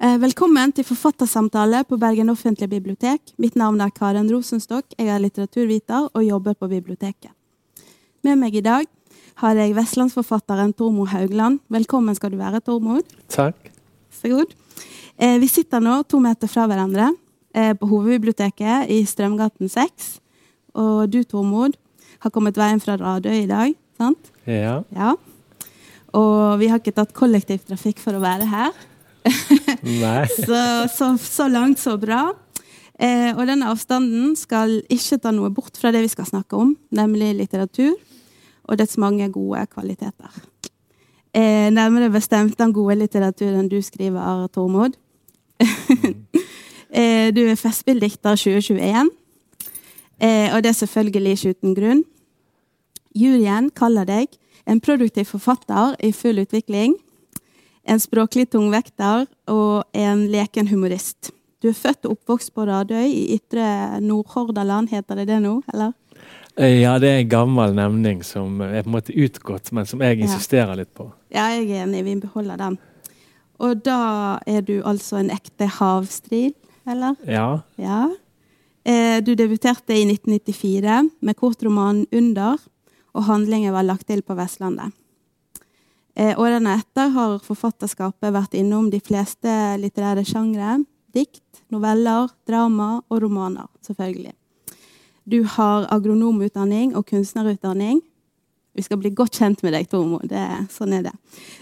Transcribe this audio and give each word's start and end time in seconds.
Eh, 0.00 0.16
velkommen 0.16 0.72
til 0.72 0.86
forfattersamtale 0.88 1.82
på 1.84 1.98
Bergen 2.00 2.32
offentlige 2.32 2.70
bibliotek. 2.72 3.20
Mitt 3.36 3.58
navn 3.60 3.80
er 3.84 3.90
Karen 3.92 4.30
Rosenstokk. 4.32 4.94
Jeg 4.96 5.10
er 5.12 5.20
litteraturviter 5.20 6.08
og 6.08 6.24
jobber 6.24 6.56
på 6.56 6.68
biblioteket. 6.70 7.30
Med 8.24 8.40
meg 8.40 8.56
i 8.56 8.64
dag 8.64 8.88
har 9.42 9.60
jeg 9.60 9.76
vestlandsforfatteren 9.76 10.72
Tormod 10.72 11.12
Haugland. 11.12 11.60
Velkommen 11.68 12.16
skal 12.16 12.32
du 12.32 12.38
være, 12.40 12.60
Tormod. 12.64 13.04
Takk. 13.28 13.70
Så 14.10 14.32
god. 14.32 14.56
Eh, 15.20 15.36
vi 15.40 15.48
sitter 15.48 15.84
nå 15.84 16.02
to 16.08 16.20
meter 16.24 16.48
fra 16.48 16.64
hverandre 16.70 17.12
eh, 17.54 17.74
på 17.76 17.86
hovedbiblioteket 17.86 18.88
i 18.88 19.04
Strømgaten 19.04 19.68
6. 19.68 20.20
Og 20.74 21.04
du, 21.12 21.22
Tormod, 21.24 21.76
har 22.20 22.32
kommet 22.32 22.56
veien 22.56 22.80
fra 22.80 22.96
Radøy 22.96 23.42
i 23.42 23.50
dag, 23.50 23.76
sant? 24.00 24.32
Ja. 24.48 24.80
Ja. 24.96 25.16
Og 26.16 26.58
vi 26.60 26.68
har 26.70 26.80
ikke 26.80 26.96
tatt 26.96 27.14
kollektivtrafikk 27.16 28.00
for 28.02 28.18
å 28.18 28.22
være 28.22 28.48
her. 28.50 28.78
Så, 30.46 30.60
så, 30.92 31.06
så 31.20 31.46
langt, 31.48 31.80
så 31.80 31.96
bra. 32.00 32.30
Eh, 33.00 33.30
og 33.32 33.46
denne 33.48 33.70
avstanden 33.72 34.34
skal 34.36 34.80
ikke 34.92 35.18
ta 35.24 35.32
noe 35.32 35.48
bort 35.54 35.78
fra 35.80 35.92
det 35.94 36.02
vi 36.04 36.10
skal 36.12 36.28
snakke 36.28 36.58
om, 36.58 36.74
nemlig 36.92 37.32
litteratur 37.38 37.94
og 38.68 38.76
dets 38.78 38.98
mange 39.00 39.28
gode 39.32 39.62
kvaliteter. 39.72 40.34
Eh, 41.32 41.70
nærmere 41.72 42.10
bestemt 42.12 42.58
den 42.58 42.74
gode 42.76 42.98
litteraturen 43.00 43.70
du 43.70 43.78
skriver, 43.82 44.46
Tormod. 44.52 44.98
eh, 46.90 47.30
du 47.32 47.40
er 47.46 47.56
Festspilldikter 47.56 48.36
2021, 48.36 49.10
eh, 50.20 50.48
og 50.54 50.62
det 50.62 50.74
er 50.74 50.78
selvfølgelig 50.82 51.32
ikke 51.38 51.54
uten 51.56 51.74
grunn. 51.78 52.04
Juryen 53.16 53.70
kaller 53.74 54.04
deg 54.04 54.36
en 54.70 54.80
produktiv 54.80 55.26
forfatter 55.34 55.96
i 56.06 56.12
full 56.14 56.38
utvikling 56.38 56.94
en 57.90 58.00
språklig 58.00 58.48
tungvekter 58.52 59.26
og 59.50 59.96
en 59.96 60.26
leken 60.30 60.68
humorist. 60.70 61.32
Du 61.60 61.70
er 61.70 61.76
født 61.76 62.06
og 62.06 62.16
oppvokst 62.16 62.54
på 62.56 62.64
Radøy 62.68 63.08
i 63.08 63.24
ytre 63.36 64.00
Nordhordaland, 64.04 64.92
heter 64.92 65.20
det 65.20 65.26
det 65.28 65.40
nå? 65.44 65.60
eller? 65.72 65.92
Eh, 66.56 66.80
Ja, 66.80 66.98
det 66.98 67.08
er 67.08 67.18
en 67.20 67.28
gammel 67.28 67.74
nevning 67.74 68.22
som 68.24 68.60
er 68.60 68.82
på 68.82 68.88
en 68.88 68.96
måte 68.96 69.16
utgått, 69.16 69.72
men 69.72 69.86
som 69.86 70.00
jeg 70.00 70.20
insisterer 70.20 70.76
litt 70.76 70.92
på. 70.94 71.10
Ja, 71.32 71.50
jeg 71.56 71.68
er 71.70 71.84
enig, 71.84 72.04
vi 72.04 72.16
beholder 72.20 72.56
den. 72.56 72.78
Og 73.60 73.84
da 73.84 74.38
er 74.46 74.62
du 74.62 74.80
altså 74.82 75.18
en 75.20 75.30
ekte 75.30 75.66
havstrid, 75.68 76.54
eller? 76.88 77.16
Ja. 77.28 77.60
Ja. 77.76 78.08
Eh, 78.84 79.20
du 79.20 79.34
debuterte 79.34 79.92
i 79.92 80.06
1994 80.06 81.10
med 81.20 81.36
kortromanen 81.36 82.06
'Under', 82.10 82.56
og 83.14 83.26
handlingen 83.26 83.74
var 83.74 83.86
lagt 83.86 84.08
til 84.10 84.22
på 84.22 84.36
Vestlandet. 84.38 84.92
Eh, 86.14 86.34
årene 86.38 86.74
etter 86.80 87.12
har 87.14 87.38
forfatterskapet 87.44 88.34
vært 88.34 88.56
innom 88.58 88.90
de 88.92 89.00
fleste 89.00 89.50
litterære 89.80 90.24
sjangre. 90.26 90.80
Dikt, 91.14 91.62
noveller, 91.72 92.28
drama 92.46 93.00
og 93.08 93.22
romaner, 93.24 93.66
selvfølgelig. 93.86 94.34
Du 95.30 95.42
har 95.56 95.86
agronomutdanning 95.94 96.94
og 96.98 97.06
kunstnerutdanning. 97.10 98.00
Vi 98.74 98.82
skal 98.86 99.00
bli 99.02 99.10
godt 99.14 99.38
kjent 99.38 99.62
med 99.66 99.74
deg, 99.74 99.88
Tormo. 99.90 100.20
Det, 100.26 100.42
sånn 100.72 100.94
er 100.98 101.08
det. 101.08 101.14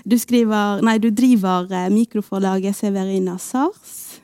Du, 0.05 0.17
skriver, 0.21 0.83
nei, 0.85 0.99
du 1.01 1.09
driver 1.11 1.69
eh, 1.73 1.89
mikroforlaget 1.93 2.77
Severina 2.77 3.39
Sars. 3.41 4.21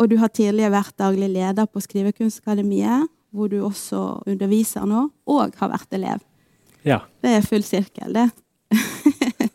Og 0.00 0.10
du 0.10 0.16
har 0.18 0.32
tidligere 0.32 0.74
vært 0.74 0.96
daglig 0.98 1.28
leder 1.30 1.68
på 1.70 1.82
Skrivekunstakademiet, 1.84 3.06
hvor 3.34 3.50
du 3.50 3.58
også 3.66 4.00
underviser 4.30 4.86
nå, 4.88 5.08
og 5.26 5.58
har 5.58 5.72
vært 5.74 5.98
elev. 5.98 6.22
ja. 6.84 7.02
Det 7.22 7.38
er 7.38 7.46
full 7.46 7.64
sirkel, 7.66 8.14
det. 8.14 8.28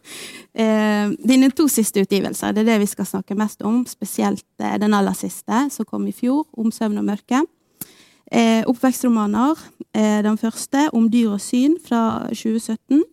eh, 0.54 1.12
dine 1.32 1.52
to 1.56 1.68
siste 1.72 2.04
utgivelser, 2.04 2.54
det 2.54 2.66
er 2.66 2.74
det 2.74 2.80
vi 2.84 2.90
skal 2.90 3.08
snakke 3.08 3.38
mest 3.38 3.62
om. 3.66 3.84
Spesielt 3.88 4.46
eh, 4.60 4.78
den 4.82 4.94
aller 4.98 5.16
siste, 5.18 5.68
som 5.72 5.88
kom 5.88 6.08
i 6.08 6.16
fjor, 6.16 6.46
om 6.58 6.72
søvn 6.74 7.00
og 7.02 7.08
mørke. 7.12 7.44
Eh, 8.32 8.64
oppvekstromaner. 8.70 9.58
Eh, 9.94 10.20
den 10.26 10.38
første, 10.38 10.90
om 10.94 11.10
dyr 11.10 11.38
og 11.38 11.42
syn, 11.42 11.78
fra 11.86 12.28
2017. 12.30 13.04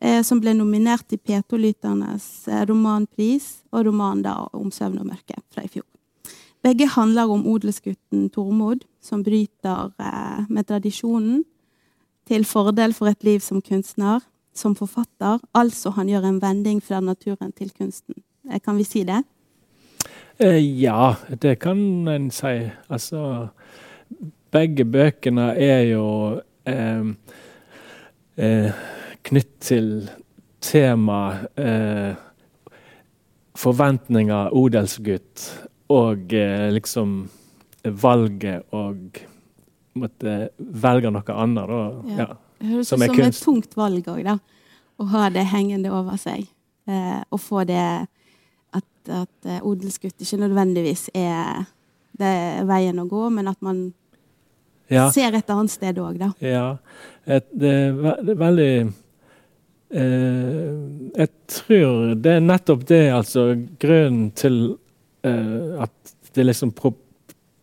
Eh, 0.00 0.22
som 0.22 0.40
ble 0.40 0.52
nominert 0.52 1.06
til 1.08 1.20
P2-lytternes 1.24 2.46
eh, 2.52 2.64
romanpris, 2.68 3.62
og 3.72 3.86
romanen 3.88 4.26
da 4.26 4.34
om 4.52 4.68
søvn 4.72 5.00
og 5.00 5.08
mørke 5.08 5.38
fra 5.52 5.64
i 5.64 5.70
fjor. 5.72 5.86
Begge 6.64 6.88
handler 6.92 7.30
om 7.32 7.46
odelsgutten 7.48 8.26
Tormod, 8.34 8.84
som 9.06 9.22
bryter 9.24 9.92
eh, 10.02 10.42
med 10.50 10.66
tradisjonen 10.66 11.44
til 12.26 12.44
fordel 12.44 12.94
for 12.96 13.10
et 13.10 13.22
liv 13.24 13.40
som 13.40 13.62
kunstner, 13.62 14.20
som 14.54 14.74
forfatter. 14.74 15.38
Altså 15.54 15.92
han 15.94 16.10
gjør 16.10 16.26
en 16.26 16.42
vending 16.42 16.82
fra 16.82 17.00
naturen 17.00 17.52
til 17.54 17.70
kunsten. 17.70 18.18
Eh, 18.50 18.60
Kan 18.60 18.76
vi 18.76 18.84
si 18.84 19.04
det? 19.06 19.22
Eh, 20.38 20.60
ja, 20.82 21.14
det 21.42 21.58
kan 21.58 22.08
en 22.08 22.30
si. 22.30 22.70
Altså 22.90 23.48
Begge 24.52 24.84
bøkene 24.84 25.50
er 25.58 25.82
jo 25.90 26.40
eh, 26.64 27.08
eh, 28.36 28.84
knytt 29.26 29.50
til 29.60 29.88
tema 30.62 31.18
eh, 31.58 32.14
forventninger, 33.56 34.54
odelsgutt, 34.54 35.48
og 35.88 36.32
liksom 36.72 37.18
valget 37.90 38.66
og 38.74 39.20
måtte 39.96 40.34
velge 40.58 41.10
noe 41.10 41.36
annet. 41.36 41.70
Da. 41.70 42.16
Ja. 42.16 42.26
Det 42.58 42.68
høres 42.72 42.86
ut 42.92 42.92
Som 42.94 43.04
som, 43.06 43.20
et 43.24 43.40
tungt 43.44 43.76
valg 43.76 44.08
òg, 44.08 44.22
da. 44.26 44.38
Å 44.96 45.06
ha 45.12 45.28
det 45.30 45.44
hengende 45.52 45.92
over 45.92 46.16
seg. 46.20 46.46
Eh, 46.88 47.20
og 47.30 47.40
få 47.42 47.64
det 47.68 47.80
at, 48.76 48.86
at 49.08 49.48
eh, 49.48 49.60
odelsgutt 49.62 50.20
ikke 50.22 50.38
nødvendigvis 50.40 51.08
er 51.14 51.64
det 52.16 52.28
er 52.32 52.64
veien 52.68 52.98
å 53.02 53.08
gå, 53.08 53.26
men 53.30 53.48
at 53.48 53.60
man 53.60 53.92
Ja. 54.88 55.10
ser 55.10 55.34
et 55.34 55.50
annet 55.50 55.70
sted 55.70 55.98
òg, 55.98 56.16
da. 56.20 56.30
Ja, 56.40 56.78
et, 57.26 57.48
det, 57.52 57.72
er 57.90 58.22
det 58.22 58.32
er 58.36 58.40
veldig 58.40 58.70
eh, 59.90 60.70
Jeg 61.18 61.28
tror 61.50 62.14
det 62.14 62.36
er 62.36 62.44
nettopp 62.44 62.86
det, 62.88 63.02
altså 63.12 63.48
grunnen 63.82 64.30
til 64.38 64.76
eh, 65.26 65.82
at 65.82 66.14
det 66.36 66.46
liksom 66.46 66.72
pro 66.76 66.94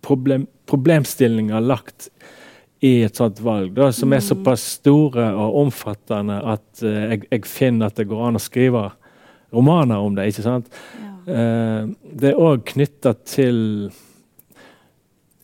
problem, 0.03 0.47
problemstillinger 0.69 1.63
lagt 1.63 2.09
i 2.83 2.97
et 3.05 3.15
sånt 3.15 3.39
valg, 3.43 3.71
da, 3.77 3.91
som 3.95 4.11
er 4.11 4.23
såpass 4.23 4.65
store 4.79 5.29
og 5.39 5.61
omfattende 5.61 6.41
at 6.53 6.83
uh, 6.83 7.13
jeg, 7.13 7.23
jeg 7.31 7.47
finner 7.47 7.87
at 7.87 7.99
det 7.99 8.09
går 8.09 8.25
an 8.27 8.39
å 8.39 8.43
skrive 8.43 8.89
romaner 9.53 10.03
om 10.03 10.17
det. 10.17 10.27
ikke 10.31 10.43
sant? 10.43 10.71
Eh, 11.23 11.83
det 12.19 12.31
er 12.33 12.39
òg 12.41 12.65
knytta 12.73 13.13
til 13.23 13.59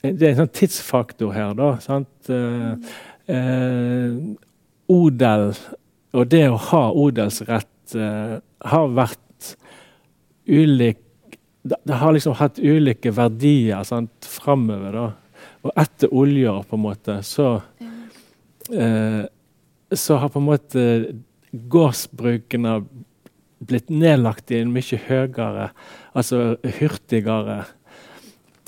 Det 0.02 0.26
er 0.26 0.32
en 0.34 0.40
sånn 0.42 0.56
tidsfaktor 0.58 1.32
her, 1.32 1.54
da. 1.56 1.70
sant? 1.84 2.32
Uh, 2.32 2.74
odel 4.90 5.52
og 6.18 6.32
det 6.32 6.48
å 6.50 6.58
ha 6.72 6.82
odelsrett 6.98 7.94
har 7.94 8.88
vært 8.98 9.52
ulik 10.50 11.04
det, 11.62 11.94
har 11.94 12.14
liksom 12.14 12.38
hatt 12.40 12.60
ulike 12.60 13.12
verdier 13.12 13.84
sant, 13.88 14.26
framover. 14.26 14.96
da. 14.96 15.08
Og 15.68 15.74
etter 15.76 16.14
olja, 16.16 16.56
på 16.64 16.78
en 16.78 16.86
måte, 16.86 17.20
så 17.24 17.62
eh, 18.72 19.26
Så 19.92 20.16
har 20.22 20.30
på 20.30 20.40
en 20.40 20.46
måte 20.46 20.82
gårdsbrukene 21.52 22.84
blitt 23.60 23.90
nedlagt 23.90 24.52
i 24.52 24.60
en 24.62 24.70
mye 24.72 25.00
høyere, 25.08 25.72
altså 26.14 26.60
hurtigere 26.78 27.64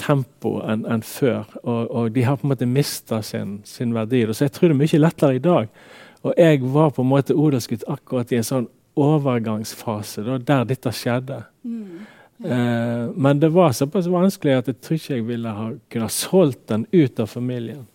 tempo 0.01 0.57
enn 0.66 0.85
en 0.90 1.03
før. 1.06 1.46
Og, 1.62 1.91
og 1.91 2.12
de 2.16 2.25
har 2.25 2.40
på 2.40 2.47
en 2.47 2.53
måte 2.56 2.68
mista 2.68 3.22
sin, 3.22 3.59
sin 3.69 3.94
verdi. 3.94 4.24
Så 4.34 4.47
jeg 4.47 4.56
tror 4.56 4.72
det 4.72 4.75
er 4.75 4.81
mye 4.81 5.01
lettere 5.01 5.38
i 5.38 5.44
dag. 5.44 5.69
Og 6.25 6.34
jeg 6.38 6.62
var 6.74 6.90
på 6.96 7.06
en 7.06 7.12
måte 7.12 7.38
odelsgutt 7.38 7.85
akkurat 7.90 8.34
i 8.34 8.40
en 8.41 8.47
sånn 8.47 8.68
overgangsfase 9.00 10.25
da, 10.25 10.38
der 10.41 10.66
dette 10.74 10.91
skjedde. 10.94 11.44
Mm. 11.63 12.01
Eh, 12.43 13.11
men 13.15 13.39
det 13.39 13.49
var 13.53 13.71
såpass 13.71 14.07
vanskelig 14.07 14.57
at 14.57 14.67
jeg 14.71 14.81
tror 14.81 14.97
ikke 14.97 15.15
jeg 15.15 15.25
ville 15.27 15.49
ha 15.49 15.69
kunne 15.91 16.07
ha 16.07 16.13
solgt 16.13 16.67
den 16.71 16.85
ut 16.91 17.19
av 17.19 17.27
familien. 17.29 17.88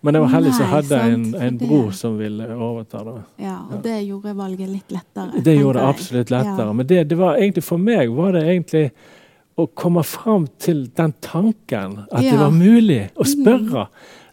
Men 0.00 0.14
jeg 0.14 0.22
var 0.22 0.28
heldig 0.30 0.52
som 0.54 0.66
hadde 0.70 0.98
en, 1.10 1.22
en 1.34 1.56
bror 1.58 1.90
som 1.90 2.18
ville 2.20 2.44
overta. 2.54 3.00
det. 3.04 3.14
Ja, 3.42 3.56
og 3.72 3.80
det 3.82 3.96
gjorde 4.06 4.34
valget 4.38 4.68
litt 4.70 4.92
lettere. 4.94 5.40
Det 5.42 5.56
gjorde 5.58 5.80
det 5.80 5.88
absolutt 5.88 6.30
lettere. 6.30 6.66
Ja. 6.68 6.72
Men 6.72 6.86
det, 6.86 7.00
det 7.10 7.18
var 7.18 7.34
egentlig 7.40 7.64
for 7.66 7.82
meg 7.82 8.12
var 8.14 8.32
det 8.38 8.44
egentlig 8.46 8.84
å 9.58 9.66
komme 9.74 10.04
fram 10.06 10.46
til 10.62 10.84
den 10.94 11.12
tanken 11.20 12.04
at 12.12 12.22
det 12.22 12.38
var 12.38 12.54
mulig 12.54 13.08
å 13.18 13.26
Mm. 13.26 13.32
spørre. 13.34 13.86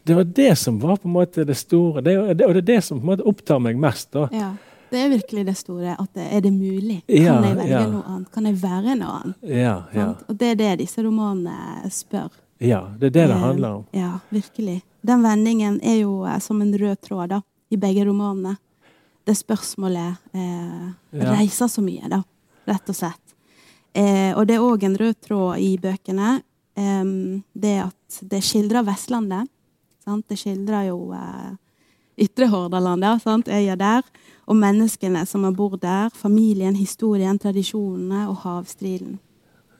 Det 0.06 0.13
var 0.15 0.23
det 0.38 0.51
som 0.62 0.77
var 0.79 0.97
på 1.01 1.07
en 1.09 1.13
måte 1.15 1.44
det 1.50 1.57
store, 1.57 2.01
det, 2.06 2.13
og 2.19 2.38
det 2.38 2.45
er 2.45 2.62
det 2.62 2.83
som 2.83 3.00
på 3.00 3.07
en 3.07 3.09
måte 3.15 3.25
opptar 3.25 3.57
meg 3.59 3.75
mest. 3.81 4.12
da. 4.13 4.27
Ja. 4.31 4.51
Det 4.95 5.01
er 5.03 5.09
virkelig 5.12 5.42
det 5.50 5.57
store. 5.59 5.94
At 6.00 6.13
det, 6.15 6.25
er 6.31 6.42
det 6.45 6.51
mulig? 6.56 7.01
Ja, 7.12 7.33
kan 7.36 7.44
jeg 7.50 7.57
velge 7.57 7.71
ja. 7.74 7.86
noe 7.92 8.03
annet? 8.07 8.30
Kan 8.31 8.45
jeg 8.47 8.56
være 8.62 8.94
noe 8.95 9.15
annet? 9.19 9.42
Ja, 9.44 9.74
ja. 9.92 10.06
Og 10.30 10.38
det 10.39 10.51
er 10.53 10.59
det 10.62 10.69
disse 10.86 11.03
romanene 11.03 11.89
spør. 11.92 12.30
ja, 12.63 12.80
det 12.95 13.09
er 13.09 13.12
det 13.18 13.25
det 13.27 13.36
Eh, 13.36 13.42
handler 13.42 13.74
om. 13.81 13.81
Ja, 13.92 14.19
virkelig. 14.30 14.77
Den 15.01 15.24
vendingen 15.25 15.81
er 15.83 15.97
jo 16.00 16.24
eh, 16.25 16.39
som 16.39 16.62
en 16.63 16.71
rød 16.80 17.01
tråd 17.03 17.30
da, 17.33 17.42
i 17.69 17.75
begge 17.77 18.06
romanene. 18.07 18.56
Det 19.27 19.36
spørsmålet 19.36 20.15
eh, 20.31 20.88
reiser 21.12 21.68
så 21.68 21.83
mye, 21.83 22.07
da. 22.07 22.21
Rett 22.65 22.89
og 22.89 22.95
slett. 22.95 23.36
Eh, 23.94 24.31
og 24.38 24.48
det 24.48 24.56
er 24.56 24.63
òg 24.63 24.86
en 24.88 24.95
rød 24.98 25.19
tråd 25.27 25.59
i 25.59 25.74
bøkene. 25.81 26.38
Eh, 26.80 27.03
det 27.51 27.75
at 27.83 28.21
det 28.31 28.41
skildrer 28.48 28.88
Vestlandet. 28.88 29.51
Sant? 30.06 30.24
Det 30.30 30.39
skildrer 30.39 30.88
jo 30.88 31.12
eh, 31.18 31.51
Ytre 32.24 32.48
Hordaland, 32.48 33.03
ja, 33.03 33.18
sant? 33.19 33.51
øya 33.51 33.75
der. 33.75 34.07
Og 34.45 34.57
menneskene 34.59 35.25
som 35.25 35.45
bor 35.56 35.77
der. 35.81 36.12
Familien, 36.13 36.75
historien, 36.75 37.39
tradisjonene 37.39 38.27
og 38.30 38.44
havstrilen. 38.44 39.19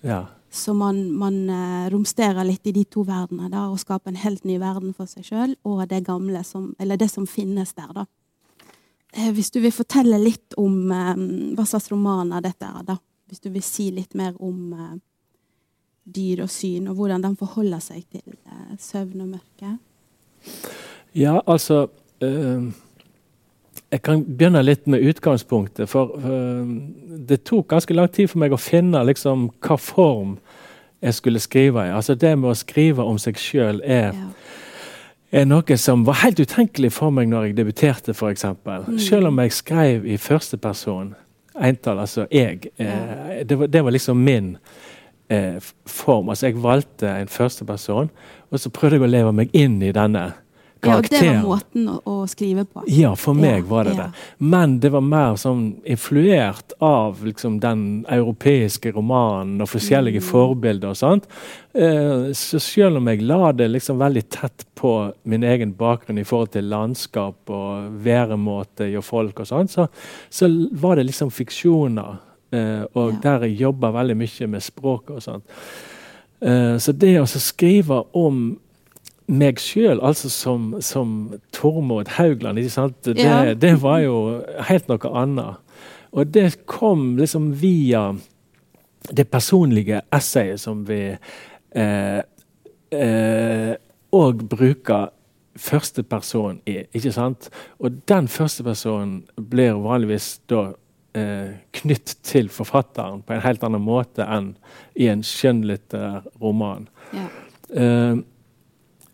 Ja. 0.01 0.25
Så 0.56 0.73
man, 0.73 1.12
man 1.12 1.50
eh, 1.50 1.88
romsterer 1.91 2.45
litt 2.47 2.67
i 2.67 2.71
de 2.71 2.85
to 2.88 3.03
verdenene 3.03 3.50
da, 3.51 3.65
og 3.67 3.79
skaper 3.81 4.13
en 4.13 4.21
helt 4.21 4.45
ny 4.47 4.56
verden 4.62 4.94
for 4.95 5.09
seg 5.09 5.25
sjøl 5.27 5.56
og 5.67 5.81
det 5.91 6.06
gamle 6.07 6.45
som, 6.47 6.69
eller 6.79 6.97
det 6.97 7.09
som 7.12 7.25
finnes 7.27 7.73
der. 7.75 7.91
da. 7.91 8.06
Eh, 9.12 9.33
hvis 9.35 9.51
du 9.51 9.59
vil 9.59 9.75
fortelle 9.75 10.19
litt 10.21 10.56
om 10.62 10.91
eh, 10.91 11.25
hva 11.57 11.65
slags 11.68 11.91
romaner 11.91 12.45
dette 12.45 12.69
er, 12.69 12.88
da. 12.88 12.97
Hvis 13.25 13.41
du 13.41 13.50
vil 13.50 13.65
si 13.65 13.89
litt 13.91 14.15
mer 14.15 14.38
om 14.39 14.71
eh, 14.73 14.95
dyr 16.06 16.45
og 16.45 16.51
syn, 16.53 16.88
og 16.88 17.00
hvordan 17.00 17.23
de 17.25 17.33
forholder 17.39 17.83
seg 17.83 18.06
til 18.13 18.35
eh, 18.35 18.73
søvn 18.79 19.25
og 19.25 19.31
mørke. 19.35 19.75
Ja, 21.18 21.39
altså 21.41 21.88
eh, 22.23 22.69
Jeg 23.93 24.01
kan 24.01 24.23
begynne 24.25 24.63
litt 24.65 24.87
med 24.89 25.03
utgangspunktet. 25.05 25.89
For 25.89 26.15
uh, 26.17 26.65
det 27.27 27.43
tok 27.45 27.69
ganske 27.71 27.93
lang 27.93 28.09
tid 28.11 28.31
for 28.31 28.41
meg 28.41 28.55
å 28.55 28.61
finne 28.61 29.03
liksom, 29.07 29.49
hva 29.63 29.77
form 29.79 30.37
jeg 31.05 31.13
skulle 31.13 31.39
skrive 31.39 31.87
i. 31.87 31.93
Altså 31.93 32.15
Det 32.15 32.33
med 32.37 32.51
å 32.51 32.57
skrive 32.57 33.03
om 33.05 33.19
seg 33.21 33.37
sjøl 33.39 33.81
er, 33.83 34.15
er 35.31 35.45
noe 35.45 35.77
som 35.77 36.05
var 36.07 36.21
helt 36.23 36.39
utenkelig 36.39 36.93
for 36.95 37.13
meg 37.13 37.29
når 37.29 37.49
jeg 37.49 37.57
debuterte, 37.59 38.15
f.eks. 38.15 38.47
Mm. 38.65 38.97
Selv 38.99 39.29
om 39.29 39.43
jeg 39.43 39.53
skrev 39.53 40.07
i 40.07 40.17
første 40.17 40.57
person, 40.57 41.13
entall, 41.55 42.01
altså 42.03 42.25
jeg. 42.31 42.71
Eh, 42.77 43.43
det, 43.45 43.59
var, 43.59 43.67
det 43.71 43.83
var 43.83 43.95
liksom 43.95 44.23
min 44.23 44.55
eh, 45.29 45.61
form. 45.85 46.29
Altså 46.29 46.47
Jeg 46.47 46.63
valgte 46.63 47.09
en 47.09 47.27
førsteperson, 47.27 48.09
og 48.51 48.59
så 48.59 48.69
prøvde 48.69 48.99
jeg 48.99 49.05
å 49.05 49.11
leve 49.11 49.35
meg 49.35 49.53
inn 49.53 49.81
i 49.83 49.93
denne 49.95 50.31
ja, 50.85 50.97
og 50.97 51.07
det 51.09 51.21
var 51.21 51.41
måten 51.43 51.87
å, 51.89 51.95
å 52.05 52.15
skrive 52.27 52.65
på. 52.65 52.83
Ja, 52.87 53.13
for 53.15 53.33
meg 53.37 53.63
Ja, 53.63 53.69
var 53.69 53.83
det 53.89 53.95
ja. 53.95 54.03
det. 54.03 54.25
Men 54.39 54.79
det 54.79 54.91
var 54.93 55.01
mer 55.01 55.35
sånn 55.41 55.63
influert 55.85 56.73
av 56.79 57.23
liksom, 57.25 57.59
den 57.59 58.05
europeiske 58.09 58.91
romanen 58.95 59.61
og 59.61 59.69
forskjellige 59.69 60.21
Mm. 60.21 60.27
forbilder 60.29 60.89
og 60.93 60.95
sånt. 60.99 61.25
Eh, 61.73 62.31
så 62.33 62.59
selv 62.59 62.97
om 62.97 63.07
jeg 63.07 63.21
la 63.21 63.51
det 63.51 63.67
liksom 63.71 63.97
veldig 63.99 64.23
tett 64.29 64.65
på 64.75 65.13
min 65.23 65.43
egen 65.43 65.73
bakgrunn 65.73 66.19
i 66.19 66.23
forhold 66.23 66.51
til 66.51 66.69
landskap 66.69 67.49
og 67.49 67.91
væremåte 68.05 68.87
og 68.97 69.03
folk 69.03 69.39
og 69.39 69.47
sånn, 69.47 69.67
så, 69.67 69.87
så 70.29 70.47
var 70.73 70.95
det 70.95 71.05
liksom 71.09 71.31
fiksjoner. 71.31 72.17
Eh, 72.51 72.85
og 72.95 73.13
Ja. 73.13 73.19
der 73.23 73.47
jeg 73.47 73.57
jobber 73.59 73.91
veldig 73.91 74.15
mye 74.17 74.47
med 74.47 74.61
språket 74.63 75.15
og 75.17 75.21
sånt. 75.21 75.43
Eh, 76.41 76.77
så 76.77 76.91
det 76.93 77.15
å 77.19 77.25
så 77.27 77.39
skrive 77.41 78.03
om 78.13 78.57
meg 79.27 79.60
sjøl, 79.60 80.00
altså 80.06 80.30
som, 80.30 80.75
som 80.86 81.33
Tormod 81.56 82.07
Haugland? 82.18 82.60
Det, 82.60 83.18
Ja. 83.18 83.54
det 83.54 83.81
var 83.81 84.00
jo 84.04 84.44
helt 84.69 84.88
noe 84.88 85.12
annet. 85.18 85.56
Og 86.16 86.27
det 86.31 86.66
kom 86.66 87.18
liksom 87.18 87.51
via 87.60 88.13
det 89.12 89.27
personlige 89.31 90.01
essayet 90.13 90.60
som 90.62 90.86
vi 90.88 91.18
eh, 91.75 92.22
eh, 92.92 93.75
bruker 94.12 95.10
første 95.57 96.04
person 96.04 96.62
i. 96.68 96.83
ikke 96.94 97.12
sant? 97.12 97.50
Og 97.80 98.01
den 98.07 98.28
første 98.28 98.63
personen 98.63 99.24
blir 99.36 99.74
vanligvis 99.83 100.39
da 100.50 100.74
eh, 101.16 101.56
knytt 101.71 102.18
til 102.24 102.50
forfatteren 102.50 103.21
på 103.24 103.33
en 103.33 103.44
helt 103.44 103.63
annen 103.63 103.81
måte 103.83 104.24
enn 104.28 104.54
i 104.95 105.07
en 105.12 105.24
skjønnlitterær 105.24 106.25
roman. 106.42 106.88
Ja. 107.16 107.28
Eh, 107.75 108.16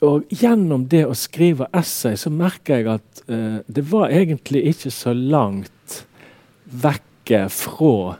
og 0.02 0.32
gjennom 0.34 0.88
det 0.90 1.04
å 1.06 1.18
skrive 1.18 1.68
essay 1.78 2.18
så 2.18 2.32
merker 2.34 2.80
jeg 2.80 2.90
at 2.96 3.22
eh, 3.30 3.60
det 3.70 3.84
var 3.92 4.10
egentlig 4.10 4.64
ikke 4.74 4.92
så 4.94 5.14
langt 5.14 6.02
vekke 6.82 7.44
fra 7.54 8.18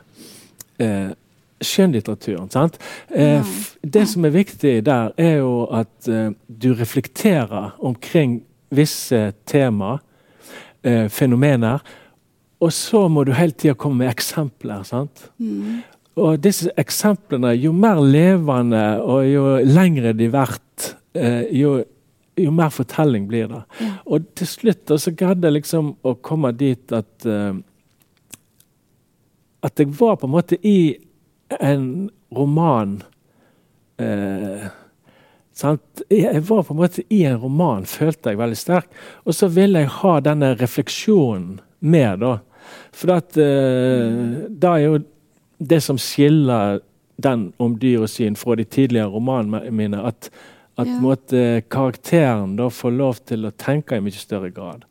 eh, 0.78 1.10
skjønnlitteraturen. 1.62 2.50
sant? 2.50 2.78
Eh, 3.08 3.46
det 3.82 4.06
som 4.10 4.26
er 4.26 4.34
viktig 4.34 4.76
der, 4.86 5.10
er 5.16 5.40
jo 5.40 5.66
at 5.74 6.08
eh, 6.10 6.30
du 6.46 6.72
reflekterer 6.78 7.74
omkring 7.82 8.40
visse 8.72 9.32
tema, 9.46 9.98
eh, 10.82 11.08
fenomener, 11.10 11.82
og 12.62 12.70
så 12.70 13.08
må 13.10 13.24
du 13.26 13.32
hele 13.34 13.56
tida 13.58 13.74
komme 13.74 14.04
med 14.04 14.12
eksempler. 14.12 14.84
sant? 14.86 15.26
Mm. 15.38 15.82
Og 16.14 16.38
disse 16.44 16.70
eksemplene, 16.78 17.56
jo 17.58 17.72
mer 17.74 17.98
levende 18.04 19.00
og 19.02 19.26
jo 19.26 19.56
lengre 19.66 20.12
de 20.14 20.28
vært, 20.30 20.92
jo, 21.12 21.76
jo 22.36 22.50
mer 22.50 22.70
fortelling 22.70 23.28
blir 23.28 23.48
det. 23.48 23.62
Ja. 23.80 23.92
Og 24.06 24.28
til 24.38 24.48
slutt 24.48 24.84
da, 24.88 24.98
så 24.98 25.12
greide 25.16 25.48
jeg 25.48 25.60
liksom 25.60 25.94
å 26.02 26.14
komme 26.24 26.52
dit 26.56 26.92
at 26.96 27.26
eh, 27.28 27.54
At 29.62 29.78
jeg 29.78 29.92
var 29.94 30.16
på 30.18 30.26
en 30.26 30.32
måte 30.34 30.56
i 30.66 30.96
en 31.60 32.10
roman 32.34 32.96
eh, 34.02 34.64
sant? 35.54 36.02
Jeg 36.10 36.40
var 36.48 36.64
på 36.66 36.74
en 36.74 36.80
måte 36.80 37.04
i 37.08 37.20
en 37.28 37.38
roman, 37.38 37.86
følte 37.86 38.32
jeg 38.32 38.40
veldig 38.40 38.58
sterkt. 38.58 38.90
Og 39.22 39.36
så 39.38 39.46
ville 39.52 39.84
jeg 39.84 39.92
ha 40.00 40.16
denne 40.24 40.54
refleksjonen 40.58 41.60
med, 41.78 42.24
da. 42.24 42.40
For 42.90 43.14
at 43.20 43.38
eh, 43.38 44.48
da 44.48 44.74
er 44.74 44.82
jo 44.88 44.98
det 45.62 45.78
som 45.86 46.00
skiller 46.00 46.80
den 47.22 47.52
om 47.62 47.76
dyr 47.78 48.02
og 48.02 48.10
syn 48.10 48.34
fra 48.34 48.56
de 48.58 48.66
tidligere 48.66 49.12
romanene 49.14 49.70
mine, 49.70 50.02
at, 50.02 50.30
at 50.76 50.86
Ja. 50.86 51.00
måtte, 51.00 51.62
karakteren 51.68 52.56
da 52.56 52.68
får 52.70 52.96
lov 52.96 53.24
til 53.24 53.44
å 53.46 53.52
tenke 53.52 53.96
i 53.96 54.00
mye 54.00 54.12
større 54.12 54.50
grad. 54.50 54.84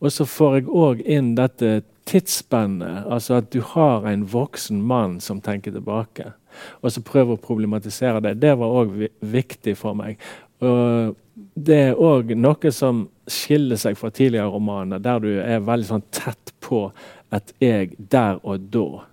Og 0.00 0.12
så 0.12 0.24
får 0.24 0.54
jeg 0.54 0.66
òg 0.66 1.02
inn 1.06 1.34
dette 1.34 1.82
tidsspennet, 2.06 3.06
altså 3.06 3.38
at 3.40 3.50
du 3.50 3.60
har 3.60 4.06
en 4.06 4.24
voksen 4.28 4.82
mann 4.82 5.20
som 5.20 5.40
tenker 5.40 5.72
tilbake. 5.72 6.32
Og 6.82 6.92
så 6.92 7.02
prøver 7.02 7.34
å 7.34 7.40
problematisere 7.40 8.20
det. 8.22 8.40
Det 8.40 8.54
var 8.58 8.68
òg 8.68 8.92
vi 8.92 9.08
viktig 9.20 9.76
for 9.76 9.94
meg. 9.94 10.18
Og 10.60 11.16
det 11.54 11.80
er 11.88 12.00
òg 12.00 12.34
noe 12.36 12.70
som 12.74 13.08
skiller 13.26 13.80
seg 13.80 13.96
fra 13.96 14.10
tidligere 14.14 14.52
romaner, 14.52 15.00
der 15.02 15.18
du 15.18 15.30
er 15.40 15.64
veldig 15.64 15.88
sånn 15.88 16.06
tett 16.14 16.52
på 16.60 16.86
et 17.34 17.54
jeg 17.60 17.96
der 17.98 18.38
og 18.44 18.68
da. 18.70 19.06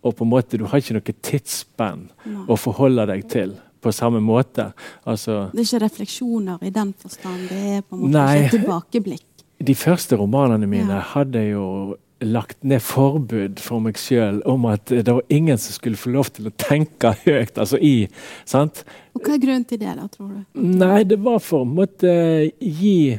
Og 0.00 0.14
på 0.16 0.24
en 0.24 0.30
måte, 0.30 0.56
du 0.56 0.64
har 0.64 0.80
ikke 0.80 0.96
noe 0.96 1.18
tidsspenn 1.20 2.06
å 2.48 2.56
forholde 2.56 3.04
deg 3.10 3.26
til 3.28 3.58
på 3.80 3.92
samme 3.92 4.20
måte. 4.20 4.72
Altså, 5.06 5.50
Det 5.52 5.60
er 5.60 5.68
ikke 5.78 5.84
refleksjoner 5.86 6.58
i 6.62 6.70
den 6.70 6.94
forstand. 7.00 7.48
Det 7.48 7.62
er 7.78 7.80
på 7.82 7.96
en 7.96 8.00
måte 8.02 8.12
Nei. 8.12 8.36
ikke 8.44 8.58
tilbakeblikk. 8.58 9.26
de 9.62 9.74
første 9.74 10.16
romanene 10.16 10.66
mine 10.66 10.88
Ja. 10.94 11.00
hadde 11.14 11.50
jo 11.50 11.96
lagt 12.22 12.62
ned 12.64 12.80
forbud 12.80 13.58
for 13.60 13.80
meg 13.80 13.94
sjøl 13.96 14.42
om 14.46 14.64
at 14.66 14.84
det 14.86 15.06
var 15.08 15.22
ingen 15.30 15.56
som 15.58 15.72
skulle 15.72 15.96
få 15.96 16.10
lov 16.12 16.24
til 16.32 16.46
å 16.48 16.50
tenke 16.56 17.14
høyt. 17.24 17.56
altså 17.58 17.78
i, 17.80 18.08
sant? 18.44 18.84
Og 19.14 19.22
hva 19.22 19.34
er 19.34 19.38
grunnen 19.38 19.64
til 19.66 19.78
det, 19.78 19.96
da, 19.96 20.06
tror 20.08 20.28
du? 20.28 20.44
Nei, 20.60 21.02
det 21.04 21.18
var 21.18 21.38
for 21.40 21.64
å 21.64 21.68
måtte 21.68 22.52
gi 22.60 23.18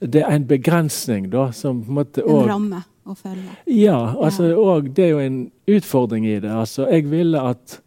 det 0.00 0.24
en 0.28 0.44
begrensning, 0.44 1.30
da, 1.30 1.50
som 1.52 1.82
på 1.84 1.88
en 1.88 1.94
måte 1.94 2.22
En 2.28 2.46
ramme 2.48 2.82
å 3.06 3.14
følge. 3.16 3.56
Ja, 3.66 4.14
altså, 4.20 4.54
og 4.58 4.92
det 4.94 5.04
er 5.04 5.10
jo 5.10 5.18
en 5.18 5.50
utfordring 5.68 6.26
i 6.26 6.38
det. 6.40 6.50
Altså, 6.50 6.86
jeg 6.90 7.08
ville 7.10 7.40
at 7.40 7.80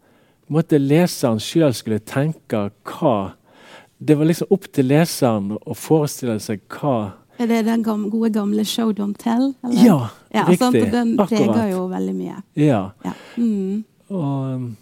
måte, 0.54 0.80
leseren 0.80 1.42
sjøl 1.44 1.76
skulle 1.76 2.00
tenke 2.00 2.70
hva 2.88 3.34
Det 3.98 4.14
var 4.18 4.30
liksom 4.30 4.52
opp 4.54 4.68
til 4.72 4.92
leseren 4.92 5.56
å 5.58 5.76
forestille 5.76 6.38
seg 6.40 6.62
hva 6.70 7.14
Er 7.40 7.50
det 7.50 7.64
den 7.66 7.84
gamle, 7.86 8.10
gode 8.14 8.32
gamle 8.34 8.66
show 8.66 8.92
don't 8.94 9.18
tell? 9.22 9.54
eller? 9.64 9.84
Ja, 9.84 9.98
ja 10.34 10.46
riktig. 10.48 10.60
Sant? 10.66 10.92
Den 10.94 11.16
preger 11.18 11.72
jo 11.72 11.88
veldig 11.92 12.16
mye. 12.18 12.42
Ja. 12.58 12.82
Ja. 13.06 13.14
Mm. 13.38 13.84
Og, 14.10 14.54
um, 14.56 14.78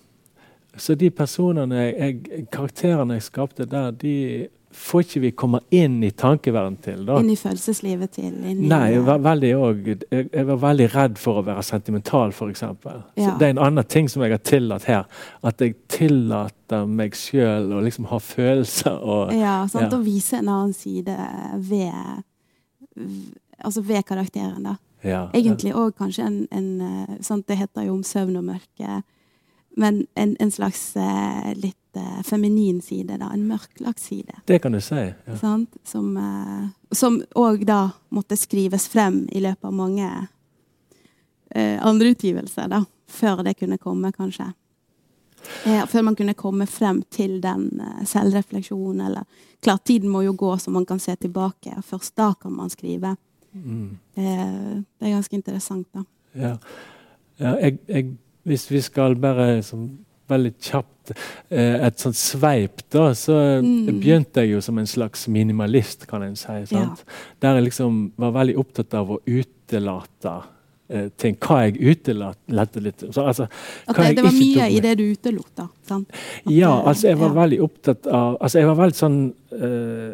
så 0.78 0.96
de 0.96 1.10
personene, 1.12 1.82
jeg, 1.90 2.46
karakterene 2.52 3.18
jeg 3.18 3.26
skapte 3.28 3.66
der, 3.68 3.92
de 3.92 4.48
får 4.76 5.04
ikke 5.06 5.20
vi 5.24 5.30
komme 5.38 5.60
inn 5.74 5.98
i 6.04 6.10
tankeverden 6.12 6.76
til. 6.84 7.06
da. 7.08 7.18
Inn 7.22 7.32
i 7.32 7.38
følelseslivet 7.40 8.12
til. 8.18 8.34
Inn 8.34 8.66
Nei, 8.70 8.92
jeg 8.94 9.06
var, 9.08 9.22
veldig, 9.24 9.52
jeg, 9.52 10.28
jeg 10.34 10.48
var 10.50 10.60
veldig 10.62 10.88
redd 10.94 11.20
for 11.22 11.40
å 11.40 11.46
være 11.48 11.64
sentimental, 11.66 12.34
f.eks. 12.36 12.62
Ja. 12.62 13.34
Det 13.40 13.48
er 13.48 13.54
en 13.56 13.62
annen 13.68 13.88
ting 13.90 14.10
som 14.12 14.26
jeg 14.26 14.36
har 14.36 14.44
tillatt 14.46 14.88
her. 14.90 15.08
At 15.46 15.64
jeg 15.64 15.78
tillater 15.92 16.86
meg 16.90 17.18
sjøl 17.20 17.72
å 17.76 17.84
liksom 17.86 18.10
ha 18.12 18.20
følelser 18.22 19.00
og 19.00 19.34
Ja, 19.36 19.58
sant? 19.72 19.90
Ja. 19.90 20.00
Å 20.00 20.04
vise 20.04 20.42
en 20.42 20.52
annen 20.52 20.76
side 20.76 21.16
ved, 21.72 22.24
altså 23.64 23.84
ved 23.86 24.04
karakteren, 24.08 24.64
da. 24.72 24.78
ja, 25.06 25.26
Egentlig 25.34 25.76
òg 25.76 25.96
kanskje 25.98 26.28
en, 26.30 26.40
en 26.52 27.20
sånt. 27.24 27.48
Det 27.48 27.60
heter 27.60 27.88
jo 27.88 27.98
om 28.00 28.04
søvn 28.06 28.40
og 28.42 28.50
mørke. 28.54 29.02
Men 29.78 30.06
en, 30.16 30.36
en 30.40 30.52
slags 30.52 30.96
eh, 30.96 31.52
litt 31.56 31.76
eh, 31.76 31.85
feminin 32.28 32.82
side, 32.82 33.18
da. 33.22 33.30
En 33.34 33.48
mørklagt 33.48 34.00
side. 34.00 34.42
Det 34.46 34.60
kan 34.64 34.76
du 34.76 34.82
si. 34.84 35.02
Ja. 35.26 35.38
Sant? 35.40 35.78
Som 35.84 36.18
eh, 36.18 36.68
som 36.96 37.20
òg 37.36 37.66
da 37.68 37.90
måtte 38.10 38.38
skrives 38.40 38.88
frem 38.92 39.26
i 39.32 39.42
løpet 39.44 39.68
av 39.68 39.74
mange 39.76 40.10
eh, 41.50 41.80
andre 41.86 42.14
utgivelser, 42.16 42.70
da. 42.72 42.86
Før 43.08 43.44
det 43.46 43.58
kunne 43.60 43.78
komme, 43.78 44.12
kanskje. 44.16 44.50
Ja, 45.66 45.86
før 45.86 46.08
man 46.08 46.16
kunne 46.18 46.34
komme 46.34 46.66
frem 46.66 47.04
til 47.14 47.38
den 47.42 47.68
uh, 47.78 48.02
selvrefleksjonen. 48.08 49.04
Eller 49.06 49.28
klart, 49.64 49.84
tiden 49.86 50.10
må 50.10 50.24
jo 50.26 50.34
gå 50.34 50.56
så 50.58 50.74
man 50.74 50.88
kan 50.90 51.00
se 51.00 51.16
tilbake. 51.16 51.76
og 51.78 51.86
Først 51.86 52.16
da 52.18 52.32
kan 52.42 52.56
man 52.56 52.70
skrive. 52.74 53.16
Mm. 53.54 53.98
Uh, 54.18 54.82
det 54.82 55.06
er 55.06 55.14
ganske 55.14 55.38
interessant, 55.38 55.88
da. 55.94 56.04
Ja, 56.36 56.56
ja 57.38 57.54
jeg, 57.62 57.78
jeg, 57.88 58.16
hvis 58.44 58.66
vi 58.72 58.82
skal 58.82 59.16
bare 59.22 59.62
som, 59.64 59.86
veldig 60.32 60.54
kjapt 60.58 61.14
uh, 61.14 61.86
Et 61.86 62.02
sånt 62.02 62.18
sveip, 62.18 62.82
da, 62.94 63.12
så 63.18 63.38
mm. 63.62 63.86
begynte 63.92 64.44
jeg 64.44 64.56
jo 64.56 64.64
som 64.66 64.82
en 64.82 64.90
slags 64.90 65.28
minimalist, 65.32 66.08
kan 66.10 66.26
en 66.26 66.36
si. 66.40 66.58
Ja. 66.72 66.88
Der 67.44 67.60
jeg 67.60 67.70
liksom 67.70 68.02
var 68.22 68.36
veldig 68.40 68.58
opptatt 68.64 68.98
av 68.98 69.14
å 69.14 69.22
utelate 69.26 70.40
Eh, 70.88 71.08
ting. 71.18 71.34
Hva 71.42 71.64
jeg 71.66 71.80
utelater 71.82 72.84
litt. 72.86 73.02
Så, 73.10 73.24
altså, 73.24 73.48
at 73.90 73.98
det, 73.98 74.20
det 74.20 74.26
var 74.28 74.36
mye 74.36 74.68
i 74.70 74.82
det 74.84 74.92
du 75.00 75.08
utelot, 75.16 75.50
da? 75.58 75.66
Sant? 75.88 76.12
ja, 76.46 76.70
altså 76.86 77.10
jeg 77.10 77.18
var 77.18 77.32
ja. 77.32 77.38
veldig 77.40 77.58
opptatt 77.66 78.10
av 78.10 78.36
altså 78.38 78.62
Jeg 78.62 78.70
var 78.70 78.78
veldig 78.80 78.98
sånn 78.98 79.18
eh, 79.58 80.12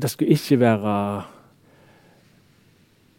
Det 0.00 0.10
skulle 0.12 0.38
ikke 0.38 0.58
være 0.62 0.94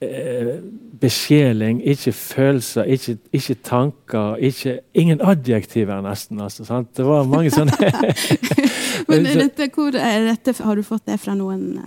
uh, 0.03 0.53
besjeling, 0.99 1.79
ikke 1.87 2.11
følelser, 2.11 2.83
ikke, 2.83 3.17
ikke 3.33 3.55
tanker, 3.63 4.35
ikke, 4.35 4.79
ingen 4.93 5.21
adjektiver, 5.23 6.01
nesten. 6.03 6.41
Altså, 6.43 6.65
sant? 6.67 6.89
Det 6.97 7.05
var 7.07 7.27
mange 7.29 7.51
sånne 7.53 7.75
Men 9.09 9.23
dette, 9.25 9.69
hvor 9.73 9.95
er 9.95 10.25
dette, 10.27 10.53
Har 10.63 10.75
du 10.75 10.83
fått 10.83 11.05
det 11.07 11.15
fra 11.21 11.33
noen 11.37 11.79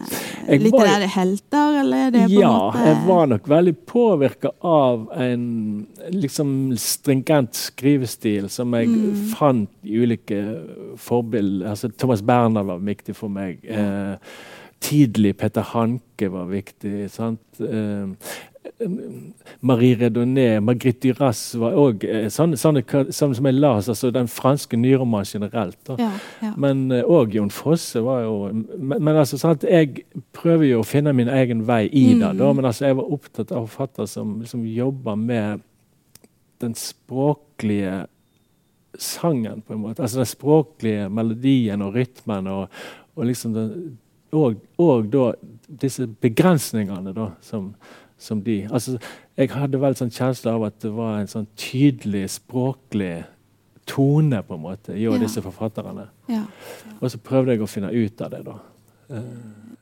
eh, 0.47 0.57
litterære 0.61 1.11
helter, 1.13 1.77
eller 1.83 2.17
er 2.23 2.33
ja, 2.33 2.53
måte 2.55 2.87
jeg 2.87 3.03
var 3.07 3.29
nok 3.35 3.51
veldig 3.53 3.75
påvirka 3.89 4.55
av 4.65 5.05
en 5.21 5.45
liksom 6.15 6.73
stringent 6.81 7.59
skrivestil 7.59 8.49
som 8.53 8.73
jeg 8.79 8.89
mm. 8.91 9.21
fant 9.37 9.71
i 9.85 10.01
ulike 10.03 10.41
forbilder. 11.01 11.69
Altså, 11.75 11.93
Thomas 11.93 12.25
Berner 12.25 12.67
var 12.67 12.83
viktig 12.83 13.17
for 13.19 13.33
meg. 13.33 13.61
Ja. 13.69 14.17
Eh, 14.17 14.61
tidlig 14.83 15.37
Peter 15.41 15.65
Hanke 15.73 16.31
var 16.33 16.49
viktig. 16.51 17.11
sant? 17.11 17.61
Eh, 17.61 18.33
Marie 19.61 19.95
Redonné, 19.95 20.61
Margrethe 20.61 21.13
Duras 21.13 21.41
var 21.59 21.75
òg 21.79 22.05
eh, 22.07 22.29
sånne, 22.33 22.59
sånne, 22.59 22.83
sånne, 23.15 23.37
som 23.39 23.49
jeg 23.49 23.57
las, 23.59 23.89
altså 23.91 24.11
den 24.15 24.31
franske 24.31 24.79
nyromanen 24.79 25.29
generelt. 25.29 25.93
Ja, 25.99 26.11
ja. 26.43 26.53
Men 26.61 26.89
òg 26.91 27.33
eh, 27.33 27.39
Jon 27.39 27.51
Fosse 27.55 28.03
var 28.03 28.25
jo 28.25 28.37
Men, 28.53 28.99
men 28.99 29.17
altså, 29.17 29.39
sant, 29.39 29.67
jeg 29.67 30.07
prøver 30.35 30.69
jo 30.69 30.83
å 30.83 30.87
finne 30.87 31.15
min 31.17 31.31
egen 31.31 31.67
vei 31.69 31.85
i 31.89 32.13
mm. 32.13 32.23
det. 32.23 32.33
Da, 32.41 32.53
men 32.53 32.71
altså, 32.71 32.89
jeg 32.89 32.99
var 32.99 33.13
opptatt 33.19 33.53
av 33.53 33.69
forfattere 33.69 34.11
som 34.11 34.39
liksom 34.43 34.67
jobber 34.67 35.19
med 35.19 35.63
den 36.63 36.75
språklige 36.79 38.05
sangen, 38.99 39.63
på 39.67 39.75
en 39.75 39.83
måte. 39.83 40.03
Altså 40.05 40.23
den 40.23 40.31
språklige 40.31 41.09
melodien 41.11 41.83
og 41.83 41.97
rytmen. 41.97 42.47
og, 42.47 42.69
og 43.17 43.27
liksom 43.27 43.55
den, 43.57 43.99
og, 44.33 44.63
og 44.81 45.09
da 45.13 45.33
disse 45.83 46.07
begrensningene 46.21 47.13
da, 47.17 47.29
som, 47.45 47.73
som 48.21 48.41
de. 48.45 48.63
Altså, 48.73 48.97
jeg 49.37 49.53
hadde 49.53 49.81
vel 49.81 49.97
sånn 49.99 50.13
kjensle 50.13 50.55
av 50.57 50.67
at 50.69 50.79
det 50.85 50.93
var 50.97 51.21
en 51.21 51.31
sånn 51.31 51.49
tydelig 51.61 52.27
språklig 52.39 53.23
tone 53.89 54.43
på 54.47 54.57
en 54.57 54.63
måte 54.63 54.95
i 54.97 55.05
ja. 55.05 55.17
disse 55.21 55.43
forfatterne. 55.45 56.07
Ja. 56.31 56.45
Ja. 56.45 56.95
Og 57.01 57.11
så 57.13 57.21
prøvde 57.21 57.57
jeg 57.57 57.65
å 57.65 57.71
finne 57.71 57.93
ut 57.93 58.25
av 58.25 58.33
det, 58.33 58.45
da. 58.47 58.59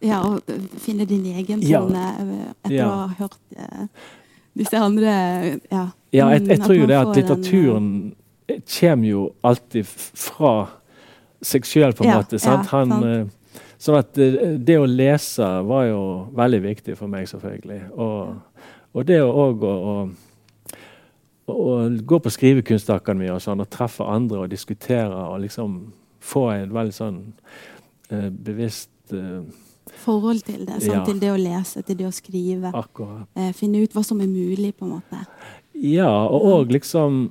Ja, 0.02 0.22
og 0.24 0.48
finne 0.80 1.04
din 1.06 1.26
egen 1.30 1.60
tone 1.62 2.06
etter 2.64 2.86
å 2.86 2.94
ha 3.02 3.08
hørt 3.18 3.36
uh, 3.54 3.84
disse 4.58 4.80
andre 4.80 5.12
Ja, 5.70 5.84
ja 6.16 6.30
jeg, 6.34 6.46
jeg 6.48 6.62
tror 6.64 6.78
jo 6.78 6.88
det 6.90 6.96
at 6.98 7.10
litteraturen 7.14 7.90
den, 8.48 8.64
kommer 8.64 9.06
jo 9.06 9.26
alltid 9.46 9.86
fra 9.86 10.54
seg 11.44 11.68
sjøl, 11.68 11.92
på 11.96 12.04
en 12.04 12.16
måte. 12.18 12.40
sant? 12.42 12.66
Han, 12.72 12.96
sant. 12.96 13.36
Sånn 13.80 13.96
at 14.00 14.12
det, 14.16 14.28
eh, 14.36 14.56
det, 14.60 14.76
å 14.80 14.88
lese 14.88 15.46
var 15.66 15.86
jo 15.88 16.02
veldig 16.36 16.60
viktig 16.66 16.96
for 16.98 17.12
meg, 17.12 17.28
selvfølgelig. 17.30 17.80
Og, 17.96 18.66
og 18.92 19.08
det 19.08 19.20
òg 19.24 19.64
å, 19.64 19.72
å, 19.92 19.96
å, 21.54 21.72
gå 22.12 22.20
på 22.20 22.34
skrivekunstakademi 22.36 23.30
og 23.32 23.40
sånn, 23.44 23.64
og 23.64 23.72
treffe 23.72 24.04
andre 24.04 24.44
og 24.44 24.52
diskutere 24.52 25.24
og 25.30 25.40
liksom 25.46 25.80
få 26.20 26.50
en 26.58 26.76
veldig 26.76 26.96
sånn 26.96 27.18
eh, 28.12 28.28
bevisst 28.28 29.16
eh, 29.16 29.42
Forhold 30.00 30.44
til 30.46 30.60
det. 30.68 30.76
Sånn, 30.84 31.00
ja. 31.00 31.00
Til 31.04 31.18
det 31.18 31.30
å 31.32 31.38
lese, 31.40 31.80
til 31.82 31.96
det 31.98 32.06
å 32.06 32.12
skrive. 32.14 32.70
Eh, 33.34 33.50
finne 33.56 33.80
ut 33.82 33.96
hva 33.96 34.04
som 34.06 34.20
er 34.22 34.28
mulig, 34.30 34.70
på 34.78 34.86
en 34.86 34.92
måte. 35.00 35.24
Ja, 35.74 36.12
og 36.28 36.44
òg 36.46 36.74
liksom 36.76 37.24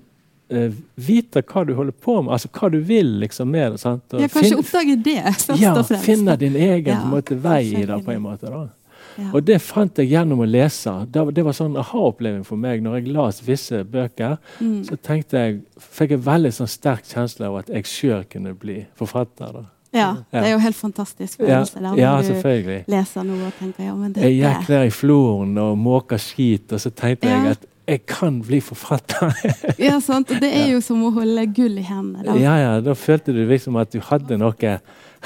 uh, 0.53 0.73
vite 0.95 1.43
hva 1.45 1.63
du 1.67 1.75
holder 1.77 1.95
på 1.95 2.17
med, 2.21 2.33
altså 2.35 2.51
hva 2.55 2.71
du 2.73 2.79
vil 2.85 3.15
liksom 3.23 3.51
med 3.51 3.75
det. 3.75 3.83
sant? 3.83 4.03
Og 4.13 4.25
ja, 4.25 4.31
kanskje 4.33 4.59
oppdage 4.59 4.97
det, 5.05 5.21
først 5.23 5.61
ja, 5.61 5.75
og 5.75 5.85
fremst. 5.87 6.05
Finne 6.05 6.35
din 6.39 6.57
egen 6.57 6.93
ja, 6.95 6.99
måte, 7.07 7.37
vei 7.39 7.63
i 7.71 7.85
det, 7.85 8.03
på 8.05 8.15
en 8.15 8.21
måte. 8.25 8.51
da. 8.51 8.67
Ja. 9.19 9.31
Og 9.35 9.43
det 9.43 9.57
fant 9.63 9.99
jeg 9.99 10.13
gjennom 10.13 10.43
å 10.43 10.47
lese. 10.47 10.93
Det, 11.11 11.25
det 11.35 11.43
var 11.43 11.55
sånn 11.57 11.75
aha-oppleving 11.79 12.45
for 12.47 12.61
meg. 12.61 12.83
Når 12.85 12.99
jeg 12.99 13.15
las 13.15 13.41
visse 13.43 13.81
bøker, 13.83 14.37
mm. 14.61 14.77
så 14.87 14.99
tenkte 15.03 15.41
jeg, 15.41 15.57
fikk 15.97 16.15
jeg 16.15 16.23
veldig 16.27 16.53
sånn 16.55 16.71
sterk 16.71 17.09
kjensle 17.09 17.49
av 17.49 17.59
at 17.63 17.73
jeg 17.73 17.89
sjøl 17.89 18.23
kunne 18.31 18.55
bli 18.59 18.83
forfatter. 18.99 19.51
da. 19.57 19.65
Ja, 19.91 20.09
det 20.29 20.43
er 20.45 20.51
jo 20.53 20.59
helt 20.61 20.77
fantastisk 20.77 21.39
følelse. 21.41 21.81
Ja, 21.81 21.93
ja, 21.97 22.11
selvfølgelig. 22.23 22.83
leser 22.93 23.25
noe 23.25 23.47
og 23.47 23.55
tenker 23.57 23.87
ja, 23.87 23.95
men 23.97 24.13
det, 24.13 24.21
Jeg 24.27 24.35
gikk 24.37 24.67
der 24.69 24.85
i 24.85 24.93
floren 24.93 25.57
og 25.57 25.79
måka 25.81 26.19
skit, 26.21 26.69
og 26.77 26.83
så 26.83 26.91
tenkte 26.93 27.25
ja. 27.25 27.39
jeg 27.39 27.57
at 27.57 27.65
jeg 27.89 28.05
kan 28.09 28.39
bli 28.45 28.59
forfatter. 28.61 29.33
ja, 29.87 29.97
sant. 30.03 30.31
Og 30.31 30.41
det 30.41 30.49
er 30.53 30.67
jo 30.73 30.81
som 30.83 31.01
å 31.05 31.11
holde 31.15 31.45
gull 31.55 31.79
i 31.79 31.85
hendene. 31.85 32.25
Da. 32.27 32.35
Ja, 32.39 32.57
ja. 32.61 32.73
Da 32.85 32.95
følte 32.97 33.33
du 33.35 33.41
liksom 33.49 33.79
at 33.81 33.93
du 33.93 33.99
hadde 34.05 34.37
noe 34.39 34.75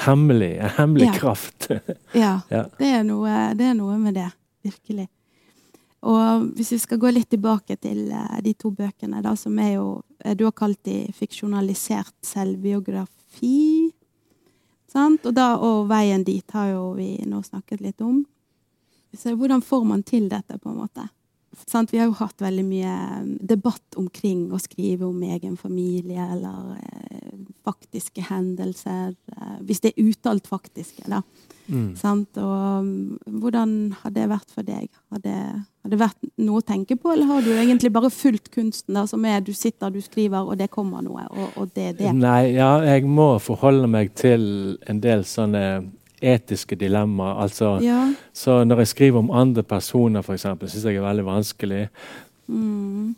hemmelig. 0.06 0.54
En 0.58 0.72
hemmelig 0.78 1.10
ja. 1.10 1.16
kraft. 1.18 1.68
ja. 2.24 2.38
ja. 2.50 2.64
Det, 2.78 2.88
er 3.00 3.04
noe, 3.06 3.34
det, 3.58 3.68
er 3.72 3.76
noe, 3.78 3.98
med 4.00 4.16
det. 4.18 4.30
Virkelig. 4.64 5.08
Og 6.04 6.50
hvis 6.56 6.74
vi 6.74 6.80
skal 6.82 7.00
gå 7.00 7.12
litt 7.14 7.30
tilbake 7.32 7.76
til 7.80 8.06
uh, 8.12 8.38
de 8.44 8.52
to 8.60 8.72
bøkene, 8.76 9.22
da, 9.24 9.32
som 9.40 9.56
er 9.60 9.76
jo 9.78 9.88
eh, 10.20 10.34
Du 10.36 10.44
har 10.44 10.52
kalt 10.56 10.82
de 10.84 11.04
fiksjonalisert 11.16 12.14
selvbiografi. 12.24 13.90
Sant? 14.92 15.24
Og, 15.24 15.34
da, 15.36 15.54
og 15.56 15.88
veien 15.90 16.24
dit 16.24 16.56
har 16.56 16.72
jo 16.74 16.92
vi 16.98 17.16
nå 17.28 17.42
snakket 17.44 17.84
litt 17.84 18.04
om. 18.04 18.22
Så 19.14 19.36
hvordan 19.38 19.62
får 19.62 19.84
man 19.86 20.02
til 20.02 20.28
dette, 20.28 20.58
på 20.58 20.72
en 20.72 20.80
måte? 20.82 21.06
Sant? 21.68 21.92
Vi 21.92 22.00
har 22.00 22.08
jo 22.10 22.18
hatt 22.18 22.42
veldig 22.42 22.64
mye 22.66 22.92
um, 23.22 23.32
debatt 23.40 23.98
omkring 24.00 24.46
å 24.52 24.60
skrive 24.62 25.06
om 25.08 25.22
egen 25.22 25.56
familie 25.60 26.26
eller 26.36 26.76
eh, 26.78 27.34
faktiske 27.64 28.24
hendelser. 28.28 29.14
Eh, 29.32 29.58
hvis 29.66 29.82
det 29.84 29.92
er 29.92 30.08
uttalt 30.08 30.48
faktiske, 30.50 31.06
da. 31.10 31.22
Mm. 31.66 31.94
Sant? 31.96 32.36
Og 32.36 32.84
um, 32.84 33.38
hvordan 33.40 33.94
har 34.02 34.14
det 34.14 34.28
vært 34.32 34.52
for 34.52 34.66
deg? 34.66 34.90
Har 35.14 35.22
det, 35.24 35.38
har 35.56 35.92
det, 35.92 36.00
vært 36.00 36.30
noe 36.44 36.60
å 36.60 36.66
tenke 36.66 36.98
på, 37.00 37.14
eller 37.14 37.30
har 37.30 37.44
du 37.46 37.52
egentlig 37.54 37.92
bare 37.94 38.12
fulgt 38.12 38.50
kunsten, 38.54 38.96
da, 38.98 39.06
som 39.10 39.24
er 39.28 39.40
du 39.44 39.54
sitter, 39.56 39.94
du 39.94 40.02
skriver, 40.04 40.44
og 40.44 40.60
det 40.60 40.70
kommer 40.74 41.04
noe, 41.04 41.26
og, 41.30 41.58
og 41.60 41.74
det 41.76 41.90
er 41.92 41.98
det? 42.02 42.14
Nei, 42.20 42.54
ja, 42.58 42.76
jeg 42.84 43.08
må 43.08 43.34
forholde 43.42 43.88
meg 43.90 44.12
til 44.18 44.76
en 44.90 45.00
del 45.04 45.24
sånne 45.28 45.64
etiske 46.24 46.76
dilemmaer. 46.80 47.40
Altså, 47.44 47.76
ja. 47.84 48.08
Så 48.32 48.62
når 48.64 48.84
jeg 48.84 48.92
skriver 48.94 49.18
om 49.18 49.30
andre 49.30 49.62
personer, 49.62 50.24
f.eks., 50.24 50.46
syns 50.64 50.84
jeg 50.84 50.96
er 50.96 51.06
veldig 51.06 51.26
vanskelig. 51.26 51.88
Mm. 52.46 53.14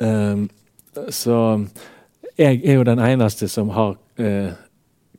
Um, 0.00 0.48
så 1.08 1.40
jeg 2.38 2.60
er 2.64 2.78
jo 2.80 2.84
den 2.84 3.00
eneste 3.00 3.48
som 3.48 3.70
har 3.72 3.96
uh, 4.20 4.52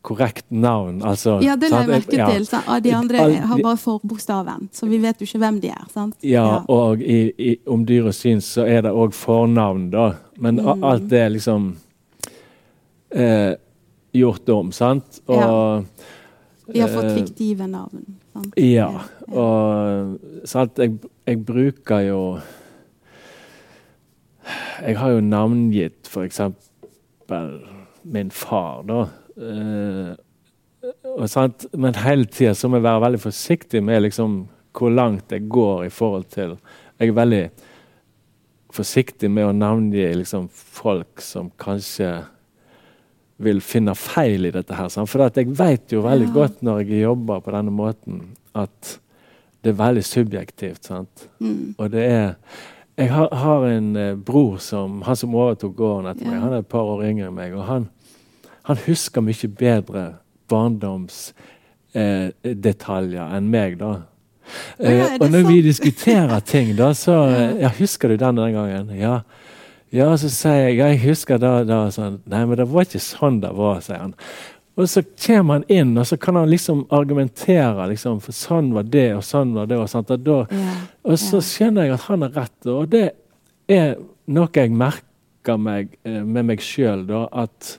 korrekt 0.08 0.46
navn. 0.50 1.01
Altså, 1.03 1.39
ja, 1.44 1.56
det 1.60 1.72
la 1.72 1.82
jeg 1.84 1.89
merke 1.89 2.17
til. 2.32 2.46
Så, 2.48 2.62
de 2.84 2.94
andre 2.96 3.24
har 3.50 3.62
bare 3.63 3.77
forbokstaven, 3.82 4.70
så 4.74 4.88
vi 4.88 5.01
vet 5.03 5.20
jo 5.22 5.27
ikke 5.27 5.41
hvem 5.41 5.60
de 5.63 5.72
er. 5.74 5.86
sant? 5.94 6.15
Ja, 6.24 6.46
ja. 6.46 6.60
og 6.72 7.01
i, 7.01 7.20
i, 7.38 7.56
om 7.67 7.84
dyr 7.88 8.08
og 8.12 8.15
syns 8.15 8.53
så 8.58 8.67
er 8.67 8.86
det 8.86 8.94
òg 8.96 9.15
fornavn, 9.17 9.89
da. 9.94 10.12
Men 10.39 10.62
mm. 10.62 10.84
alt 10.86 11.10
det 11.12 11.24
er 11.25 11.34
liksom 11.34 11.72
uh, 13.15 13.53
gjort 14.15 14.53
om, 14.56 14.72
sant? 14.72 15.22
Og 15.27 15.41
ja. 15.41 16.13
Vi 16.68 16.82
har 16.84 16.92
fått 16.92 17.10
eh, 17.10 17.16
fiktive 17.16 17.68
navn. 17.68 18.06
Sant? 18.34 18.58
Ja. 18.60 18.90
Og 19.28 20.18
sant, 20.48 20.80
jeg, 20.80 20.98
jeg 21.28 21.44
bruker 21.46 22.04
jo 22.08 22.22
Jeg 24.78 24.96
har 25.00 25.12
jo 25.12 25.22
navngitt 25.26 26.08
f.eks. 26.08 26.42
min 28.08 28.30
far, 28.32 28.84
da. 28.88 29.00
Og, 31.18 31.26
sant? 31.30 31.66
Men 31.76 31.98
hele 32.00 32.28
tida 32.32 32.70
må 32.70 32.80
jeg 32.80 32.86
være 32.86 33.04
veldig 33.04 33.24
forsiktig 33.24 33.82
med 33.84 34.06
liksom, 34.06 34.38
hvor 34.78 34.94
langt 34.94 35.34
jeg 35.34 35.50
går 35.50 35.88
i 35.88 35.92
forhold 35.92 36.30
til 36.32 36.56
Jeg 37.00 37.10
er 37.10 37.18
veldig 37.18 37.44
forsiktig 38.74 39.30
med 39.34 39.50
å 39.50 39.56
navngi 39.56 40.06
liksom, 40.22 40.48
folk 40.52 41.22
som 41.24 41.50
kanskje 41.60 42.12
vil 43.38 43.60
finne 43.62 43.94
feil 43.96 44.50
i 44.50 44.51
dette. 44.51 44.74
her. 44.74 44.89
For 45.06 45.27
jeg 45.27 45.51
vet 45.58 45.94
jo 45.94 46.01
veldig 46.06 46.29
ja. 46.29 46.34
godt 46.34 46.63
når 46.65 46.86
jeg 46.86 47.03
jobber 47.03 47.44
på 47.46 47.53
denne 47.53 47.72
måten, 47.72 48.24
at 48.56 48.98
det 49.62 49.74
er 49.74 49.84
veldig 49.84 50.06
subjektivt. 50.06 50.86
sant? 50.86 51.29
Mm. 51.39 51.75
Og 51.77 51.91
det 51.91 52.06
er 52.06 52.34
Jeg 52.98 53.12
har, 53.13 53.27
har 53.29 53.63
en 53.70 53.96
eh, 53.96 54.15
bror 54.15 54.58
som 54.58 55.03
han 55.06 55.15
som 55.15 55.36
overtok 55.36 55.75
gården 55.77 56.10
etter 56.10 56.25
ja. 56.25 56.32
meg. 56.32 56.39
Han 56.41 56.53
er 56.53 56.63
et 56.63 56.67
par 56.67 56.82
år 56.82 57.03
yngre 57.06 57.27
enn 57.27 57.36
meg. 57.36 57.53
og 57.53 57.67
han 57.67 57.86
han 58.67 58.75
husker 58.84 59.24
mye 59.24 59.48
bedre 59.48 60.01
barndomsdetaljer 60.51 63.24
eh, 63.24 63.36
enn 63.38 63.50
meg, 63.51 63.77
da. 63.79 63.91
Eh, 64.79 65.15
og 65.22 65.32
når 65.32 65.48
vi 65.48 65.62
diskuterer 65.63 66.39
ting, 66.48 66.75
da, 66.75 66.94
så 66.96 67.13
ja, 67.63 67.70
Husker 67.79 68.08
du 68.12 68.17
den 68.20 68.36
den 68.39 68.53
gangen? 68.56 68.89
Ja. 69.00 69.20
Ja 69.96 70.10
så 70.20 70.29
sier 70.32 70.67
jeg 70.67 70.77
jeg 70.82 71.00
husker 71.06 71.39
da, 71.41 71.62
da 71.63 71.79
sånn, 71.94 72.20
Nei, 72.27 72.44
men 72.46 72.60
det 72.60 72.67
var 72.70 72.88
ikke 72.88 73.01
sånn 73.03 73.41
det 73.44 73.53
var, 73.56 73.82
sier 73.86 74.01
han. 74.01 74.15
Og 74.77 74.86
så 74.91 75.01
kommer 75.17 75.58
han 75.58 75.63
inn, 75.74 75.96
og 75.98 76.06
så 76.06 76.20
kan 76.22 76.38
han 76.38 76.51
liksom 76.51 76.84
argumentere. 76.94 77.88
Liksom, 77.89 78.20
for 78.22 78.36
sånn 78.36 78.70
var 78.75 78.86
det, 78.86 79.08
og 79.17 79.24
sånn 79.25 79.56
var 79.56 79.65
det. 79.65 79.79
Og, 79.82 79.89
sånt, 79.89 80.12
og, 80.13 80.22
da, 80.22 80.44
ja, 80.53 80.75
og 81.01 81.17
så 81.17 81.41
skjønner 81.41 81.88
jeg 81.88 81.96
at 81.96 82.06
han 82.12 82.25
har 82.27 82.36
rett. 82.44 82.70
Og 82.70 82.91
det 82.94 83.08
er 83.74 83.96
noe 84.29 84.51
jeg 84.53 84.75
merker 84.77 85.58
meg 85.58 85.96
eh, 86.06 86.22
med 86.22 86.51
meg 86.51 86.62
sjøl, 86.62 87.08
at 87.32 87.77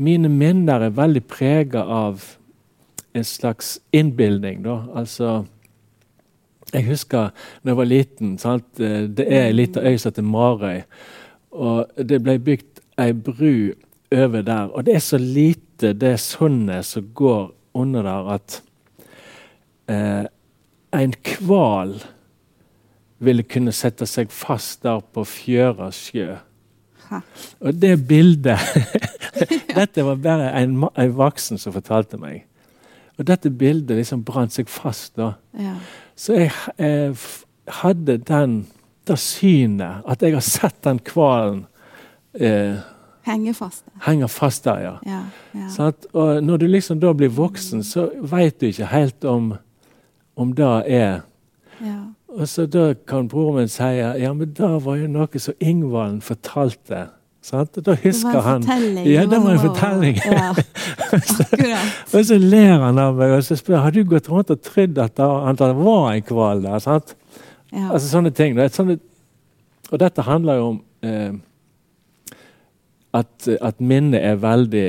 mine 0.00 0.30
minner 0.30 0.86
er 0.86 0.94
veldig 0.94 1.24
prega 1.26 1.82
av 1.82 2.22
en 3.12 3.26
slags 3.26 3.80
innbilning. 3.90 4.62
Da. 4.62 4.84
Altså 4.94 5.46
Jeg 6.70 6.86
husker 6.86 7.32
da 7.64 7.72
jeg 7.72 7.76
var 7.80 7.88
liten. 7.90 8.36
Sant? 8.38 8.68
Eh, 8.78 9.08
det 9.10 9.26
er 9.26 9.48
ei 9.48 9.56
lita 9.56 9.82
øy 9.82 9.96
som 9.98 10.12
heter 10.12 10.22
Marøy. 10.22 10.84
Og 11.50 11.86
det 12.08 12.20
ble 12.22 12.38
bygd 12.38 12.82
ei 13.00 13.12
bru 13.12 13.72
over 14.12 14.42
der. 14.42 14.70
Og 14.74 14.86
det 14.86 14.94
er 14.94 15.04
så 15.04 15.18
lite 15.18 15.92
det 15.92 16.18
sundet 16.20 16.84
som 16.86 17.08
går 17.14 17.50
under 17.74 18.02
der, 18.02 18.30
at 18.34 18.62
eh, 19.88 20.24
en 21.00 21.14
hval 21.40 21.94
ville 23.18 23.42
kunne 23.42 23.72
sette 23.72 24.06
seg 24.08 24.32
fast 24.32 24.82
der 24.82 25.00
på 25.00 25.24
Fjøra 25.24 25.90
sjø. 25.94 26.36
Og 27.60 27.74
det 27.74 27.96
bildet 28.06 28.58
Dette 29.74 30.04
var 30.04 30.14
bare 30.16 30.50
en, 30.62 30.84
en, 30.96 31.16
voksen 31.16 31.58
som 31.58 31.74
fortalte 31.74 32.18
meg. 32.20 32.44
Og 33.18 33.26
dette 33.28 33.50
bildet 33.52 33.98
liksom 33.98 34.24
brant 34.24 34.54
seg 34.54 34.70
fast 34.70 35.16
da. 35.20 35.34
Ja. 35.58 35.76
Så 36.16 36.36
jeg 36.38 36.52
eh, 36.80 37.26
hadde 37.80 38.18
den, 38.28 38.62
det 39.08 39.18
synet 39.18 40.06
at 40.08 40.22
jeg 40.22 40.36
har 40.36 40.44
sett 40.44 40.78
den 40.84 41.00
hvalen 41.12 41.66
eh, 42.34 42.80
Henger 43.20 43.52
fast 43.52 43.84
der. 43.84 43.92
Henger 44.06 44.30
fast 44.32 44.64
der, 44.64 44.78
ja. 44.80 44.94
ja, 45.04 45.20
ja. 45.54 45.90
Og 46.16 46.42
når 46.42 46.56
du 46.56 46.66
liksom 46.66 47.00
da 47.00 47.12
blir 47.12 47.28
voksen, 47.28 47.82
så 47.84 48.08
veit 48.16 48.60
du 48.60 48.70
ikke 48.70 48.88
helt 48.88 49.24
om, 49.28 49.52
om 50.36 50.54
det 50.56 50.70
er 50.88 51.20
ja. 51.84 52.00
Og 52.30 52.48
så 52.48 52.66
da 52.66 52.92
kan 53.08 53.28
broren 53.28 53.56
min 53.56 53.68
si 53.68 53.82
ja, 53.82 54.32
men 54.32 54.52
det 54.54 54.68
var 54.84 54.98
jo 55.00 55.08
noe 55.10 55.40
som 55.42 55.56
Ingvald 55.60 56.20
fortalte. 56.22 57.08
Sant? 57.42 57.78
Da 57.84 57.94
husker 58.02 58.42
han 58.44 58.66
Ja, 59.08 59.24
det 59.26 59.38
var 59.40 59.54
en 59.54 59.62
fortelling. 59.62 60.18
Ja. 60.24 60.52
og 62.14 62.24
så 62.28 62.36
ler 62.38 62.84
han 62.84 63.00
av 63.00 63.16
meg 63.16 63.32
og 63.38 63.44
så 63.46 63.56
spør 63.56 63.80
har 63.86 63.96
du 63.96 64.02
gått 64.04 64.28
rundt 64.30 64.52
og 64.52 64.60
trodd 64.62 65.00
at 65.00 65.16
det 65.16 65.70
var 65.80 66.12
en 66.12 66.26
hval 66.28 66.62
der. 66.62 66.78
sant? 66.84 67.16
Ja. 67.70 67.90
Altså 67.92 68.08
sånne 68.08 68.32
ting. 68.34 68.58
Sånne, 68.74 68.98
og 69.90 70.02
dette 70.02 70.26
handler 70.26 70.60
jo 70.60 70.66
om 70.74 70.82
eh, 71.06 71.32
at, 73.16 73.48
at 73.48 73.80
minnet 73.82 74.22
er 74.22 74.38
veldig 74.42 74.88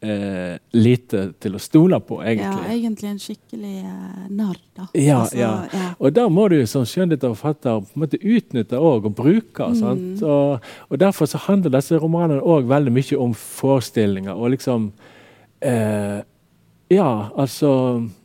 eh, 0.00 0.56
lite 0.76 1.22
til 1.42 1.56
å 1.56 1.60
stole 1.62 2.00
på, 2.04 2.20
egentlig. 2.22 2.64
Ja, 2.64 2.74
egentlig 2.74 3.10
en 3.10 3.20
skikkelig 3.22 3.74
eh, 3.82 4.24
narr, 4.28 4.58
da. 4.76 4.86
Ja, 4.94 5.20
altså, 5.22 5.38
ja. 5.40 5.52
ja, 5.72 5.92
Og 5.98 6.14
da 6.16 6.26
må 6.32 6.46
du 6.52 6.58
som 6.70 6.86
skjønnlitterforfatter 6.88 7.84
på 7.84 7.98
en 7.98 8.04
måte 8.04 8.20
utnytte 8.20 8.80
og, 8.80 9.08
og 9.10 9.16
bruke. 9.18 9.70
Mm. 9.70 10.18
Og, 10.22 10.70
og, 10.88 10.98
derfor 11.00 11.30
så 11.30 11.42
handler 11.46 11.74
disse 11.76 11.98
romanene 12.00 12.42
òg 12.42 12.70
veldig 12.70 12.94
mye 12.94 13.20
om 13.20 13.34
forestillinger 13.36 14.36
og 14.36 14.54
liksom 14.56 14.90
eh, 15.66 16.20
ja, 16.90 17.30
altså 17.38 17.70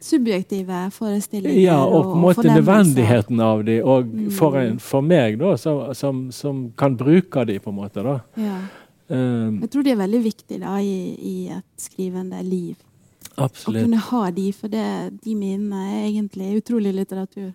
Subjektive 0.02 0.88
forestillinger. 0.92 1.60
Ja, 1.62 1.78
og 1.86 2.08
på 2.08 2.16
en 2.16 2.24
måte 2.24 2.48
nødvendigheten 2.48 3.40
av 3.40 3.62
dem. 3.68 3.84
Og 3.86 4.08
mm. 4.10 4.32
for, 4.34 4.58
en, 4.58 4.80
for, 4.82 5.06
meg, 5.06 5.38
da, 5.38 5.52
som, 5.62 5.84
som, 5.94 6.24
som, 6.34 6.64
kan 6.78 6.98
bruke 6.98 7.46
dem, 7.46 7.62
på 7.62 7.70
en 7.70 7.78
måte. 7.78 8.02
da. 8.02 8.16
Ja. 8.42 8.58
Um, 9.06 9.60
jeg 9.62 9.70
tror 9.70 9.86
det 9.86 9.94
er 9.94 10.00
veldig 10.00 10.24
viktig 10.24 10.60
da, 10.64 10.80
i, 10.82 10.98
i 11.14 11.36
et 11.54 11.86
skrivende 11.86 12.42
liv. 12.42 12.74
Absolutt. 13.36 13.84
Å 13.84 13.86
kunne 13.86 14.02
ha 14.08 14.24
de, 14.34 14.48
for 14.58 14.74
det, 14.74 14.88
de 15.22 15.38
minnene 15.38 15.86
er 15.92 16.08
egentlig 16.08 16.56
utrolig 16.58 16.96
litteratur. 16.98 17.52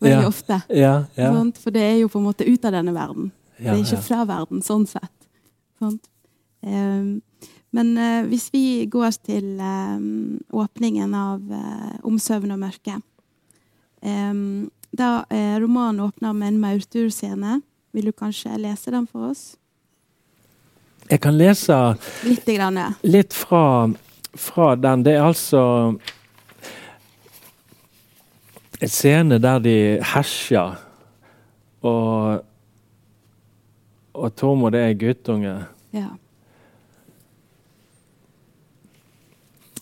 Veldig 0.00 0.24
ja. 0.24 0.32
ofte. 0.32 0.62
Ja, 0.72 0.94
ja. 1.18 1.32
For 1.60 1.74
det 1.74 1.84
er 1.84 1.96
jo 1.98 2.08
på 2.08 2.22
en 2.22 2.28
måte 2.30 2.48
ut 2.48 2.64
av 2.64 2.72
denne 2.78 2.96
verden. 2.96 3.32
det 3.58 3.74
er 3.74 3.84
ikke 3.84 4.00
fra 4.06 4.24
verden, 4.24 4.64
sånn 4.64 4.88
sett. 4.88 5.12
Um, 5.82 7.18
men 7.76 7.92
uh, 7.98 8.24
hvis 8.30 8.48
vi 8.54 8.86
går 8.90 9.18
til 9.26 9.58
um, 9.60 10.38
åpningen 10.52 11.14
av 11.14 11.40
uh, 11.40 11.94
'Om 12.02 12.18
søvn 12.18 12.56
og 12.56 12.64
mørke' 12.64 13.02
Da 14.98 15.26
romanen 15.58 16.00
åpner 16.00 16.32
med 16.32 16.48
en 16.48 16.60
maurturscene. 16.60 17.60
Vil 17.90 18.04
du 18.04 18.12
kanskje 18.12 18.54
lese 18.56 18.92
den 18.94 19.08
for 19.10 19.32
oss? 19.32 19.56
Jeg 21.08 21.22
kan 21.24 21.38
lese 21.38 21.76
litt, 22.28 22.44
grann, 22.44 22.76
ja. 22.76 22.90
litt 23.00 23.32
fra, 23.32 23.88
fra, 24.36 24.74
den. 24.76 25.06
Det 25.06 25.14
er 25.16 25.24
altså 25.24 25.62
en 28.78 28.92
scene 28.92 29.38
der 29.40 29.62
de 29.64 29.76
hersjer, 30.04 30.76
og, 31.80 32.44
og 34.12 34.36
Tormod 34.36 34.76
er 34.76 34.92
guttunge. 35.00 35.54
Ja. 35.96 36.10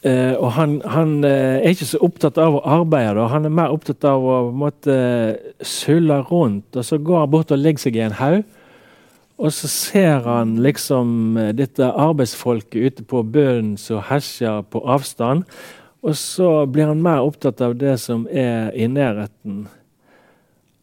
Uh, 0.04 0.34
og 0.36 0.50
han, 0.54 0.76
han 0.92 1.16
uh, 1.24 1.56
er 1.56 1.72
ikke 1.72 1.88
så 1.88 1.98
opptatt 2.04 2.36
av 2.38 2.58
å 2.58 2.64
arbeide, 2.68 3.16
da. 3.16 3.30
han 3.32 3.48
er 3.48 3.54
mer 3.54 3.72
opptatt 3.74 4.04
av 4.06 4.22
å 4.22 4.36
måtte 4.54 4.96
sulle 5.64 6.20
rundt. 6.28 6.68
Og 6.76 6.84
så 6.86 7.00
går 7.00 7.24
han 7.24 7.32
bort 7.32 7.54
og 7.54 7.62
legger 7.62 7.86
seg 7.86 7.98
i 7.98 8.04
en 8.04 8.18
haug. 8.20 8.44
Og 9.36 9.52
så 9.52 9.68
ser 9.68 10.24
han 10.24 10.54
liksom 10.64 11.36
eh, 11.36 11.50
dette 11.56 11.84
arbeidsfolket 11.92 12.76
ute 12.76 13.04
på 13.08 13.20
bønnen 13.22 13.74
som 13.80 14.04
hesjer 14.08 14.62
på 14.72 14.80
avstand. 14.80 15.44
Og 16.06 16.16
så 16.16 16.50
blir 16.70 16.88
han 16.88 17.02
mer 17.04 17.24
opptatt 17.26 17.60
av 17.64 17.74
det 17.76 17.98
som 18.00 18.24
er 18.30 18.70
i 18.72 18.88
nærheten. 18.88 19.66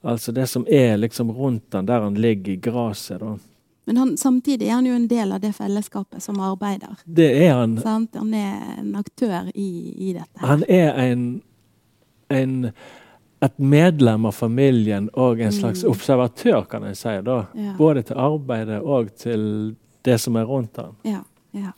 Altså 0.04 0.34
det 0.36 0.49
som 0.52 0.67
er 0.67 0.99
liksom 0.99 1.32
rundt 1.32 1.73
han, 1.73 1.88
der 1.88 2.04
han 2.04 2.19
ligger 2.19 2.54
i 2.54 2.62
gresset. 2.62 3.23
Men 3.86 3.98
han, 3.98 4.17
samtidig 4.17 4.67
er 4.69 4.78
han 4.78 4.88
jo 4.88 4.96
en 4.96 5.08
del 5.12 5.32
av 5.36 5.41
det 5.43 5.52
fellesskapet 5.58 6.24
som 6.24 6.39
arbeider. 6.39 6.96
Det 7.06 7.30
er 7.46 7.54
Han 7.58 7.78
sant? 7.84 8.15
Han 8.15 8.34
er 8.34 8.80
en 8.80 8.96
aktør 8.96 9.50
i, 9.54 9.69
i 10.10 10.13
dette. 10.15 10.39
Han 10.39 10.63
er 10.72 10.93
en, 11.04 11.26
en 12.32 12.72
et 13.43 13.58
medlem 13.60 14.26
av 14.26 14.32
familien 14.32 15.10
og 15.19 15.41
en 15.43 15.52
slags 15.52 15.84
mm. 15.84 15.89
observatør, 15.91 16.62
kan 16.72 16.86
jeg 16.88 16.96
si. 16.96 17.15
da. 17.26 17.39
Ja. 17.60 17.74
Både 17.78 18.06
til 18.08 18.19
arbeidet 18.24 18.80
og 18.80 19.10
til 19.19 19.43
det 20.08 20.15
som 20.24 20.38
er 20.39 20.48
rundt 20.48 20.80
han. 20.80 20.96
Ja, 21.04 21.24
ja. 21.52 21.74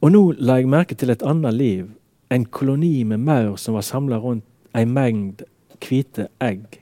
Og 0.00 0.12
nå 0.12 0.22
la 0.36 0.58
jeg 0.60 0.68
merke 0.72 0.96
til 0.96 1.12
et 1.12 1.24
annet 1.24 1.56
liv. 1.56 1.88
En 2.30 2.44
koloni 2.44 3.00
med 3.04 3.24
maur 3.24 3.56
som 3.56 3.78
var 3.78 3.84
samla 3.84 4.20
rundt 4.20 4.44
ei 4.76 4.84
mengd 4.84 5.42
hvite 5.80 6.28
egg. 6.44 6.78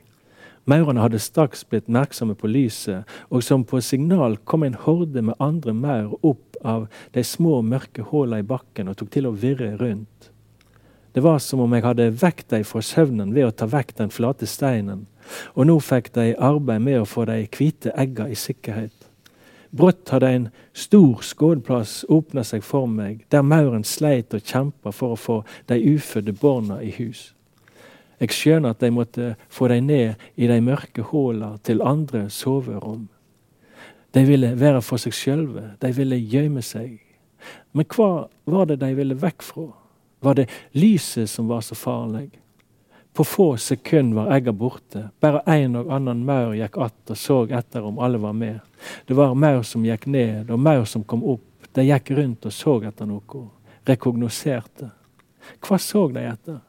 Maurene 0.68 1.00
hadde 1.00 1.18
straks 1.18 1.62
blitt 1.64 1.86
merksomme 1.88 2.34
på 2.36 2.48
lyset, 2.50 3.08
og 3.32 3.40
som 3.44 3.62
på 3.64 3.80
signal 3.80 4.36
kom 4.44 4.66
en 4.66 4.76
horde 4.76 5.22
med 5.24 5.38
andre 5.40 5.72
maur 5.72 6.18
opp 6.20 6.58
av 6.60 6.90
de 7.14 7.24
små, 7.24 7.62
mørke 7.64 8.04
hullene 8.10 8.42
i 8.42 8.48
bakken 8.50 8.90
og 8.90 8.98
tok 9.00 9.14
til 9.14 9.30
å 9.30 9.32
virre 9.32 9.70
rundt. 9.80 10.28
Det 11.16 11.22
var 11.24 11.40
som 11.40 11.62
om 11.64 11.72
jeg 11.72 11.86
hadde 11.86 12.10
vekt 12.20 12.50
dem 12.52 12.66
fra 12.68 12.82
søvnen 12.84 13.32
ved 13.32 13.48
å 13.48 13.54
ta 13.56 13.66
vekk 13.70 13.94
den 14.02 14.12
flate 14.12 14.46
steinen, 14.46 15.06
og 15.56 15.70
nå 15.70 15.78
fikk 15.80 16.12
de 16.18 16.34
arbeid 16.36 16.84
med 16.84 17.00
å 17.00 17.08
få 17.08 17.24
de 17.30 17.40
hvite 17.56 17.94
egga 17.96 18.28
i 18.28 18.36
sikkerhet. 18.36 19.08
Brått 19.72 20.12
hadde 20.12 20.34
en 20.34 20.46
stor 20.76 21.24
skådeplass 21.24 22.02
åpna 22.12 22.44
seg 22.44 22.60
for 22.64 22.84
meg, 22.92 23.24
der 23.32 23.40
mauren 23.40 23.88
sleit 23.88 24.36
og 24.36 24.44
kjempa 24.44 24.92
for 24.92 25.16
å 25.16 25.20
få 25.20 25.40
de 25.72 25.80
ufødte 25.96 26.36
barna 26.36 26.82
i 26.84 26.92
hus. 27.00 27.30
Jeg 28.18 28.34
skjønner 28.34 28.74
at 28.74 28.80
de 28.82 28.90
måtte 28.90 29.34
få 29.48 29.68
dem 29.70 29.86
ned 29.86 30.14
i 30.36 30.48
de 30.50 30.60
mørke 30.60 31.04
hullene 31.10 31.58
til 31.62 31.82
andre 31.86 32.26
soverom. 32.30 33.08
De 34.14 34.24
ville 34.26 34.54
være 34.58 34.80
for 34.82 34.98
seg 34.98 35.14
sjølve, 35.14 35.74
de 35.78 35.92
ville 35.94 36.18
gjemme 36.18 36.62
seg. 36.64 36.96
Men 37.72 37.86
hva 37.94 38.26
var 38.48 38.66
det 38.66 38.80
de 38.80 38.94
ville 38.96 39.18
vekk 39.18 39.44
fra? 39.44 39.68
var 40.20 40.34
det 40.34 40.50
lyset 40.70 41.30
som 41.30 41.48
var 41.48 41.60
så 41.60 41.74
farlig. 41.74 42.30
På 43.12 43.24
få 43.24 43.56
sekunder 43.56 44.16
var 44.16 44.34
egga 44.36 44.52
borte. 44.52 45.08
Bare 45.20 45.42
en 45.46 45.76
og 45.76 45.92
annen 45.94 46.24
maur 46.26 46.54
gikk 46.54 46.76
att 46.76 47.10
og 47.10 47.18
så 47.18 47.46
etter 47.46 47.82
om 47.82 47.98
alle 47.98 48.18
var 48.18 48.32
med. 48.32 48.60
Det 49.06 49.14
var 49.14 49.34
maur 49.34 49.62
som 49.62 49.84
gikk 49.84 50.06
ned, 50.06 50.50
og 50.50 50.58
maur 50.58 50.84
som 50.84 51.04
kom 51.04 51.24
opp. 51.24 51.42
De 51.72 51.82
gikk 51.82 52.10
rundt 52.10 52.46
og 52.46 52.52
så 52.52 52.82
etter 52.82 53.06
noe. 53.06 53.48
Rekognoserte. 53.86 54.90
Hva 55.60 55.78
så 55.78 56.08
de 56.08 56.20
etter? 56.20 56.60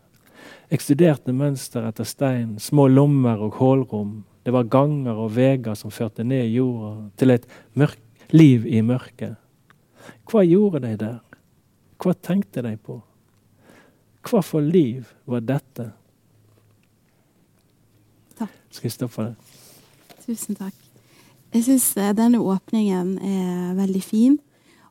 Jeg 0.69 0.84
studerte 0.86 1.34
mønster 1.34 1.88
etter 1.89 2.05
stein, 2.05 2.60
små 2.62 2.86
lommer 2.91 3.41
og 3.41 3.58
hullrom. 3.58 4.19
Det 4.45 4.53
var 4.53 4.69
ganger 4.69 5.17
og 5.17 5.32
veier 5.34 5.77
som 5.77 5.89
førte 5.93 6.23
ned 6.23 6.45
jorda 6.53 6.91
til 7.17 7.34
et 7.34 7.47
mørk, 7.73 7.97
liv 8.29 8.67
i 8.69 8.84
mørket. 8.86 9.39
Hva 10.29 10.43
gjorde 10.45 10.84
de 10.84 10.91
der? 11.01 11.15
Hva 11.97 12.13
tenkte 12.13 12.62
de 12.62 12.75
på? 12.77 12.99
Hva 14.29 14.43
for 14.45 14.62
liv 14.62 15.10
var 15.25 15.41
dette? 15.41 15.88
Takk. 18.38 18.53
Skal 18.69 18.91
jeg 18.91 18.93
stoppe 18.93 19.25
det? 19.25 19.55
Tusen 20.27 20.60
takk. 20.60 20.77
Jeg 21.49 21.65
syns 21.65 21.88
denne 22.13 22.43
åpningen 22.45 23.15
er 23.25 23.73
veldig 23.79 24.03
fin. 24.05 24.38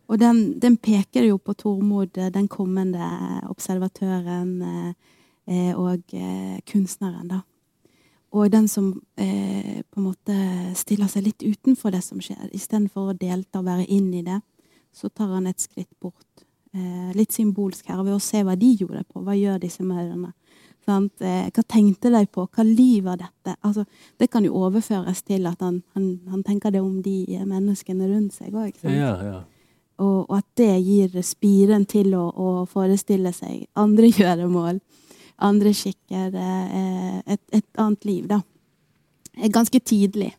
Og 0.09 0.19
den, 0.19 0.59
den, 0.59 0.75
peker 0.81 1.29
jo 1.29 1.39
på 1.39 1.55
Tormod, 1.55 2.19
den 2.35 2.49
kommende 2.51 3.07
observatøren 3.47 4.53
eh, 4.65 5.15
og 5.77 6.15
eh, 6.17 6.59
kunstneren, 6.69 7.29
da. 7.31 7.43
Og 8.37 8.51
den 8.53 8.67
som 8.69 8.91
eh, 9.17 9.81
på 9.89 10.01
en 10.01 10.09
måte 10.11 10.37
stiller 10.77 11.09
seg 11.09 11.25
litt 11.31 11.45
utenfor 11.45 11.95
det 11.95 12.03
som 12.05 12.21
skjer. 12.21 12.51
Istedenfor 12.53 13.13
å 13.13 13.17
delta 13.17 13.63
og 13.63 13.69
være 13.71 13.87
inn 13.89 14.11
i 14.13 14.25
det, 14.27 14.43
så 14.93 15.09
tar 15.09 15.33
han 15.33 15.49
et 15.49 15.63
skritt 15.63 15.91
bort. 16.01 16.45
Eh, 16.77 17.15
litt 17.17 17.33
symbolsk 17.33 17.89
her, 17.89 18.03
ved 18.05 18.19
å 18.19 18.23
se 18.23 18.43
hva 18.45 18.57
de 18.59 18.75
gjorde 18.77 19.07
på. 19.09 19.23
Hva 19.25 19.37
gjør 19.39 19.63
disse 19.63 19.85
maurene? 19.87 20.35
Eh, 20.89 21.49
hva 21.53 21.65
tenkte 21.65 22.13
de 22.13 22.25
på? 22.33 22.45
Hva 22.53 22.65
liv 22.65 23.09
var 23.09 23.21
dette? 23.21 23.57
Altså, 23.65 23.87
det 24.21 24.29
kan 24.33 24.45
jo 24.45 24.57
overføres 24.61 25.23
til 25.25 25.49
at 25.49 25.65
han, 25.65 25.83
han, 25.97 26.11
han 26.29 26.45
tenker 26.45 26.73
det 26.73 26.85
om 26.85 27.01
de 27.05 27.23
menneskene 27.49 28.09
rundt 28.13 28.37
seg 28.37 28.53
òg. 28.53 28.77
Ja, 28.85 29.15
ja. 29.25 29.41
Og, 29.99 30.29
og, 30.29 30.37
at 30.39 30.47
det 30.61 30.77
gir 30.85 31.17
spiren 31.27 31.89
til 31.89 32.13
å, 32.15 32.29
å 32.29 32.49
forestille 32.71 33.33
seg 33.35 33.67
andre 33.77 34.13
gjøremål, 34.21 34.81
andre 35.39 35.73
skikker, 35.75 36.35
eh, 36.35 37.19
et, 37.27 37.43
et, 37.53 37.67
annet 37.79 38.05
liv, 38.05 38.27
da. 38.31 38.41
Ganske 39.55 39.81
tidlig 39.81 40.33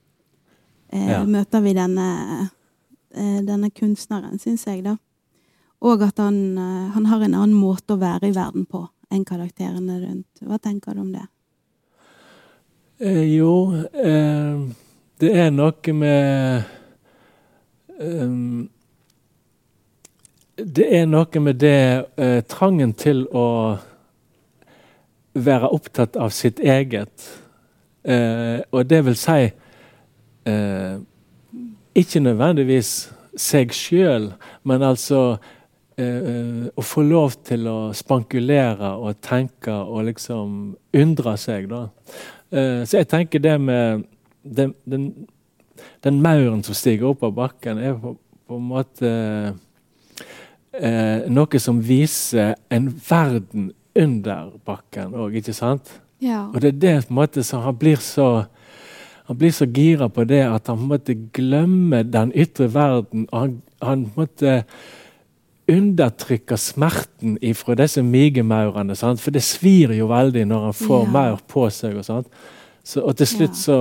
eh, 0.92 1.12
ja. 1.12 1.22
møter 1.24 1.64
vi 1.64 1.74
denne, 1.78 2.08
eh, 3.16 3.40
denne 3.48 3.72
kunstneren, 3.72 4.40
syns 4.42 4.68
jeg, 4.68 4.84
da. 4.84 4.98
Og 5.80 6.04
at 6.04 6.20
han, 6.20 6.58
han, 6.92 7.06
har 7.08 7.22
en 7.24 7.38
annen 7.38 7.56
måte 7.56 7.96
å 7.96 8.02
være 8.02 8.28
i 8.28 8.36
verden 8.36 8.66
på 8.68 8.84
enn 9.10 9.24
karakterene 9.26 10.02
rundt. 10.02 10.42
Hva 10.44 10.60
tenker 10.60 10.98
du 10.98 11.06
om 11.06 11.14
det? 11.14 11.24
Eh, 13.00 13.24
jo, 13.38 13.72
eh, 13.96 14.60
det 15.24 15.32
er 15.46 15.54
noe 15.56 15.94
med 15.96 16.66
eh, 17.96 18.68
det 20.60 20.88
er 20.98 21.06
noe 21.08 21.40
med 21.40 21.62
det 21.64 21.80
eh, 22.20 22.42
trangen 22.52 22.92
til 23.00 23.24
å 23.32 23.46
være 25.34 25.70
opptatt 25.76 26.18
av 26.20 26.34
sitt 26.36 26.60
eget. 26.60 27.30
Eh, 28.04 28.60
og 28.72 28.90
det 28.90 29.04
vil 29.06 29.16
si 29.20 29.50
eh, 30.48 31.00
Ikke 32.00 32.22
nødvendigvis 32.24 33.10
seg 33.36 33.74
sjøl, 33.76 34.30
men 34.64 34.84
altså 34.86 35.38
eh, 36.00 36.70
å 36.72 36.86
få 36.86 37.04
lov 37.08 37.36
til 37.48 37.68
å 37.70 37.78
spankulere 37.96 38.94
og 38.98 39.20
tenke 39.26 39.74
og 39.74 40.08
liksom 40.08 40.54
undre 40.96 41.36
seg, 41.40 41.68
da. 41.72 41.88
Eh, 42.52 42.82
så 42.88 43.02
jeg 43.02 43.10
tenker 43.12 43.44
det 43.44 43.58
med 43.62 44.06
den, 44.44 44.74
den, 44.90 45.10
den 46.04 46.22
mauren 46.24 46.64
som 46.66 46.78
stiger 46.78 47.12
opp 47.12 47.26
av 47.28 47.36
bakken, 47.38 47.82
er 47.84 47.98
på, 48.00 48.16
på 48.48 48.58
en 48.58 48.70
måte 48.70 49.12
eh, 50.74 51.28
noe 51.30 51.62
som 51.62 51.82
viser 51.84 52.56
en 52.74 52.90
verden 53.10 53.72
under 54.00 54.54
bakken 54.66 55.16
òg, 55.18 55.36
ikke 55.42 55.56
sant? 55.56 55.92
Ja. 56.24 56.48
Og 56.54 56.62
det 56.64 56.74
er 56.74 56.80
det 56.80 56.96
på 57.08 57.14
en 57.14 57.20
måte 57.22 57.44
som 57.48 57.64
han 57.64 57.78
blir 57.80 58.00
så 58.04 58.48
han 59.30 59.38
blir 59.38 59.52
så 59.54 59.68
gira 59.70 60.08
på 60.10 60.24
det 60.26 60.42
at 60.42 60.68
han 60.72 60.88
måtte 60.90 61.14
glemme 61.14 62.02
den 62.02 62.32
ytre 62.34 62.66
verden. 62.74 63.28
Han, 63.30 63.60
han 63.78 64.08
måtte 64.16 64.64
undertrykke 65.70 66.58
smerten 66.58 67.38
ifra 67.46 67.76
disse 67.78 68.02
migemaurene. 68.02 68.96
Sant? 68.98 69.22
For 69.22 69.30
det 69.30 69.44
svir 69.46 69.94
jo 69.94 70.10
veldig 70.10 70.48
når 70.50 70.66
han 70.70 70.78
får 70.80 71.04
ja. 71.04 71.12
maur 71.14 71.44
på 71.46 71.68
seg. 71.70 72.00
Og. 72.02 72.26
Så, 72.82 73.04
og 73.04 73.14
til 73.20 73.30
slutt 73.30 73.54
ja. 73.54 73.62
så 73.62 73.78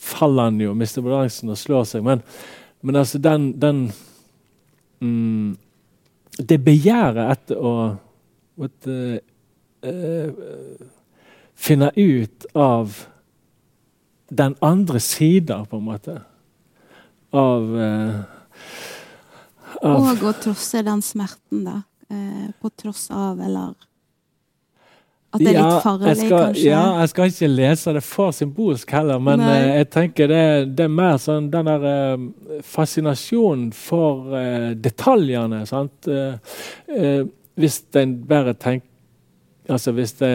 faller 0.00 0.48
han 0.48 0.60
jo, 0.64 0.72
mister 0.74 1.04
balansen 1.04 1.52
og 1.52 1.60
slår 1.60 1.84
seg. 1.92 2.06
Men, 2.06 2.24
men 2.80 3.02
altså 3.02 3.20
den, 3.20 3.50
den 3.60 3.82
mm, 5.04 5.58
det 6.40 6.60
begjæret 6.64 7.34
etter 7.34 7.60
å 7.60 7.74
måtte, 8.60 9.20
uh, 9.86 10.30
finne 11.54 11.90
ut 11.96 12.46
av 12.54 12.96
den 14.30 14.56
andre 14.60 15.00
sida, 15.00 15.64
på 15.70 15.76
en 15.80 15.86
måte, 15.88 16.16
av, 17.30 17.70
uh, 17.76 18.20
av 19.82 20.10
Og 20.10 20.26
å 20.30 20.34
trosse 20.42 20.82
den 20.86 21.02
smerten, 21.02 21.64
da. 21.66 21.80
Uh, 22.10 22.50
på 22.58 22.72
tross 22.74 23.06
av, 23.14 23.38
eller 23.40 23.74
at 25.30 25.44
det 25.44 25.52
er 25.52 25.60
ja, 25.60 25.66
litt 25.68 25.84
farlig, 25.84 26.12
skal, 26.18 26.32
kanskje? 26.48 26.62
Ja, 26.66 26.84
jeg 26.98 27.10
skal 27.12 27.28
ikke 27.30 27.48
lese 27.52 27.92
det 27.94 28.00
for 28.02 28.34
symbolsk 28.34 28.94
heller, 28.96 29.20
men 29.22 29.44
uh, 29.44 29.52
jeg 29.76 29.86
tenker 29.94 30.30
det, 30.30 30.46
det, 30.74 30.88
er 30.88 30.96
mer 30.96 31.20
sånn 31.22 31.46
den 31.52 31.70
der 31.70 31.86
uh, 31.86 32.24
fascinasjonen 32.66 33.68
for 33.76 34.34
uh, 34.34 34.72
detaljene. 34.74 35.62
sant? 35.70 36.10
hvis 37.60 37.76
en 38.00 38.14
bare 38.26 38.54
tenker 38.56 38.89
Altså 39.68 39.92
hvis 39.92 40.16
det 40.20 40.32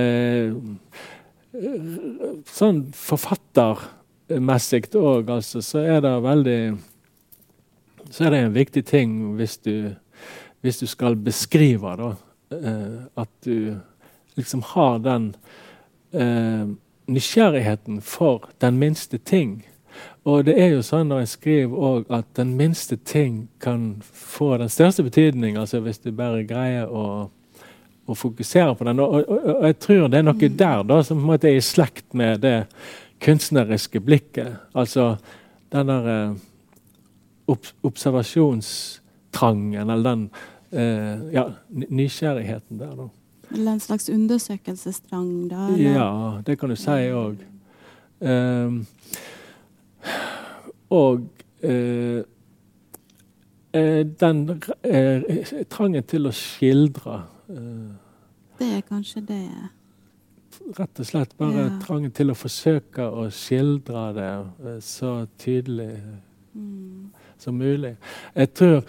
Sånn 2.51 2.81
forfattermessig 2.91 4.89
òg, 4.99 5.29
altså, 5.31 5.61
så 5.63 5.85
er 5.88 6.01
det 6.03 6.11
veldig 6.25 6.59
Så 8.11 8.25
er 8.25 8.33
det 8.33 8.41
en 8.43 8.57
viktig 8.57 8.83
ting 8.85 9.13
hvis 9.39 9.57
du, 9.63 9.95
hvis 10.61 10.81
du 10.83 10.88
skal 10.88 11.15
beskrive 11.15 11.95
da, 11.97 12.09
at 13.15 13.31
du 13.45 13.77
liksom 14.35 14.61
har 14.75 14.99
den 14.99 15.35
eh, 16.13 16.67
nysgjerrigheten 17.07 18.01
for 18.01 18.49
den 18.61 18.77
minste 18.77 19.17
ting. 19.17 19.65
Og 20.25 20.45
det 20.45 20.55
er 20.59 20.73
jo 20.73 20.83
sånn 20.83 21.09
når 21.09 21.23
jeg 21.23 21.31
skriver 21.31 21.83
òg 21.89 22.11
at 22.13 22.27
den 22.38 22.55
minste 22.57 22.97
ting 22.97 23.45
kan 23.63 24.01
få 24.01 24.55
den 24.57 24.71
største 24.73 25.05
betydning, 25.05 25.57
altså 25.57 25.79
hvis 25.85 26.01
du 26.03 26.11
bare 26.11 26.43
greier 26.47 26.89
å, 26.89 27.29
å 28.05 28.13
fokusere 28.17 28.75
på 28.77 28.83
den. 28.87 28.99
Og, 29.01 29.09
og, 29.15 29.23
og, 29.39 29.65
jeg 29.65 29.75
tror 29.81 30.07
det 30.11 30.17
er 30.19 30.27
noe 30.27 30.37
mm. 30.37 30.57
der 30.59 30.77
da 30.87 30.97
som 31.03 31.17
på 31.19 31.23
en 31.23 31.31
måte 31.33 31.47
er 31.49 31.57
i 31.59 31.61
slekt 31.65 32.07
med 32.17 32.33
det 32.45 32.59
kunstneriske 33.25 33.99
blikket. 34.05 34.51
Altså 34.77 35.03
den 35.73 35.85
der 35.89 36.03
eh, 36.13 36.31
observasjonstrangen, 37.85 39.89
eller 39.89 40.05
den 40.09 40.23
eh, 40.71 41.15
ja, 41.33 41.43
nysgjerrigheten 41.69 42.79
der. 42.79 42.95
da. 42.95 43.09
Eller 43.53 43.71
en 43.71 43.79
slags 43.79 44.09
undersøkelsestrang, 44.09 45.49
da? 45.49 45.67
Eller? 45.67 45.93
Ja, 45.93 46.41
det 46.45 46.59
kan 46.59 46.69
du 46.69 46.75
si 46.79 47.11
òg. 47.13 47.35
Ehm, 48.25 48.85
og 50.89 51.27
uh, 51.63 52.23
den 54.19 54.41
uh, 54.55 55.21
trangen 55.69 56.03
til 56.07 56.29
å 56.29 56.35
skildre 56.35 57.21
Det 57.47 58.69
er 58.77 58.86
kanskje 58.88 59.25
det 59.27 59.41
Rett 60.77 60.99
og 61.03 61.05
slett 61.05 61.34
bare 61.36 61.65
ja. 61.65 61.71
trangen 61.84 62.13
til 62.15 62.31
å 62.31 62.36
forsøke 62.38 63.03
å 63.03 63.25
skildre 63.34 64.05
det 64.15 64.75
så 64.88 65.25
tydelig 65.41 65.97
mm. 66.55 67.10
som 67.43 67.58
mulig. 67.60 67.91
Jeg 68.38 68.53
tror 68.55 68.86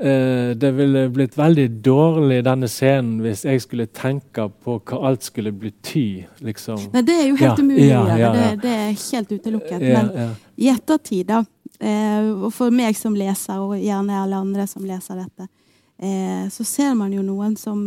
Eh, 0.00 0.56
det 0.56 0.70
ville 0.70 1.08
blitt 1.12 1.34
veldig 1.36 1.66
dårlig 1.84 2.38
denne 2.46 2.68
scenen 2.72 3.18
hvis 3.20 3.42
jeg 3.44 3.60
skulle 3.60 3.84
tenke 3.92 4.46
på 4.64 4.78
hva 4.88 5.00
alt 5.10 5.26
skulle 5.28 5.52
bety. 5.52 6.22
Liksom. 6.40 6.86
Nei, 6.94 7.02
det 7.04 7.16
er 7.18 7.26
jo 7.28 7.34
helt 7.36 7.50
ja, 7.50 7.64
umulig 7.66 7.88
Ja, 7.90 8.04
ja. 8.16 8.30
Det, 8.32 8.46
det, 8.62 8.76
er 8.86 8.94
helt 8.96 9.34
utelukket. 9.34 9.84
Men 9.84 10.32
i 10.56 10.70
ettertid, 10.72 11.26
da, 11.28 11.42
eh, 11.76 12.30
og 12.32 12.48
for 12.56 12.72
meg 12.72 12.96
som 12.96 13.18
leser, 13.18 13.60
og 13.60 13.76
gjerne 13.76 14.22
alle 14.22 14.40
andre 14.40 14.64
som 14.70 14.86
leser 14.88 15.20
dette, 15.20 15.50
eh, 15.50 15.59
så 16.00 16.64
ser 16.64 16.94
man 16.96 17.12
jo 17.12 17.20
noen 17.20 17.58
som 17.60 17.82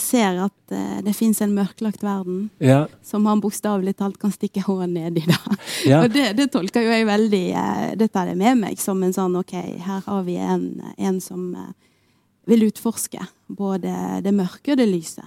ser 0.00 0.38
at 0.40 0.72
uh, 0.72 1.00
det 1.04 1.12
fins 1.16 1.42
en 1.44 1.52
mørklagt 1.54 2.02
verden 2.04 2.48
ja. 2.64 2.86
som 3.04 3.26
han 3.28 3.42
bokstavelig 3.42 3.96
talt 3.98 4.16
kan 4.20 4.32
stikke 4.32 4.62
håret 4.64 4.88
ned 4.92 5.20
i. 5.20 5.24
da. 5.28 5.56
Ja. 5.84 5.98
Og 6.04 6.14
det, 6.14 6.30
det, 6.38 6.48
tolker 6.52 6.84
jo 6.84 6.92
jeg 6.92 7.06
veldig 7.08 7.44
Det 8.00 8.10
tar 8.12 8.30
jeg 8.30 8.38
med 8.40 8.58
meg 8.62 8.80
som 8.80 9.02
en 9.04 9.14
sånn 9.16 9.36
OK, 9.40 9.52
her 9.84 10.02
har 10.06 10.24
vi 10.26 10.38
en, 10.40 10.64
en 10.96 11.20
som 11.20 11.52
vil 12.48 12.66
utforske 12.66 13.22
både 13.46 13.92
det 14.24 14.32
mørke 14.34 14.74
og 14.74 14.80
det 14.80 14.88
lyse. 14.90 15.22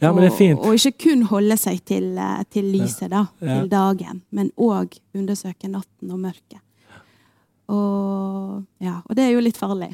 Ja, 0.00 0.14
men 0.14 0.24
det 0.24 0.30
er 0.30 0.36
fint. 0.38 0.58
Og, 0.58 0.72
og 0.72 0.78
ikke 0.78 1.10
kun 1.10 1.26
holde 1.28 1.58
seg 1.60 1.82
til, 1.84 2.14
til 2.48 2.70
lyset, 2.72 3.10
da, 3.12 3.26
til 3.38 3.68
dagen, 3.68 4.22
men 4.32 4.48
òg 4.56 4.96
undersøke 5.12 5.68
natten 5.68 6.14
og 6.14 6.22
mørket. 6.22 6.62
Og, 7.70 8.62
ja, 8.82 8.96
og 9.04 9.14
det 9.14 9.24
er 9.24 9.34
jo 9.34 9.42
litt 9.44 9.58
farlig. 9.60 9.92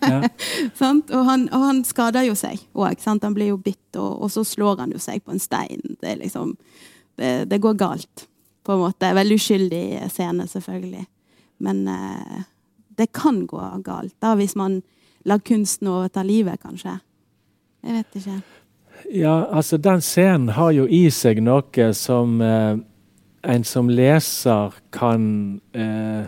Ja. 0.00 0.22
og, 0.80 1.24
han, 1.28 1.42
og, 1.50 1.60
han, 1.60 1.82
skader 1.84 2.24
jo 2.28 2.36
seg 2.38 2.62
òg. 2.72 3.02
Han 3.04 3.36
blir 3.36 3.52
jo 3.52 3.58
bitt, 3.60 3.90
og, 3.96 4.22
og, 4.24 4.30
så 4.32 4.44
slår 4.46 4.84
han 4.84 4.94
jo 4.94 5.02
seg 5.02 5.24
på 5.24 5.34
en 5.34 5.42
stein. 5.42 5.82
Det, 6.00 6.16
liksom, 6.22 6.54
det, 7.20 7.34
det 7.50 7.60
går 7.60 7.76
galt, 7.80 8.26
på 8.64 8.76
en 8.76 8.84
måte. 8.86 9.12
Veldig 9.16 9.38
uskyldig 9.40 9.84
scene, 10.12 10.48
selvfølgelig. 10.48 11.04
Men 11.64 11.84
eh, 11.88 12.42
det 12.96 13.12
kan 13.12 13.44
gå 13.46 13.62
galt 13.84 14.14
da, 14.22 14.34
hvis 14.38 14.56
man 14.56 14.80
lar 15.24 15.44
kunsten 15.44 15.88
overta 15.88 16.24
livet, 16.24 16.60
kanskje. 16.62 16.98
Jeg 17.84 17.98
vet 17.98 18.18
ikke. 18.20 18.40
Ja, 19.12 19.44
altså 19.52 19.76
den 19.76 20.00
scenen 20.00 20.54
har 20.56 20.72
jo 20.72 20.86
i 20.88 21.08
seg 21.12 21.42
noe 21.44 21.90
som 21.96 22.40
eh, 22.44 22.80
en 23.44 23.64
som 23.68 23.90
leser 23.92 24.72
kan 24.94 25.26
eh, 25.76 26.24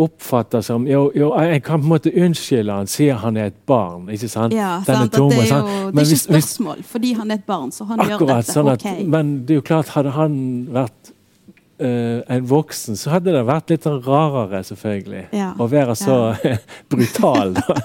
oppfatte 0.00 0.62
som 0.64 0.86
jo, 0.88 1.10
jo, 1.14 1.28
jeg 1.36 1.62
kan 1.66 1.82
på 1.82 1.84
en 1.84 1.92
måte 1.92 2.12
unnskylde 2.16 2.76
han, 2.78 2.88
sier 2.88 3.18
han 3.20 3.36
er 3.36 3.50
et 3.50 3.58
barn. 3.68 4.06
ikke 4.08 4.30
sant? 4.32 4.54
Ja, 4.56 4.78
sant, 4.86 5.12
tomme, 5.12 5.36
det 5.36 5.50
er 5.50 5.58
jo 5.58 5.90
det 5.92 6.04
er 6.04 6.06
ikke 6.06 6.22
spørsmål, 6.22 6.84
fordi 6.88 7.12
han 7.18 7.30
er 7.30 7.42
et 7.42 7.48
barn, 7.48 7.74
så 7.74 7.84
han 7.90 8.00
akkurat, 8.00 8.20
gjør 8.20 8.30
dette. 8.32 8.54
Sånn 8.54 8.70
at, 8.72 8.86
ok. 8.86 9.02
Men 9.12 9.34
det 9.44 9.56
er 9.56 9.60
jo 9.60 9.66
klart, 9.68 9.92
hadde 9.92 10.14
han 10.16 10.38
vært 10.72 11.12
uh, 11.12 12.24
en 12.36 12.48
voksen, 12.48 12.96
så 12.96 13.12
hadde 13.18 13.36
det 13.36 13.44
vært 13.50 13.74
litt 13.74 13.90
rarere, 14.08 14.62
selvfølgelig. 14.70 15.26
Ja. 15.36 15.52
Å 15.60 15.68
være 15.68 15.98
så 16.00 16.18
ja. 16.40 16.56
brutal, 16.92 17.56
da. 17.60 17.78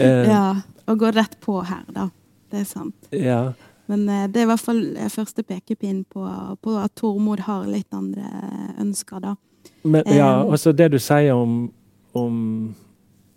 uh, 0.00 0.26
ja 0.34 0.44
å 0.90 0.96
gå 0.98 1.10
rett 1.14 1.36
på 1.40 1.60
her, 1.62 1.84
da. 1.94 2.08
Det 2.50 2.64
er 2.64 2.66
sant. 2.68 3.10
Ja. 3.14 3.52
Men 3.90 4.08
eh, 4.08 4.26
det 4.30 4.42
er 4.42 4.48
i 4.48 4.50
hvert 4.50 4.64
fall 4.64 4.82
første 5.12 5.44
pekepinn 5.46 6.02
på, 6.10 6.24
på, 6.62 6.74
at 6.82 6.96
Tormod 6.98 7.44
har 7.46 7.68
litt 7.70 7.94
andre 7.94 8.26
ønsker, 8.82 9.22
da. 9.22 9.36
Men, 9.82 10.02
ja, 10.06 10.42
um, 10.42 10.52
også 10.52 10.72
det 10.76 10.90
du 10.92 10.98
sier 11.00 11.32
om, 11.34 11.72
om 12.14 12.36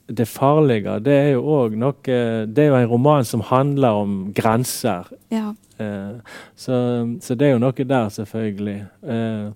det 0.08 0.28
farlige, 0.28 0.98
det 1.00 1.14
er 1.16 1.30
jo 1.38 1.44
òg 1.48 1.78
noe 1.80 2.18
Det 2.52 2.66
er 2.66 2.68
jo 2.68 2.76
en 2.76 2.90
roman 2.92 3.26
som 3.26 3.42
handler 3.48 4.02
om 4.04 4.18
grenser. 4.36 5.08
Ja. 5.32 5.54
Eh, 5.78 6.20
så, 6.56 6.76
så, 7.22 7.36
det 7.36 7.48
er 7.48 7.56
jo 7.56 7.64
noe 7.64 7.88
der, 7.88 8.10
selvfølgelig. 8.10 8.78
Eh, 9.04 9.48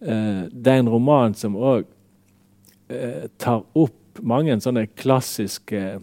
eh, 0.00 0.42
det 0.50 0.72
er 0.72 0.80
en 0.80 0.90
roman 0.90 1.36
som 1.36 1.56
òg 1.56 1.84
eh, 2.88 3.28
tar 3.38 3.62
opp 3.74 4.22
mange 4.24 4.56
sånne 4.64 4.86
klassiske 4.96 5.98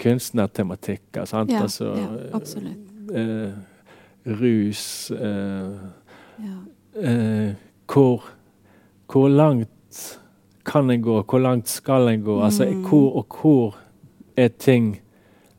kunstnertematikker. 0.00 1.24
Sant? 1.28 1.52
Ja, 1.52 1.62
altså, 1.62 1.92
ja, 1.94 2.08
absolutt. 2.34 2.86
Eh, 3.14 3.52
rus 4.40 5.10
eh, 5.10 5.72
ja. 6.42 6.58
eh, 7.02 7.54
hvor, 7.90 8.26
hvor, 9.12 9.28
langt 9.28 10.18
kan 10.64 10.90
en 10.90 11.02
gå? 11.02 11.22
Hvor 11.22 11.38
langt 11.38 11.68
skal 11.68 12.08
en 12.08 12.24
gå? 12.24 12.40
Altså, 12.42 12.64
mm. 12.64 12.82
hvor 12.88 13.16
og 13.16 13.38
hvor 13.40 13.78
er 14.36 14.48
ting 14.48 15.00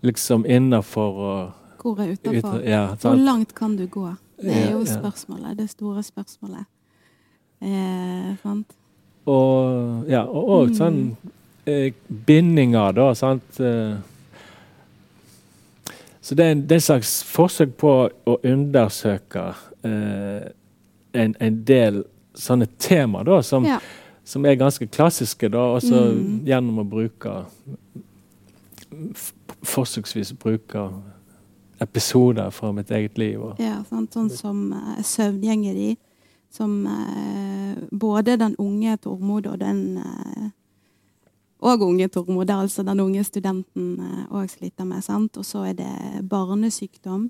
liksom 0.02 0.46
innafor 0.46 1.54
Hvor 1.82 2.00
er 2.00 2.12
utafor? 2.12 2.60
Ja, 2.60 2.86
hvor 2.96 3.16
langt 3.16 3.56
kan 3.56 3.78
du 3.78 3.88
gå? 3.88 4.14
Det 4.42 4.56
er 4.56 4.72
jo 4.72 4.86
spørsmålet. 4.86 5.58
Det 5.58 5.70
store 5.70 6.04
spørsmålet. 6.04 6.66
Eh, 7.62 8.38
sant? 8.44 8.68
Og 9.26 10.04
ja, 10.10 10.24
og, 10.26 10.48
og 10.50 10.72
mm. 10.72 10.78
sånn 10.78 11.02
eh, 11.70 11.94
bindinger, 12.26 12.96
da. 12.98 13.12
sant? 13.18 13.60
Eh, 13.60 14.00
så 16.22 16.38
det 16.38 16.46
er, 16.46 16.56
en, 16.56 16.64
det 16.70 16.78
er 16.78 16.86
slags 16.86 17.12
forsøk 17.26 17.76
på 17.82 17.92
å 18.30 18.38
undersøke 18.46 19.46
eh, 19.86 20.50
en, 21.18 21.36
en, 21.38 21.62
del 21.68 22.04
sånne 22.42 22.68
temaer 22.82 23.28
da, 23.28 23.42
som, 23.46 23.66
ja. 23.68 23.80
som, 24.24 24.46
er 24.46 24.60
ganske 24.60 24.88
klassiske, 24.88 25.50
da, 25.54 25.68
også 25.78 26.06
mm. 26.12 26.40
gjennom 26.50 26.84
å 26.84 26.88
bruke 26.98 27.42
Forsøksvis 29.62 30.34
bruke 30.36 30.82
episoder 31.82 32.50
fra 32.54 32.72
mitt 32.76 32.92
eget 32.92 33.18
liv. 33.18 33.38
Og. 33.42 33.60
Ja, 33.62 33.80
sant? 33.90 34.14
sånn 34.14 34.30
som 34.34 34.64
uh, 34.74 34.98
søvngjengeri. 35.06 35.96
Som 36.52 36.84
uh, 36.86 37.78
både 37.90 38.36
den 38.42 38.58
unge 38.60 38.98
Tormod 39.02 39.48
og 39.48 39.62
den 39.62 40.02
uh, 40.02 40.50
og 41.62 41.86
unge 41.86 42.10
Tormod, 42.10 42.50
altså 42.50 42.84
den 42.84 43.00
unge 43.00 43.24
studenten 43.24 43.94
òg 44.32 44.44
eh, 44.44 44.50
sliter 44.50 44.86
med. 44.86 45.04
sant? 45.06 45.38
Og 45.38 45.46
så 45.46 45.68
er 45.70 45.78
det 45.78 46.26
barnesykdom 46.30 47.30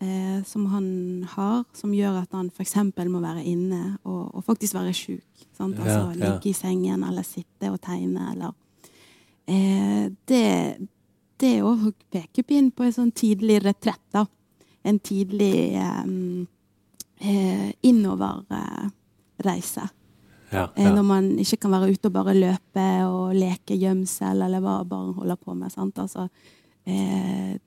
eh, 0.00 0.44
som 0.44 0.66
han 0.66 1.26
har, 1.30 1.64
som 1.74 1.94
gjør 1.94 2.22
at 2.22 2.32
han 2.36 2.50
f.eks. 2.52 2.76
må 3.08 3.20
være 3.22 3.44
inne 3.44 3.98
og, 4.04 4.34
og 4.34 4.44
faktisk 4.46 4.74
være 4.78 4.94
sjuk. 4.96 5.24
Altså 5.58 5.88
ja, 5.88 6.12
ligge 6.14 6.50
i 6.52 6.56
sengen 6.56 7.04
eller 7.04 7.26
sitte 7.26 7.72
og 7.72 7.80
tegne 7.82 8.30
eller 8.30 8.52
eh, 9.50 10.06
Det, 10.28 10.44
det 11.40 11.50
er 11.56 11.66
òg 11.66 11.88
pekepinn 12.12 12.70
på 12.70 12.82
en 12.86 12.94
sånn 12.94 13.10
tidlig 13.10 13.58
retrett, 13.64 14.06
da. 14.14 14.26
En 14.86 14.98
tidlig 15.02 15.74
eh, 15.76 16.04
eh 17.18 17.70
innoverreise. 17.82 19.88
Ja, 20.50 20.70
eh, 20.74 20.84
ja. 20.84 20.94
Når 20.94 21.04
man 21.04 21.30
ikke 21.38 21.58
kan 21.64 21.74
være 21.74 21.92
ute 21.92 22.08
og 22.08 22.14
bare 22.14 22.34
løpe 22.36 22.86
og 23.08 23.34
leke 23.36 23.76
gjemsel, 23.76 24.42
eller 24.46 24.62
hva 24.64 24.80
barn 24.88 25.12
holder 25.16 25.36
på 25.36 25.54
med. 25.54 25.74
Altså, 25.76 26.28
eh, 26.86 27.58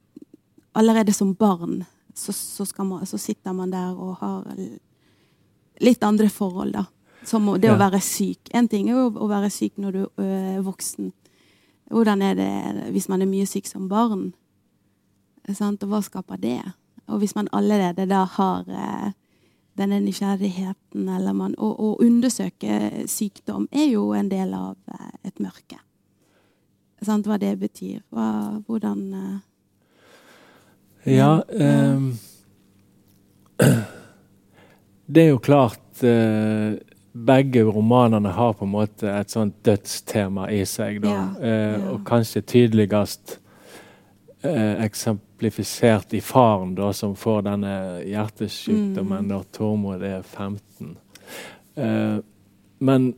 allerede 0.74 1.14
som 1.14 1.36
barn 1.36 1.84
så, 2.22 2.66
så, 2.66 2.84
man, 2.84 3.06
så, 3.06 3.18
sitter 3.18 3.54
man 3.58 3.72
der 3.74 3.96
og 3.98 4.20
har 4.22 4.46
litt 5.82 6.04
andre 6.04 6.30
forhold, 6.30 6.76
da. 6.78 6.86
Som 7.26 7.50
det 7.62 7.70
ja. 7.70 7.76
å 7.76 7.82
være 7.82 8.02
syk. 8.02 8.50
En 8.58 8.68
ting 8.70 8.90
er 8.90 8.98
jo 8.98 9.10
å 9.22 9.28
være 9.30 9.52
syk 9.54 9.78
når 9.82 9.98
du 9.98 10.22
er 10.24 10.62
voksen. 10.66 11.12
Hvordan 11.92 12.22
er 12.26 12.38
det 12.38 12.92
hvis 12.96 13.10
man 13.12 13.22
er 13.22 13.30
mye 13.30 13.50
syk 13.50 13.68
som 13.70 13.90
barn? 13.92 14.32
Sant? 15.54 15.84
Og 15.84 15.92
hva 15.92 16.02
skaper 16.06 16.40
det? 16.42 16.62
Og 17.12 17.22
hvis 17.22 17.36
man 17.38 17.50
allerede 17.54 18.08
da 18.10 18.24
har 18.38 18.66
eh, 18.70 19.12
denne 19.78 20.00
nysgjerrigheten 20.04 21.10
eller 21.10 21.36
man, 21.36 21.56
å, 21.58 21.72
å, 21.72 21.94
undersøke 22.04 23.06
sykdom 23.10 23.68
er 23.72 23.90
jo 23.92 24.12
en 24.18 24.30
del 24.32 24.54
av 24.58 24.78
eh, 24.92 25.14
et 25.30 25.42
mørke. 25.44 25.80
Sant, 27.02 27.26
hva 27.28 27.40
det 27.42 27.56
betyr. 27.60 28.02
Hva, 28.14 28.62
hvordan 28.68 29.04
Ja 31.10 31.44
um, 31.48 32.12
Det 35.12 35.24
er 35.24 35.30
jo 35.34 35.40
klart 35.44 36.04
uh, 36.06 36.78
begge 37.12 37.64
romanene 37.68 38.32
har 38.32 38.54
på 38.56 38.64
en 38.64 38.72
måte 38.72 39.10
et 39.12 39.34
sånt 39.34 39.58
dødstema 39.66 40.48
i 40.54 40.62
seg. 40.70 41.02
Da. 41.04 41.16
Uh, 41.42 41.90
og 41.92 42.06
kanskje 42.08 42.46
tydeligst 42.48 43.42
eh, 44.44 44.84
eksemplifisert 44.84 46.14
i 46.14 46.22
faren, 46.22 46.76
da, 46.76 46.92
som 46.94 47.16
får 47.16 47.42
denne 47.50 47.74
hjertesykdommen 48.08 49.26
mm. 49.26 49.30
når 49.32 49.48
Tormod 49.56 50.06
er 50.06 50.22
15. 50.24 50.96
Eh, 51.76 52.18
men 52.82 53.12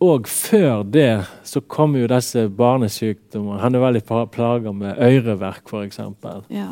òg 0.00 0.28
før 0.32 0.82
det 0.88 1.26
så 1.44 1.60
kommer 1.60 2.00
jo 2.00 2.08
disse 2.10 2.46
barnesykdommene. 2.56 3.60
Han 3.60 3.76
er 3.76 3.84
veldig 3.84 4.02
plaga 4.32 4.72
med 4.72 4.96
øreverk, 4.96 5.68
f.eks. 5.68 6.00
Ja. 6.48 6.70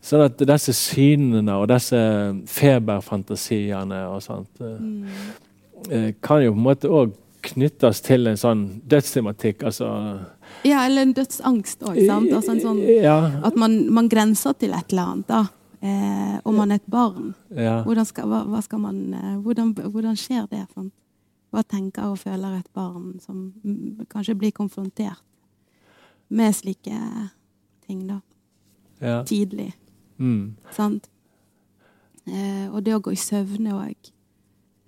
Så 0.00 0.22
at 0.22 0.38
disse 0.38 0.74
synene 0.76 1.58
og 1.58 1.68
disse 1.72 2.00
feberfantasiene 2.46 4.04
og 4.12 4.22
sånt 4.24 4.62
eh, 4.62 4.80
mm. 4.80 5.28
Eh, 5.94 6.08
kan 6.22 6.42
jo 6.42 6.50
på 6.50 6.58
en 6.58 6.64
måte 6.64 6.88
òg 6.90 7.12
knyttes 7.46 8.00
til 8.02 8.26
en 8.26 8.38
sånn 8.40 8.64
dødstematikk. 8.90 9.62
altså 9.62 9.86
ja, 10.66 10.82
eller 10.86 11.06
en 11.06 11.12
dødsangst 11.14 11.84
òg. 11.86 12.00
Altså 12.08 12.56
sånn, 12.58 12.80
ja. 12.82 13.18
At 13.46 13.56
man, 13.58 13.78
man, 13.94 14.08
grenser 14.10 14.56
til 14.58 14.74
et 14.74 14.90
eller 14.92 15.12
annet. 15.12 15.28
da. 15.28 15.44
Eh, 15.78 16.38
om 16.42 16.56
man 16.58 16.72
er 16.74 16.80
et 16.80 16.90
barn. 16.90 17.34
Ja. 17.54 17.82
Hvordan, 17.86 18.06
skal, 18.08 18.26
hva, 18.26 18.42
hva 18.50 18.62
skal 18.64 18.82
man, 18.82 19.02
eh, 19.14 19.36
hvordan, 19.44 19.70
hvordan, 19.78 20.16
skjer 20.18 20.48
det? 20.50 20.64
Sånn? 20.74 20.90
Hva 21.50 21.62
tenker 21.64 22.10
og 22.10 22.18
føler 22.20 22.58
et 22.58 22.70
barn 22.76 23.16
som 23.24 23.52
kanskje 24.12 24.36
blir 24.36 24.52
konfrontert 24.56 25.22
med 26.28 26.52
slike 26.52 26.98
ting, 27.86 28.02
da? 28.08 28.20
Ja. 29.00 29.22
Tidlig. 29.24 29.72
Mm. 30.18 30.56
Sant? 30.76 31.08
Eh, 32.28 32.66
og 32.68 32.82
det 32.84 32.96
å 32.96 33.00
gå 33.00 33.14
i 33.14 33.20
søvne 33.20 33.72
òg. 33.78 34.10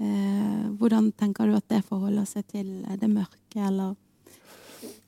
Eh, 0.00 0.66
hvordan 0.76 1.10
tenker 1.16 1.48
du 1.48 1.56
at 1.56 1.68
det 1.72 1.82
forholder 1.88 2.28
seg 2.28 2.46
til 2.52 2.68
det 3.00 3.08
mørke, 3.08 3.60
eller 3.60 3.96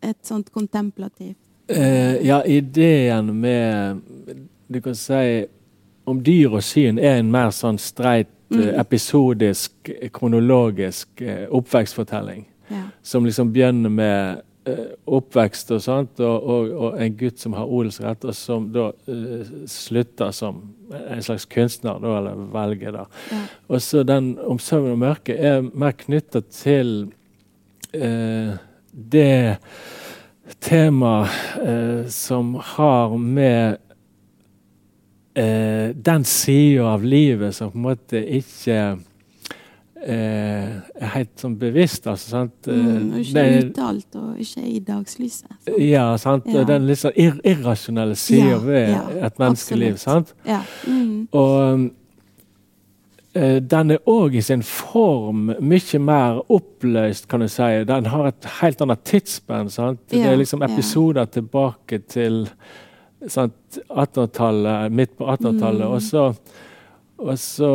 et 0.02 0.18
sånt 0.26 0.50
kontemplativt 0.52 1.38
eh, 1.70 2.18
Ja, 2.26 2.42
ideen 2.44 3.30
med 3.40 4.02
Du 4.68 4.80
kan 4.82 4.96
si 4.98 5.46
om 6.04 6.18
dyr 6.24 6.58
og 6.58 6.64
syn 6.66 6.98
er 6.98 7.20
en 7.20 7.30
mer 7.30 7.52
sånn 7.54 7.78
streit, 7.78 8.28
mm. 8.52 8.60
Eh, 8.60 8.80
episodisk, 8.80 9.90
kronologisk 10.12 11.20
eh, 11.20 11.44
oppvekstfortelling. 11.48 12.48
Ja. 12.68 12.82
Som 13.02 13.26
liksom 13.26 13.52
begynner 13.52 13.90
med 13.90 14.42
uh, 14.68 14.92
oppvekst 15.04 15.70
og 15.74 15.82
sånt, 15.82 16.20
og, 16.20 16.44
og, 16.48 16.70
og, 16.72 17.00
en 17.02 17.16
gutt 17.18 17.42
som 17.42 17.52
har 17.58 17.68
odelsrett, 17.68 18.24
og 18.24 18.36
som 18.38 18.70
da 18.72 18.86
uh, 19.08 19.50
slutter 19.68 20.30
som 20.32 20.62
en 20.92 21.24
slags 21.24 21.44
kunstner, 21.50 21.98
da, 22.00 22.14
eller 22.20 22.46
velger, 22.54 22.96
da. 22.96 23.04
Ja. 23.32 23.42
Og 23.68 23.82
så 23.82 24.06
den 24.08 24.36
om 24.40 24.60
søvn 24.62 24.94
og 24.94 25.02
mørke 25.02 25.36
er 25.36 25.60
mer 25.66 25.96
knytta 25.98 26.44
til 26.48 27.10
uh, 27.92 28.56
det 28.92 29.58
temaet 30.60 31.30
eh, 31.66 32.06
som 32.08 32.54
har 32.54 33.16
med 33.18 33.76
eh, 35.34 35.92
den 35.94 36.24
sida 36.24 36.84
av 36.94 37.04
livet 37.04 37.54
som 37.54 37.70
på 37.72 37.78
en 37.78 37.82
måte 37.86 38.20
ikke 38.36 38.78
eh, 40.02 40.68
er 40.98 41.12
helt 41.14 41.32
sånn 41.38 41.56
bevisst. 41.60 42.06
altså, 42.10 42.30
sant? 42.30 42.66
Mm, 42.66 43.12
og 43.12 43.18
Eh, 43.18 43.20
ikke 43.22 43.70
uttalt 43.70 44.16
og 44.18 44.40
ikke 44.42 44.66
i 44.66 44.78
dagslyset. 44.80 45.48
sant? 45.64 45.78
ja, 45.78 46.16
sant? 46.18 46.46
Ja. 46.46 46.64
Den 46.64 46.86
litt 46.86 46.98
sånn 46.98 47.16
ir 47.16 47.38
irrasjonelle 47.44 48.16
sida 48.16 48.48
Ja, 48.50 48.58
ved 48.58 48.88
ja, 48.90 49.02
et 49.26 49.38
menneskeliv. 49.38 49.92
absolutt. 49.94 50.00
sant? 50.00 50.34
Ja. 50.46 50.62
Mm. 50.88 51.28
Og 51.32 51.90
eh, 53.34 53.60
den 53.60 53.90
er 53.94 53.98
òg 54.06 54.34
i 54.36 54.42
sin 54.44 54.62
form 54.62 55.52
mye 55.60 55.98
mer 56.02 56.42
oppløst, 56.52 57.28
kan 57.28 57.40
du 57.40 57.48
si. 57.48 57.84
Den 57.88 58.06
har 58.12 58.26
et 58.28 58.44
helt 58.60 58.80
annet 58.82 59.04
tidsspenn. 59.08 59.70
Ja, 59.78 59.94
Det 60.10 60.24
er 60.26 60.36
liksom 60.36 60.60
ja. 60.60 60.68
episoder 60.68 61.24
tilbake 61.26 62.02
til 62.08 62.48
1800-tallet, 63.26 64.92
midt 64.92 65.16
på 65.18 65.26
1800-tallet. 65.26 65.86
Mm. 65.86 65.92
Og 65.92 66.02
så 66.02 66.34
og 67.22 67.38
så 67.38 67.70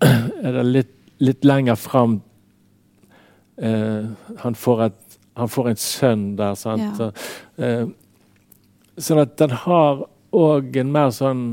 er 0.44 0.52
det 0.56 0.64
litt, 0.64 0.92
litt 1.20 1.44
lenger 1.44 1.76
fram 1.76 2.20
eh, 3.60 4.06
han, 4.40 4.54
får 4.56 4.84
et, 4.86 5.18
han 5.36 5.50
får 5.52 5.68
en 5.68 5.80
sønn 5.82 6.22
der, 6.38 6.54
sant. 6.56 6.86
Ja. 6.86 6.94
Så, 6.96 7.10
eh, 7.60 7.84
sånn 9.00 9.20
at 9.20 9.36
den 9.40 9.52
har 9.66 10.06
òg 10.36 10.76
en 10.80 10.92
mer 10.94 11.12
sånn 11.12 11.44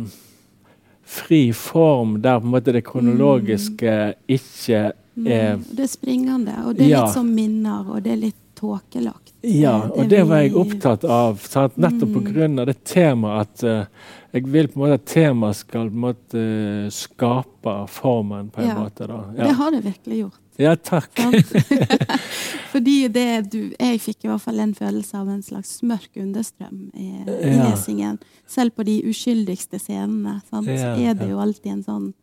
fri 1.08 1.50
form, 1.56 2.22
der 2.24 2.40
på 2.40 2.48
en 2.48 2.56
måte 2.56 2.76
det 2.76 2.86
kronologiske 2.88 3.98
ikke 4.32 4.92
Mm. 5.18 5.28
er 5.34 5.56
Det 5.58 5.80
er 5.82 5.88
springende, 5.90 6.54
og 6.64 6.76
det 6.76 6.86
er 6.86 6.90
Ja. 6.90 7.06
litt 7.06 7.14
som 7.16 7.34
minner, 7.34 7.90
og 7.90 8.04
det 8.04 8.12
er 8.12 8.18
litt 8.18 8.36
tåkelagt. 8.56 9.27
Ja, 9.48 9.76
og 9.90 10.10
det 10.12 10.24
var 10.28 10.42
jeg 10.44 10.54
opptatt 10.60 11.04
av. 11.08 11.40
Sant? 11.48 11.78
Nettopp 11.78 12.14
på 12.14 12.22
Mm. 12.28 12.66
det 12.66 12.84
temaet 12.84 13.42
at 13.48 13.64
uh, 13.64 13.86
jeg 14.34 14.44
vil 14.52 14.68
på 14.68 14.78
en 14.78 14.84
måte 14.84 14.98
at 15.00 15.06
temaet 15.06 15.56
skal 15.56 15.88
på 15.90 15.94
en 15.94 16.04
måte 16.04 16.42
eh, 16.42 16.90
skape 16.94 17.74
formen, 17.90 18.50
på 18.52 18.62
en 18.62 18.68
Ja. 18.68 18.76
måte. 18.76 19.08
da. 19.08 19.22
Det 19.36 19.56
har 19.56 19.72
det 19.72 19.84
virkelig 19.86 20.18
gjort. 20.20 20.40
ja 20.60 20.76
takk. 20.76 21.10
Fordi 22.72 23.08
det 23.08 23.50
du 23.52 23.60
Jeg 23.80 24.00
fikk 24.02 24.26
i 24.26 24.28
hvert 24.28 24.42
fall 24.42 24.60
en 24.60 24.74
følelse 24.76 25.18
av 25.18 25.30
en 25.30 25.42
slags 25.44 25.82
mørk 25.84 26.10
understrøm 26.18 26.92
i, 26.94 27.10
i 27.24 27.56
Ja. 27.56 27.70
lesingen. 27.70 28.20
Selv 28.48 28.72
på 28.76 28.84
de 28.86 29.02
uskyldigste 29.08 29.80
scenene. 29.80 30.42
Sant? 30.50 30.68
Ja, 30.68 30.78
Så 30.78 31.02
er 31.02 31.14
det 31.14 31.28
ja. 31.28 31.32
jo 31.34 31.40
alltid 31.40 31.72
en 31.72 31.84
sånn 31.84 32.14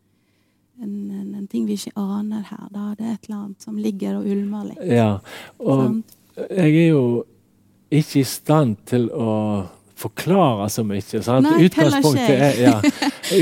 en, 0.81 1.11
en, 1.11 1.35
en 1.35 1.47
ting 1.47 1.65
vi 1.65 1.73
ikke 1.77 1.93
aner 1.95 2.41
her. 2.49 2.65
Da. 2.69 2.93
Det 2.99 3.05
er 3.05 3.13
et 3.13 3.29
eller 3.29 3.37
annet 3.45 3.61
som 3.63 3.77
ligger 3.79 4.17
og 4.19 4.25
ulmer 4.27 4.65
litt. 4.65 4.81
Ja, 4.91 5.19
og? 5.59 6.01
Jeg 6.35 6.75
er 6.75 6.89
jo 6.89 7.05
ikke 7.95 8.19
i 8.21 8.27
stand 8.27 8.77
til 8.89 9.07
å 9.13 9.31
forklare 9.95 10.67
så 10.69 10.83
mye. 10.83 11.01
Sant? 11.01 11.45
Nei, 11.47 11.65
utgangspunktet, 11.69 12.35
er, 12.35 12.57
ja, 12.59 12.79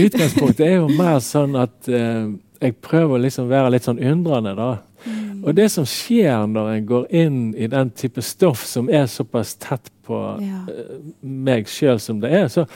utgangspunktet 0.06 0.65
er 0.67 0.75
jo 0.77 0.89
mer 0.93 1.17
sånn 1.25 1.56
at 1.58 1.89
eh, 1.89 2.27
jeg 2.63 2.75
prøver 2.86 3.17
å 3.17 3.23
liksom 3.23 3.49
være 3.51 3.73
litt 3.73 3.88
sånn 3.88 4.01
undrende, 4.01 4.53
da. 4.60 4.67
Mm. 5.03 5.41
Og 5.43 5.56
det 5.58 5.65
som 5.73 5.88
skjer 5.89 6.45
når 6.47 6.69
en 6.77 6.86
går 6.88 7.08
inn 7.23 7.39
i 7.60 7.67
den 7.71 7.89
type 7.97 8.21
stoff 8.23 8.62
som 8.69 8.88
er 8.93 9.10
såpass 9.12 9.56
tett 9.60 9.89
på 10.08 10.19
Ja. 10.43 10.62
eh, 10.71 10.93
meg 11.21 11.67
sjøl 11.71 11.99
som 11.99 12.21
det 12.23 12.32
er, 12.38 12.47
så, 12.53 12.67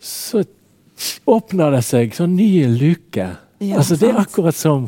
så 0.00 0.44
åpner 1.28 1.74
det 1.76 1.82
seg 1.86 2.16
sånn 2.16 2.36
nye 2.38 2.70
luker. 2.70 3.36
Ja, 3.58 3.80
altså, 3.80 3.98
det 3.98 4.12
er 4.12 4.22
akkurat 4.22 4.56
som, 4.56 4.86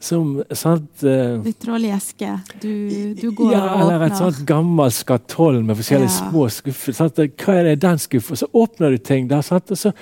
som 0.00 0.42
sant, 0.52 0.90
uh, 1.02 1.42
Litt 1.44 1.58
troll 1.62 1.86
eske. 1.88 2.34
Du, 2.60 3.14
du 3.16 3.30
går 3.34 3.54
ja, 3.54 3.62
og 3.64 3.86
eller 3.86 4.06
et 4.06 4.18
sånt 4.18 4.42
gammelt 4.48 4.94
skatoll 4.94 5.62
med 5.64 5.78
forskjellige 5.78 6.12
Ja. 6.12 6.30
små 6.30 6.48
skuffer. 6.52 6.96
Sant? 6.96 7.16
Hva 7.18 7.54
er 7.56 7.70
det 7.70 7.80
den 7.82 7.98
skuffen? 8.02 8.36
Så 8.36 8.48
åpner 8.52 8.92
du 8.92 8.98
ting 8.98 9.28
der, 9.30 9.42
sant? 9.46 9.70
og 9.70 9.80
så 9.80 9.94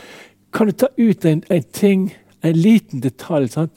kan 0.55 0.71
du 0.71 0.73
ta 0.73 0.91
ut 0.99 1.25
en, 1.25 1.43
en 1.51 1.63
ting, 1.73 2.13
en 2.43 2.59
liten 2.59 3.01
detalj, 3.01 3.49
sant? 3.55 3.73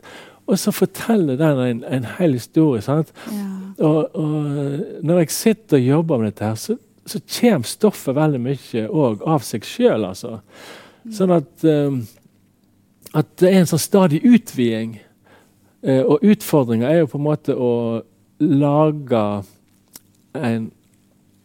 og 0.47 0.59
så 0.59 0.71
forteller 0.71 1.37
den 1.37 1.59
en, 1.59 1.79
en 1.83 2.05
hel 2.17 2.33
historie. 2.37 2.81
Sant? 2.81 3.11
Ja. 3.31 3.47
Og, 3.83 4.15
og 4.15 5.03
når 5.05 5.19
jeg 5.19 5.33
sitter 5.35 5.77
og 5.77 5.87
jobber 5.87 6.21
med 6.21 6.31
dette, 6.31 6.45
her, 6.45 6.55
så, 6.55 6.77
så 7.05 7.19
kommer 7.39 7.67
stoffet 7.67 8.15
veldig 8.15 8.39
mye 8.41 8.85
òg 8.87 9.25
av 9.27 9.43
seg 9.45 9.67
sjøl. 9.67 10.05
Altså. 10.07 10.39
Sånn 11.13 11.33
at, 11.35 11.51
um, 11.67 11.99
at 13.13 13.29
det 13.41 13.51
er 13.51 13.59
en 13.61 13.69
sånn 13.69 13.83
stadig 13.83 14.23
utviding. 14.25 14.97
Eh, 15.83 16.01
og 16.03 16.23
utfordringa 16.25 16.89
er 16.89 16.99
jo 17.03 17.07
på 17.11 17.19
en 17.19 17.23
måte 17.27 17.53
å 17.55 17.71
lage 18.39 19.23
en, 20.37 20.71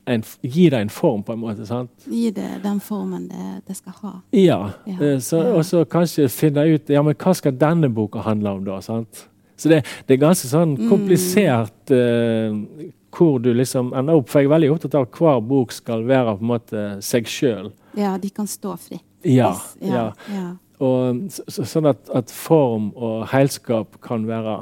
en 0.06 0.22
Gi 0.42 0.68
det 0.72 0.80
en 0.80 0.88
form, 0.92 1.22
på 1.22 1.32
en 1.36 1.38
måte. 1.42 1.66
sant? 1.66 1.90
Gi 2.10 2.30
det 2.34 2.48
den 2.64 2.80
formen 2.80 3.28
det, 3.28 3.62
det 3.68 3.76
skal 3.76 3.92
ha. 4.02 4.14
Ja. 4.32 4.60
Ja, 4.86 4.96
eh, 5.00 5.18
Så. 5.22 5.40
Og 5.56 5.64
så 5.64 5.84
kanskje 5.84 6.28
finne 6.32 6.64
ut 6.74 6.88
ja, 6.90 7.02
men 7.02 7.14
hva 7.14 7.34
skal 7.36 7.52
denne 7.52 7.88
boka 7.92 8.24
handle 8.26 8.56
om, 8.58 8.64
da? 8.64 8.80
sant? 8.80 9.26
Så 9.56 9.68
det, 9.70 9.84
det 10.08 10.16
er 10.16 10.24
ganske 10.24 10.48
sånn 10.50 10.76
Mm. 10.78 10.88
komplisert 10.90 11.90
eh, 11.94 12.88
hvor 13.12 13.38
du 13.38 13.52
liksom 13.54 13.92
ender 13.94 14.16
opp. 14.18 14.28
For 14.32 14.40
jeg 14.40 14.48
er 14.48 14.54
veldig 14.56 14.70
opptatt 14.72 14.94
av 14.96 15.02
at 15.06 15.18
hver 15.20 15.40
bok 15.46 15.72
skal 15.72 16.02
være 16.08 16.32
på 16.38 16.40
en 16.42 16.48
måte 16.50 16.84
seg 17.04 17.28
sjøl. 17.28 17.70
Ja, 17.94 18.16
de 18.18 18.30
kan 18.32 18.46
stå 18.48 18.74
fritt. 18.80 19.04
Ja, 19.22 19.52
ja. 19.80 20.08
ja. 20.32 20.46
Og 20.82 21.18
så, 21.30 21.44
så, 21.52 21.64
sånn 21.68 21.86
at, 21.92 22.08
at 22.16 22.30
form 22.34 22.88
og 22.96 23.26
heilskap 23.30 24.00
kan 24.02 24.24
være 24.26 24.56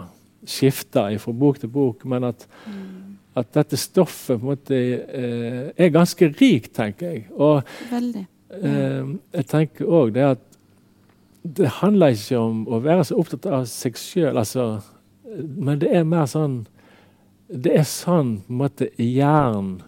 skifta 0.51 1.07
fra 1.23 1.33
bok 1.37 1.61
til 1.63 1.71
bok, 1.73 2.05
men 2.09 2.25
at, 2.31 2.47
Mm. 2.67 3.17
at 3.37 3.53
dette 3.55 3.77
stoffet 3.79 4.43
måte 4.43 4.75
eh, 4.75 5.71
er 5.77 5.93
ganske 5.95 6.29
rikt, 6.41 6.73
tenker 6.77 7.13
jeg. 7.13 7.23
Og 7.39 7.63
Veldig. 7.91 8.27
eh, 8.59 9.13
jeg 9.39 9.47
tenker 9.47 9.87
òg 9.89 10.13
det 10.17 10.25
at 10.35 10.47
det 11.45 11.71
handler 11.81 12.13
ikke 12.13 12.39
om 12.39 12.65
å 12.69 12.83
være 12.85 13.05
så 13.09 13.17
opptatt 13.17 13.47
av 13.49 13.63
seg 13.71 13.97
sjøl, 13.97 14.37
altså, 14.37 14.83
men 15.41 15.79
det 15.81 15.89
er 15.95 16.05
mer 16.05 16.27
sånn 16.29 16.67
Det 17.51 17.73
er 17.79 17.87
sånn 17.89 18.43
på 18.47 18.53
en 18.53 18.59
måte 18.61 18.87
hjernen 18.99 19.81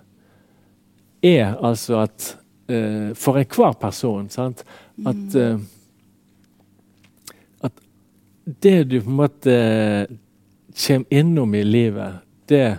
er, 1.22 1.52
altså 1.62 2.00
at 2.06 2.36
eh, 2.72 3.12
For 3.18 3.38
enhver 3.38 3.76
person, 3.78 4.28
sant, 4.32 4.64
at 5.06 5.16
mm 5.36 5.60
at 5.62 5.71
det 8.44 8.84
du 8.84 9.00
på 9.00 9.10
en 9.10 9.20
måte 9.20 9.56
kommer 10.86 11.14
innom 11.14 11.54
i 11.54 11.64
livet, 11.64 12.22
det 12.48 12.78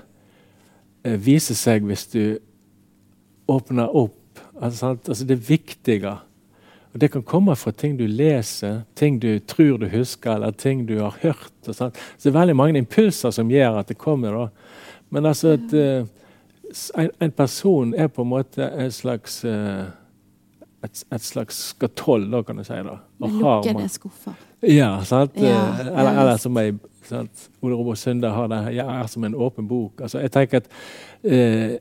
eh, 1.03 1.17
viser 1.19 1.55
seg 1.55 1.85
hvis 1.87 2.07
du 2.11 2.23
åpner 3.47 3.95
opp. 3.95 4.39
Altså, 4.61 4.97
altså 5.07 5.25
det 5.25 5.39
viktige. 5.49 6.15
Og 6.93 6.99
Det 6.99 7.11
kan 7.11 7.23
komme 7.23 7.55
fra 7.55 7.71
ting 7.71 7.97
du 7.97 8.05
leser, 8.07 8.81
ting 8.95 9.19
du 9.21 9.39
tror 9.39 9.77
du 9.77 9.87
husker, 9.89 10.35
eller 10.35 10.51
ting 10.51 10.85
du 10.87 10.99
har 10.99 11.15
hørt. 11.21 11.53
Så 11.65 11.89
det 11.89 12.29
er 12.29 12.39
veldig 12.39 12.55
mange 12.55 12.77
impulser 12.77 13.31
som 13.31 13.51
gjør 13.51 13.79
at 13.79 13.87
det 13.87 13.97
kommer. 13.97 14.31
da. 14.31 14.47
Men 15.09 15.25
altså 15.25 15.55
at 15.57 15.73
eh, 15.73 16.05
en, 16.97 17.09
en 17.19 17.31
person 17.31 17.93
er 17.93 18.07
på 18.07 18.21
en 18.21 18.29
måte 18.29 18.69
en 18.69 18.91
slags 18.91 19.43
eh, 19.45 19.85
et, 20.83 21.03
et 21.11 21.21
slags 21.23 21.57
skatoll, 21.73 22.25
da, 22.31 22.41
kan 22.43 22.57
du 22.57 22.63
si. 22.63 22.73
da. 22.73 22.97
Og 23.21 23.29
lukkede 23.39 23.89
skuffer. 23.89 24.33
ja, 24.61 24.89
sant? 25.03 25.31
Ja, 25.35 25.61
Eh, 25.79 25.87
eller, 25.87 26.19
eller 26.21 26.37
som 26.37 26.57
jeg? 26.57 26.75
Ole 27.61 27.75
Robert 27.75 27.97
Sunde 27.99 28.29
har 28.31 28.47
det, 28.47 28.61
jeg 28.77 28.85
er 28.87 29.07
som 29.11 29.23
en 29.27 29.33
åpen 29.35 29.67
bok. 29.67 30.01
Altså, 30.01 30.19
jeg 30.23 30.31
tenker 30.31 30.57
at 30.61 30.69
eh, 31.23 31.77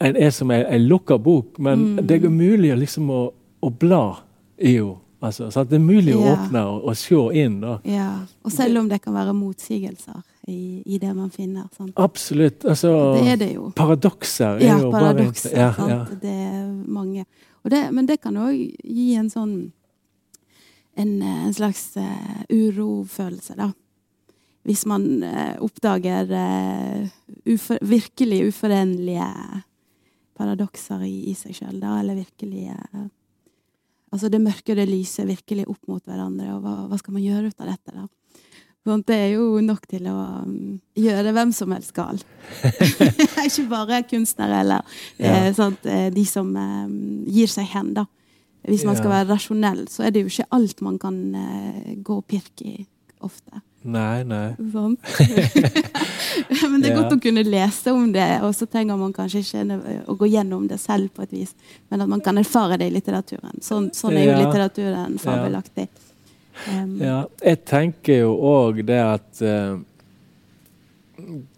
En 0.00 0.16
er 0.16 0.30
som 0.34 0.50
en, 0.50 0.64
en 0.66 0.86
lukka 0.88 1.16
bok, 1.18 1.58
men 1.58 1.78
Mm. 1.94 2.06
det 2.06 2.24
er 2.24 2.28
mulig 2.30 2.76
liksom 2.78 3.10
å, 3.10 3.22
å 3.62 3.70
bla 3.70 4.16
i 4.58 4.74
henne. 4.76 4.96
Altså. 5.22 5.46
Det 5.64 5.78
er 5.78 5.80
mulig 5.80 6.12
å 6.14 6.20
Ja. 6.24 6.34
åpne 6.36 6.64
og, 6.68 6.84
og 6.84 6.96
se 6.96 7.14
inn. 7.32 7.60
da. 7.60 7.78
Ja. 7.84 8.10
Og 8.44 8.52
selv 8.52 8.78
om 8.78 8.88
det 8.88 9.00
kan 9.02 9.14
være 9.14 9.32
motsigelser 9.32 10.20
i, 10.46 10.82
i 10.86 10.98
det 10.98 11.14
man 11.14 11.30
finner. 11.30 11.68
Sant? 11.76 11.92
Absolutt. 11.96 12.64
Altså, 12.64 12.90
Det 13.22 13.36
det. 13.40 13.50
Paradokser 13.76 14.58
er 14.58 14.66
Ja, 14.66 14.78
jo 14.80 14.90
paradokser. 14.92 15.50
bare 15.54 15.88
ja, 15.88 15.88
ja. 15.88 16.16
Det 16.20 16.30
er 16.30 16.66
mange. 16.86 17.24
Det, 17.64 17.80
men 17.92 18.06
det 18.06 18.20
kan 18.20 18.36
òg 18.36 18.52
gi 18.84 19.14
en 19.16 19.30
sånn 19.30 19.72
En, 20.96 21.22
eh, 21.22 21.46
en 21.46 21.54
slags 21.54 21.96
uh, 21.96 22.44
urofølelse, 22.54 23.56
da. 23.58 23.72
Hvis 24.62 24.84
man 24.86 25.24
uh, 25.24 25.56
oppdager 25.58 26.30
uh, 26.30 27.08
ufor, 27.50 27.80
virkelig 27.82 28.44
uforenlige 28.52 29.26
paradokser 30.38 31.02
i, 31.02 31.32
i 31.32 31.34
seg 31.34 31.56
sjøl, 31.58 31.80
da. 31.80 31.96
Eller 31.98 32.14
virkelig 32.14 32.70
Altså 34.14 34.30
det 34.30 34.38
mørke 34.38 34.70
og 34.70 34.78
det 34.78 34.86
lyse 34.86 35.24
virkelig 35.26 35.64
opp 35.66 35.88
mot 35.90 36.04
hverandre, 36.06 36.52
og 36.54 36.62
hva, 36.62 36.74
hva 36.86 36.98
skal 37.00 37.16
man 37.16 37.24
gjøre 37.24 37.50
ut 37.50 37.58
av 37.64 37.72
dette, 37.72 37.90
da? 37.90 38.06
Sånn, 38.84 39.00
det 39.08 39.16
er 39.16 39.30
jo 39.38 39.60
nok 39.64 39.86
til 39.88 40.04
å 40.12 40.14
um, 40.44 40.80
gjøre 41.00 41.32
hvem 41.32 41.52
som 41.56 41.72
helst 41.72 41.94
gal. 41.96 42.18
Ikke 43.46 43.64
bare 43.70 44.02
kunstnere 44.10 44.58
eller 44.60 44.82
eh, 45.18 45.46
Ja. 45.46 45.52
sant, 45.56 45.86
eh, 45.88 46.10
de 46.12 46.24
som 46.28 46.50
eh, 46.56 46.90
gir 47.32 47.48
seg 47.48 47.70
hen, 47.72 47.94
da. 47.96 48.04
Hvis 48.68 48.84
man 48.88 48.96
skal 48.96 49.10
være 49.12 49.28
rasjonell, 49.32 49.82
så 49.92 50.04
er 50.06 50.12
det 50.12 50.22
jo 50.22 50.30
ikke 50.32 50.46
alt 50.56 50.78
man 50.80 50.94
kan 51.00 51.16
gå 52.00 52.14
og 52.16 52.24
pirke 52.32 52.64
i 52.64 52.86
ofte. 53.20 53.60
Nei, 53.84 54.22
nei. 54.24 54.54
Sånn. 54.72 54.94
Men 56.70 56.80
det 56.80 56.88
er 56.88 56.94
Ja. 56.94 57.02
godt 57.02 57.12
å 57.12 57.20
kunne 57.20 57.42
lese 57.44 57.92
om 57.92 58.06
det, 58.14 58.24
og 58.40 58.54
så 58.56 58.64
trenger 58.64 58.96
man 58.96 59.12
kanskje 59.12 59.42
ikke 59.44 60.00
å 60.08 60.16
gå 60.16 60.30
gjennom 60.32 60.64
det 60.70 60.78
selv 60.80 61.12
på 61.12 61.22
et 61.26 61.32
vis, 61.36 61.52
men 61.90 62.00
at 62.04 62.08
man 62.08 62.22
kan 62.24 62.40
erfare 62.40 62.78
det 62.80 62.88
i 62.88 62.94
litteraturen. 62.96 63.60
Sånn, 63.64 63.90
sånn 63.92 64.16
er 64.16 64.30
jo 64.30 64.38
litteraturen 64.40 65.18
fabelaktig. 65.20 65.88
Um, 66.68 66.94
Ja, 67.02 67.24
jeg 67.42 67.64
tenker 67.68 68.24
jo 68.24 68.36
òg 68.38 68.84
det 68.86 69.00
at 69.00 69.42
uh, 69.42 69.80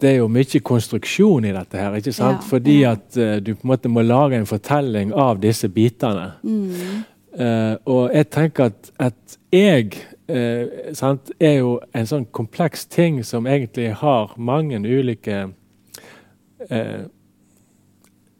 det 0.01 0.09
er 0.09 0.17
jo 0.19 0.29
mye 0.31 0.61
konstruksjon 0.63 1.45
i 1.49 1.53
dette 1.55 1.79
her, 1.81 1.97
ikke 1.97 2.13
sant? 2.15 2.41
Ja, 2.41 2.49
Fordi 2.49 2.79
ja. 2.81 2.95
at 2.97 3.17
uh, 3.17 3.37
du 3.41 3.53
på 3.55 3.65
en 3.65 3.73
måte 3.73 3.91
må 3.91 4.05
lage 4.05 4.39
en 4.39 4.49
fortelling 4.49 5.13
av 5.13 5.41
disse 5.43 5.69
bitene. 5.69 6.31
Mm. 6.43 7.03
Uh, 7.37 7.75
og 7.85 8.15
jeg 8.15 8.29
tenker 8.33 8.71
at, 8.71 8.91
at 8.97 9.37
jeg 9.53 9.93
eh, 10.27 10.93
sant, 10.97 11.31
er 11.39 11.59
jo 11.61 11.77
en 11.95 12.07
sånn 12.09 12.25
kompleks 12.35 12.85
ting 12.91 13.21
som 13.25 13.47
egentlig 13.47 13.91
har 14.01 14.33
mange 14.37 14.79
ulike 14.83 15.45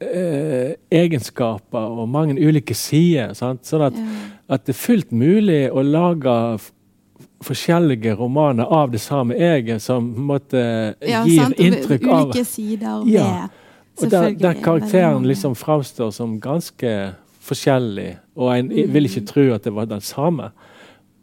eh, 0.02 0.76
egenskaper 0.92 1.80
og 2.02 2.10
mange 2.10 2.36
ulike 2.38 2.76
sider. 2.78 3.34
Sant? 3.38 3.66
Sånn 3.66 3.82
at, 3.88 3.98
at 4.50 4.66
det 4.66 4.76
er 4.76 4.80
fullt 4.82 5.12
mulig 5.12 5.70
å 5.72 5.84
lage 5.86 6.34
forskjellige 7.46 8.16
romaner 8.18 8.66
av 8.74 8.92
det 8.92 9.00
samme 9.02 9.36
eget, 9.38 9.82
som 9.82 10.08
måte 10.28 10.96
Ja, 11.06 11.24
gir 11.26 11.44
sant? 11.44 11.60
inntrykk 11.62 12.08
av 12.10 12.28
Ulike 12.30 12.46
sider 12.46 13.04
Ja. 13.10 13.48
og 14.02 14.10
der, 14.10 14.32
der 14.38 14.54
karakteren 14.62 15.26
liksom 15.26 15.56
framstår 15.56 16.12
som 16.14 16.40
ganske 16.42 17.14
forskjellig, 17.42 18.18
og 18.36 18.52
en 18.58 18.68
Mm. 18.70 18.92
vil 18.94 19.06
ikke 19.06 19.26
tro 19.26 19.54
at 19.54 19.64
det 19.64 19.74
var 19.74 19.86
den 19.86 20.02
samme. 20.02 20.52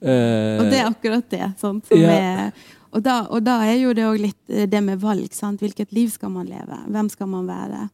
Uh, 0.03 0.61
Og 0.61 0.71
det 0.71 0.79
er 0.81 0.87
akkurat 0.91 1.29
det. 1.31 1.53
Sant? 1.59 1.85
Ja. 1.91 2.11
er, 2.11 2.53
og, 2.93 3.03
da, 3.03 3.23
og 3.31 3.43
da 3.45 3.59
er 3.65 3.79
jo 3.81 3.93
det 3.93 4.05
òg 4.05 4.19
litt 4.21 4.51
eh, 4.51 4.67
det 4.67 4.83
med 4.83 5.01
valg. 5.01 5.33
Sant? 5.33 5.61
Hvilket 5.61 5.93
liv 5.93 6.09
skal 6.11 6.31
man 6.31 6.47
leve? 6.47 6.79
Hvem 6.89 7.09
skal 7.09 7.27
man 7.27 7.47
være? 7.47 7.89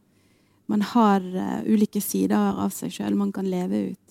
Man 0.71 0.85
har 0.93 1.19
uh, 1.21 1.59
ulike 1.67 2.01
sider 2.03 2.39
av 2.39 2.71
seg 2.75 2.93
sjøl 2.95 3.17
man 3.19 3.33
kan 3.35 3.49
leve 3.51 3.91
ut. 3.91 4.01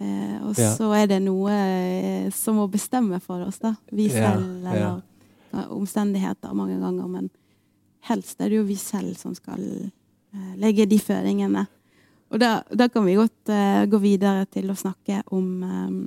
Eh, 0.00 0.36
og 0.46 0.56
Ja. 0.56 0.72
så 0.76 0.92
er 0.96 1.06
det 1.06 1.20
noe 1.22 1.52
eh, 1.52 2.30
som 2.32 2.56
må 2.56 2.66
bestemme 2.72 3.20
for 3.20 3.42
oss, 3.44 3.58
da. 3.60 3.74
Vi 3.92 4.08
selv, 4.08 4.46
eller 4.62 4.76
ja. 4.76 5.00
ja, 5.52 5.66
omstendigheter 5.68 6.54
mange 6.56 6.78
ganger. 6.80 7.06
Men 7.06 7.30
helst 8.08 8.40
er 8.40 8.48
det 8.48 8.56
jo 8.56 8.64
vi 8.64 8.78
selv 8.80 9.14
som 9.20 9.34
skal 9.34 9.60
uh, 9.60 10.54
legge 10.56 10.86
de 10.88 10.98
føringene. 10.98 11.66
Og 12.30 12.40
da, 12.40 12.62
da 12.72 12.88
kan 12.88 13.04
vi 13.04 13.18
godt 13.18 13.52
uh, 13.52 13.84
gå 13.90 14.00
videre 14.00 14.46
til 14.48 14.70
å 14.70 14.78
snakke 14.78 15.22
om 15.34 15.62
um, 15.62 16.00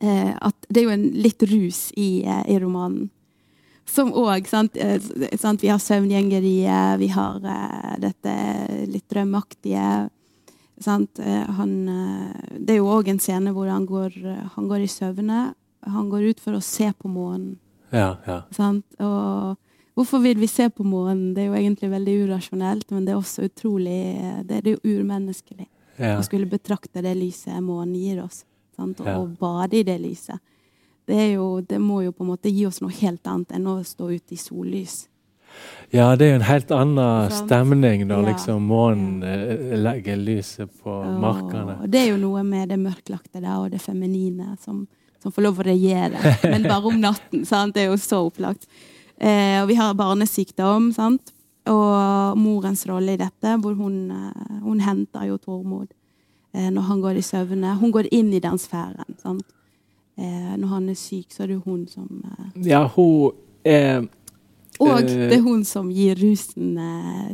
at 0.00 0.66
det 0.70 0.78
er 0.78 0.84
jo 0.86 0.94
en 0.94 1.08
litt 1.18 1.42
rus 1.50 1.88
i, 1.98 2.22
i 2.22 2.58
romanen. 2.62 3.08
Som 3.88 4.12
òg 4.12 4.46
eh, 4.52 5.00
Vi 5.32 5.68
har 5.68 5.80
søvngjengeriet, 5.80 6.98
vi 7.00 7.08
har 7.08 7.40
eh, 7.42 7.94
dette 8.04 8.34
litt 8.86 9.08
drømmeaktige. 9.08 10.08
Sant? 10.80 11.18
Eh, 11.18 11.50
han, 11.58 11.88
eh, 11.88 12.58
det 12.58 12.76
er 12.76 12.82
jo 12.82 12.90
òg 12.92 13.08
en 13.10 13.22
scene 13.22 13.52
hvor 13.54 13.70
han 13.70 13.86
går, 13.86 14.12
eh, 14.24 14.44
han 14.54 14.68
går 14.68 14.84
i 14.84 14.90
søvne. 14.90 15.54
Han 15.86 16.10
går 16.10 16.30
ut 16.30 16.40
for 16.40 16.58
å 16.58 16.62
se 16.62 16.92
på 16.92 17.08
månen. 17.08 17.58
ja, 17.90 18.16
ja. 18.26 18.42
Sant? 18.52 18.84
Og 19.00 19.56
hvorfor 19.96 20.20
vil 20.20 20.38
vi 20.38 20.46
se 20.46 20.68
på 20.68 20.84
månen? 20.84 21.34
Det 21.34 21.42
er 21.42 21.46
jo 21.48 21.56
egentlig 21.56 21.90
veldig 21.90 22.16
urasjonelt, 22.28 22.90
men 22.90 23.06
det 23.06 23.14
er 23.14 23.18
også 23.18 23.46
utrolig 23.48 24.44
Det 24.44 24.58
er 24.58 24.70
jo 24.74 24.82
urmenneskelig 24.84 25.66
ja. 25.96 26.18
å 26.18 26.22
skulle 26.22 26.46
betrakte 26.46 27.02
det 27.02 27.14
lyset 27.16 27.62
månen 27.62 27.96
gir 27.96 28.22
oss. 28.22 28.44
Sant? 28.76 29.00
Og 29.00 29.38
bade 29.40 29.80
i 29.80 29.86
det 29.86 29.98
lyset. 30.02 30.38
Det, 31.08 31.20
jo, 31.32 31.60
det 31.64 31.78
må 31.80 32.02
jo 32.04 32.12
på 32.12 32.24
en 32.24 32.32
måte 32.34 32.52
gi 32.52 32.66
oss 32.68 32.82
noe 32.84 32.92
helt 33.00 33.24
annet 33.26 33.54
enn 33.56 33.70
å 33.70 33.78
stå 33.86 34.10
ute 34.12 34.36
i 34.36 34.40
sollys. 34.40 35.06
ja, 35.90 36.10
det 36.16 36.26
er 36.26 36.34
jo 36.34 36.38
en 36.38 36.48
helt 36.50 36.74
annen 36.76 37.32
stemning 37.32 38.04
når 38.06 38.20
Ja, 38.20 38.26
liksom 38.32 38.68
månen 38.68 39.22
eh, 39.24 39.72
legger 39.80 40.20
lyset 40.20 40.74
på 40.82 40.98
markene. 41.22 41.78
Og 41.82 41.88
det 41.88 42.04
er 42.04 42.12
jo 42.12 42.20
noe 42.20 42.44
med 42.44 42.68
det 42.68 42.78
mørklagte 42.82 43.40
der, 43.40 43.56
og 43.56 43.72
det 43.72 43.80
feminine 43.80 44.52
som, 44.60 44.84
som 45.22 45.32
får 45.32 45.48
lov 45.48 45.64
å 45.64 45.68
regjere. 45.70 46.36
Men 46.44 46.68
bare 46.68 46.92
om 46.92 47.00
natten. 47.00 47.48
Sant? 47.48 47.74
Det 47.74 47.86
er 47.86 47.90
jo 47.92 47.98
så 48.02 48.20
opplagt. 48.28 48.68
Eh, 49.16 49.58
og 49.62 49.72
vi 49.72 49.80
har 49.80 49.96
barnesykdom, 49.98 50.92
sant? 50.94 51.32
og 51.68 52.38
morens 52.40 52.86
rolle 52.88 53.14
i 53.14 53.20
dette, 53.20 53.56
hvor 53.60 53.74
hun, 53.76 54.10
eh, 54.10 54.58
hun 54.64 54.80
henter 54.80 55.26
jo 55.28 55.38
Tormod 55.38 55.88
eh, 56.54 56.70
når 56.72 56.82
han 56.90 57.02
går 57.04 57.20
i 57.20 57.24
søvne. 57.24 57.76
Hun 57.80 57.92
går 57.92 58.08
inn 58.14 58.32
i 58.32 58.40
den 58.40 58.58
sfæren. 58.60 59.16
Sant? 59.22 59.46
Eh, 60.18 60.54
når 60.58 60.68
han 60.68 60.88
er 60.90 60.94
syk, 60.98 61.28
så 61.30 61.44
er 61.44 61.52
det 61.52 61.58
jo 61.60 61.62
hun 61.64 61.84
som 61.86 62.08
eh, 62.26 62.62
Ja, 62.66 62.80
hun 62.96 63.36
er 63.64 64.00
Og 64.80 64.88
Eh, 64.88 65.04
det 65.30 65.36
er 65.36 65.42
hun 65.42 65.64
som 65.66 65.88
gir 65.90 66.14
rusen 66.18 66.76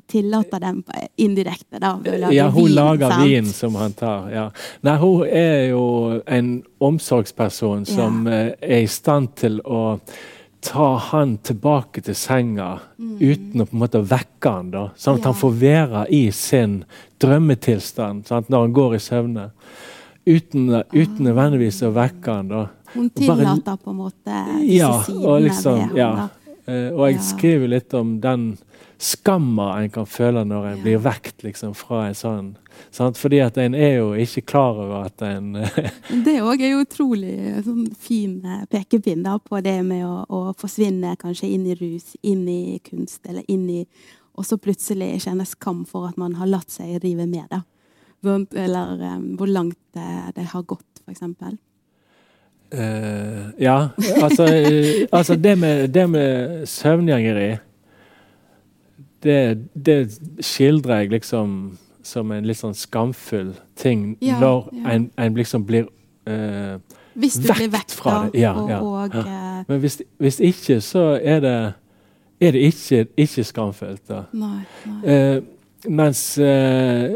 Tillater 0.09 0.61
den 0.61 0.83
indirekte, 1.17 1.79
da. 1.81 1.95
Ja, 2.33 2.49
hun 2.49 2.67
vin, 2.67 2.75
lager 2.75 3.11
sant? 3.11 3.25
vin 3.29 3.47
som 3.53 3.75
han 3.77 3.93
tar. 3.93 4.31
Ja. 4.33 4.45
Nei, 4.81 4.97
hun 5.01 5.27
er 5.29 5.67
jo 5.71 6.21
en 6.27 6.63
omsorgsperson 6.81 7.85
som 7.89 8.27
ja. 8.29 8.47
er 8.61 8.85
i 8.85 8.89
stand 8.89 9.35
til 9.37 9.61
å 9.65 9.99
ta 10.65 10.97
han 11.11 11.37
tilbake 11.45 12.01
til 12.05 12.17
senga 12.17 12.79
uten 12.99 13.61
å 13.61 13.67
på 13.69 13.77
en 13.77 13.83
måte 13.83 14.01
vekke 14.09 14.53
han 14.55 14.71
da, 14.73 14.87
sånn 14.97 15.19
at 15.19 15.21
Mm. 15.21 15.25
Ja. 15.25 15.33
han 15.33 15.41
får 15.41 15.53
være 15.61 16.07
i 16.11 16.31
sin 16.33 16.85
drømmetilstand 17.21 18.27
sant, 18.27 18.49
når 18.49 18.61
han 18.61 18.73
går 18.73 18.95
i 18.95 18.99
søvne. 18.99 19.51
Uten, 20.27 20.71
uten 20.93 21.25
nødvendigvis 21.27 21.83
å 21.85 21.93
vekke 21.93 22.33
han 22.39 22.49
da. 22.49 22.63
Hun 22.95 23.11
tillater 23.11 23.77
på 23.77 23.91
en 23.93 23.97
måte 23.99 24.39
disse 24.61 24.79
Ja, 24.79 24.93
sidene 25.05 25.41
liksom, 25.49 25.75
ved 25.75 25.83
ham. 25.89 25.97
ja. 25.97 26.11
da. 26.17 26.29
Eh, 26.73 26.93
og 26.95 27.03
jeg 27.11 27.17
Ja. 27.17 27.23
skriver 27.23 27.69
litt 27.69 27.95
om 27.95 28.21
den 28.21 28.57
skamma 28.99 29.83
en 29.83 29.91
kan 29.91 30.07
føle 30.07 30.45
når 30.47 30.67
en 30.71 30.77
Ja. 30.79 30.83
blir 30.83 30.99
vekt 30.99 31.43
liksom, 31.45 31.75
fra 31.75 32.07
en 32.07 32.15
sånn. 32.15 32.55
Sant? 32.91 33.17
Fordi 33.19 33.41
at 33.45 33.59
en 33.59 33.75
er 33.75 33.99
jo 33.99 34.13
ikke 34.15 34.47
klar 34.47 34.75
over 34.81 35.05
at 35.05 35.21
en 35.23 35.53
det 36.25 36.41
òg 36.41 36.61
er 36.63 36.71
jo 36.73 36.85
utrolig 36.85 37.63
sånn 37.65 37.95
fin 37.95 38.41
eh, 38.47 38.65
pekepinn 38.71 39.23
da, 39.23 39.37
på 39.39 39.61
det 39.63 39.85
med 39.85 40.05
å, 40.07 40.25
å 40.31 40.55
forsvinne 40.57 41.17
kanskje 41.19 41.53
inn 41.53 41.67
i 41.67 41.75
rus, 41.75 42.17
inn 42.23 42.49
i 42.49 42.81
kunst, 42.83 43.21
eller 43.29 43.43
inn 43.49 43.69
i 43.71 43.87
Og 44.37 44.45
så 44.45 44.57
plutselig 44.59 45.21
kjenne 45.23 45.45
skam 45.47 45.85
for 45.87 46.09
at 46.09 46.17
man 46.19 46.33
har 46.35 46.47
latt 46.47 46.69
seg 46.69 46.97
rive 47.05 47.25
med, 47.29 47.45
da. 47.51 47.61
Sånn, 48.25 48.49
eller 48.57 48.99
um, 49.15 49.31
hvor 49.39 49.51
langt 49.51 49.79
det 49.95 50.49
har 50.51 50.63
gått, 50.67 51.03
for 51.05 51.13
eksempel. 51.13 51.55
Eh, 52.75 53.51
ja, 53.59 53.89
altså, 54.23 54.45
eh, 54.45 55.09
altså 55.13 55.35
det, 55.35 55.59
med, 55.59 55.89
det 55.89 56.11
med 56.11 56.67
søvngjengeri 56.67 57.57
det, 59.23 59.69
det 59.87 59.99
skildrer 60.41 60.97
jeg 61.05 61.11
liksom 61.11 61.79
som 62.03 62.33
en 62.33 62.49
litt 62.49 62.59
sånn 62.59 62.75
skamfull 62.75 63.53
ting 63.79 64.17
Ja, 64.25 64.41
når 64.41 64.67
ja. 64.73 64.89
En, 64.91 65.07
en 65.17 65.39
liksom 65.39 65.65
blir 65.69 65.87
uh, 66.29 66.81
Hvis 67.15 67.39
du 67.39 67.47
Vekt 67.47 67.61
blir 67.61 67.73
vekk, 67.77 67.95
fra 68.01 68.17
da, 68.17 68.33
det, 68.33 68.43
ja, 68.43 68.53
og, 68.57 69.15
og 69.15 69.69
Men 69.69 69.81
hvis, 69.85 70.01
hvis 70.19 70.41
ikke, 70.41 70.81
så 70.85 71.15
er 71.23 71.41
det, 71.41 71.57
er 72.41 72.57
det 72.57 72.61
ikke, 72.73 73.07
ikke 73.17 73.45
skamfullt. 73.45 74.03
da. 74.09 74.25
Nei. 74.33 74.65
nei. 74.85 75.15
Uh, 75.39 75.43
mens 75.89 76.39
eh, 76.39 77.15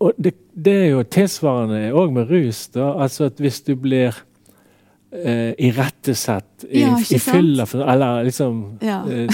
Og 0.00 0.12
det, 0.18 0.34
det 0.54 0.72
er 0.84 0.88
jo 0.94 1.02
tilsvarende 1.04 1.92
òg 1.94 2.12
med 2.12 2.30
rus. 2.30 2.66
da, 2.74 2.92
altså 3.04 3.26
at 3.30 3.38
Hvis 3.40 3.60
du 3.66 3.74
blir 3.76 4.14
eh, 5.14 5.52
irettesatt 5.58 6.64
i, 6.68 6.80
Ja, 6.82 6.96
i 6.98 7.18
fylla, 7.22 7.66
eller 7.72 8.24
liksom 8.24 8.78
Ja. 8.82 9.02
eh, 9.06 9.28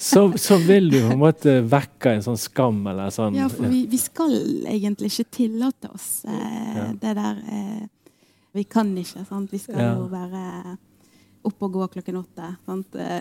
så, 0.00 0.32
så 0.38 0.56
vil 0.66 0.90
du 0.90 1.00
på 1.08 1.12
en 1.12 1.18
måte 1.22 1.56
vekke 1.66 2.12
en 2.14 2.22
sånn 2.22 2.38
skam 2.38 2.86
eller 2.86 3.10
sånn. 3.10 3.34
Ja, 3.34 3.48
for 3.48 3.66
vi, 3.66 3.86
vi 3.90 3.98
skal 3.98 4.34
egentlig 4.66 5.10
ikke 5.12 5.30
tillate 5.42 5.90
oss 5.94 6.24
eh, 6.24 6.76
Ja. 6.76 6.90
det 6.92 7.14
der 7.18 7.42
eh, 7.50 7.86
Vi 8.54 8.64
kan 8.64 8.94
ikke, 8.96 9.24
sant. 9.28 9.50
Vi 9.52 9.58
skal 9.58 9.78
Ja. 9.80 9.94
jo 9.98 10.06
være 10.10 10.76
oppe 11.44 11.64
og 11.68 11.72
gå 11.72 11.86
klokken 11.92 12.16
åtte. 12.18 12.48
Sant. 12.66 12.94
Eh, 12.94 13.20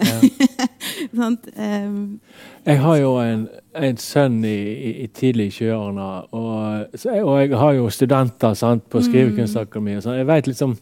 Jeg 2.67 2.79
har 2.83 2.97
jo 2.99 3.11
en, 3.21 3.45
en 3.75 3.97
sønn 4.01 4.39
i, 4.45 4.55
i, 4.89 4.91
i 5.03 5.07
tidlig 5.15 5.51
20-årene, 5.59 6.07
og, 6.35 6.97
og 7.23 7.37
jeg 7.41 7.53
har 7.61 7.73
jo 7.77 7.89
studenter 7.93 8.53
sant, 8.59 8.83
på. 8.91 9.01
Skrivekunstakademiet. 9.05 10.03
Så 10.03 10.15
jeg 10.17 10.27
vet 10.27 10.49
liksom 10.51 10.75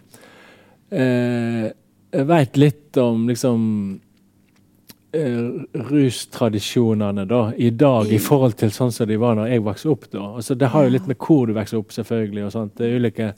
eh, 0.92 1.68
Jeg 2.16 2.28
vet 2.32 2.58
litt 2.58 2.98
om 3.02 3.28
liksom 3.30 3.62
eh, 5.14 5.48
rustradisjonene 5.92 7.26
da, 7.30 7.42
i 7.58 7.70
dag 7.76 8.08
i 8.12 8.16
I- 8.16 8.24
forhold 8.24 8.56
til 8.60 8.72
sånn 8.72 8.94
som 8.96 9.08
de 9.10 9.18
var 9.22 9.36
når 9.40 9.52
jeg 9.54 9.66
vokste 9.66 9.92
opp. 9.94 10.10
da. 10.14 10.24
Altså, 10.40 10.56
det 10.56 10.72
har 10.74 10.88
jo 10.88 10.96
litt 10.96 11.08
med 11.12 11.20
hvor 11.20 11.46
du 11.50 11.54
vokser 11.58 11.82
opp, 11.82 11.92
selvfølgelig. 11.96 12.46
og 12.48 12.56
sånt. 12.56 12.78
Det 12.80 12.88
er 12.90 12.98
ulike... 13.02 13.34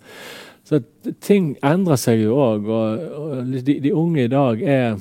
Så 0.68 0.82
ting 1.24 1.54
endrer 1.64 1.96
seg 1.96 2.20
jo 2.26 2.34
òg, 2.44 2.66
og, 2.68 3.04
og 3.16 3.52
de, 3.64 3.78
de 3.86 3.94
unge 3.96 4.26
i 4.26 4.32
dag 4.32 4.60
er 4.68 4.98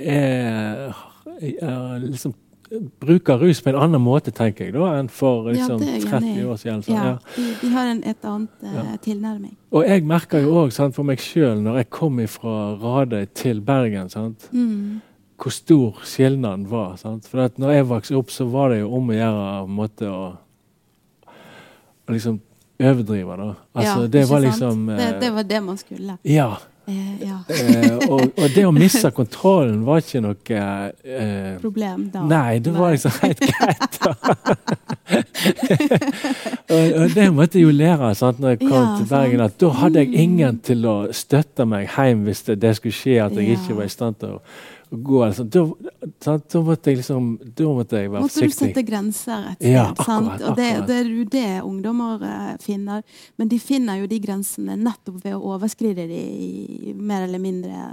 er, 0.00 0.96
er 1.40 1.98
liksom 2.04 2.34
bruker 3.00 3.38
rus 3.38 3.60
på 3.62 3.70
en 3.70 3.78
annen 3.78 4.02
måte, 4.02 4.32
tenker 4.34 4.66
jeg, 4.66 4.74
da, 4.74 4.94
enn 4.98 5.08
for 5.12 5.50
liksom, 5.50 5.78
det 5.82 5.98
er 6.00 6.06
30 6.08 6.46
år 6.50 6.56
siden. 6.58 6.82
sånn, 6.82 6.96
ja, 6.96 7.04
ja. 7.12 7.34
de, 7.36 7.44
de 7.60 7.72
har 7.74 7.90
en, 7.92 8.00
et 8.10 8.24
annet 8.30 8.64
uh, 8.64 8.72
Ja. 8.74 8.84
tilnærming. 9.04 9.52
Og 9.70 9.84
jeg 9.86 10.04
merker 10.08 10.42
jo 10.42 10.54
òg 10.64 10.72
for 10.96 11.04
meg 11.06 11.22
sjøl, 11.22 11.60
når 11.62 11.82
jeg 11.82 11.90
kom 11.94 12.18
fra 12.30 12.54
Radøy 12.80 13.26
til 13.34 13.60
Bergen, 13.60 14.08
sant, 14.10 14.48
Mm. 14.52 15.00
hvor 15.38 15.52
stor 15.52 16.00
skilnaden 16.02 16.66
var. 16.70 16.96
Sant? 16.96 17.28
For 17.28 17.44
at 17.44 17.58
når 17.58 17.70
jeg 17.76 17.88
vokste 17.88 18.16
opp, 18.16 18.30
så 18.30 18.48
var 18.50 18.70
det 18.70 18.80
jo 18.80 18.90
om 18.96 19.08
å 19.10 19.12
gjøre 19.14 19.46
på 19.60 19.68
en 19.68 19.76
måte 19.76 20.10
å, 20.10 20.36
å 22.08 22.12
liksom 22.16 22.40
overdrive, 22.80 23.36
da. 23.38 23.54
Altså, 23.74 24.00
ja, 24.02 24.06
det 24.08 24.28
var 24.30 24.40
liksom 24.40 24.86
det, 24.88 25.00
eh, 25.14 25.20
det 25.20 25.34
var 25.34 25.42
det 25.44 25.60
man 25.62 25.76
skulle. 25.78 26.18
Ja. 26.24 26.56
Eh, 26.86 27.22
ja. 27.22 27.38
Eh, 27.48 27.96
og, 28.08 28.20
og, 28.36 28.48
det 28.52 28.64
å 28.68 28.72
miste 28.74 29.08
kontrollen 29.16 29.78
var 29.86 30.02
ikke 30.02 30.20
noe 30.20 30.58
eh, 30.58 31.54
Problem 31.62 32.10
da? 32.12 32.24
Nei, 32.28 32.58
det 32.64 32.74
var 32.76 32.92
liksom 32.92 33.14
helt 33.22 33.40
greit. 33.40 33.98
og, 36.74 36.84
og, 37.00 37.14
det 37.14 37.28
måtte 37.32 37.58
jeg 37.58 37.64
jo 37.64 37.72
lære 37.72 38.12
sant, 38.18 38.42
når 38.42 38.56
jeg 38.56 38.60
kom 38.66 38.76
ja, 38.76 38.92
til 38.98 39.08
Bergen. 39.14 39.44
at 39.46 39.56
Da 39.62 39.72
hadde 39.80 40.04
jeg 40.04 40.26
ingen 40.26 40.60
til 40.66 40.84
å 40.90 40.96
støtte 41.16 41.64
meg 41.68 41.88
hjem 41.96 42.26
hvis 42.28 42.44
det, 42.50 42.60
det 42.66 42.76
skulle 42.76 42.96
skje 42.96 43.16
at 43.24 43.36
jeg 43.38 43.48
ja. 43.48 43.56
ikke 43.56 43.78
var 43.80 43.88
i 43.88 43.94
stand 43.96 44.20
til 44.20 44.36
å 44.36 44.42
gå. 44.90 45.20
Altså, 45.24 45.44
da, 45.44 45.64
da, 46.24 46.62
måtte 46.62 46.92
jeg 46.92 47.00
liksom 47.00 47.32
da 47.42 47.72
måtte 47.74 48.02
jeg 48.02 48.12
være 48.12 48.24
måtte 48.24 48.34
forsiktig. 48.34 48.54
Måtte 48.54 48.68
du 48.68 48.68
sette 48.68 48.86
grenser 48.88 49.48
et 49.50 49.58
sted. 49.58 49.72
Ja, 49.72 49.88
akkurat, 49.90 50.44
Og 50.48 50.56
det, 50.60 50.70
det, 50.88 51.00
er 51.00 51.10
jo 51.10 51.26
det 51.32 51.48
ungdommer 51.62 52.24
uh, 52.24 52.54
finner. 52.62 53.02
Men 53.40 53.50
de 53.52 53.60
finner 53.62 54.00
jo 54.02 54.08
de 54.10 54.20
grensene 54.22 54.78
nettopp 54.80 55.20
ved 55.24 55.36
å 55.36 55.42
overskride 55.54 56.08
de 56.10 56.94
mer 56.94 57.28
eller 57.28 57.42
mindre 57.42 57.92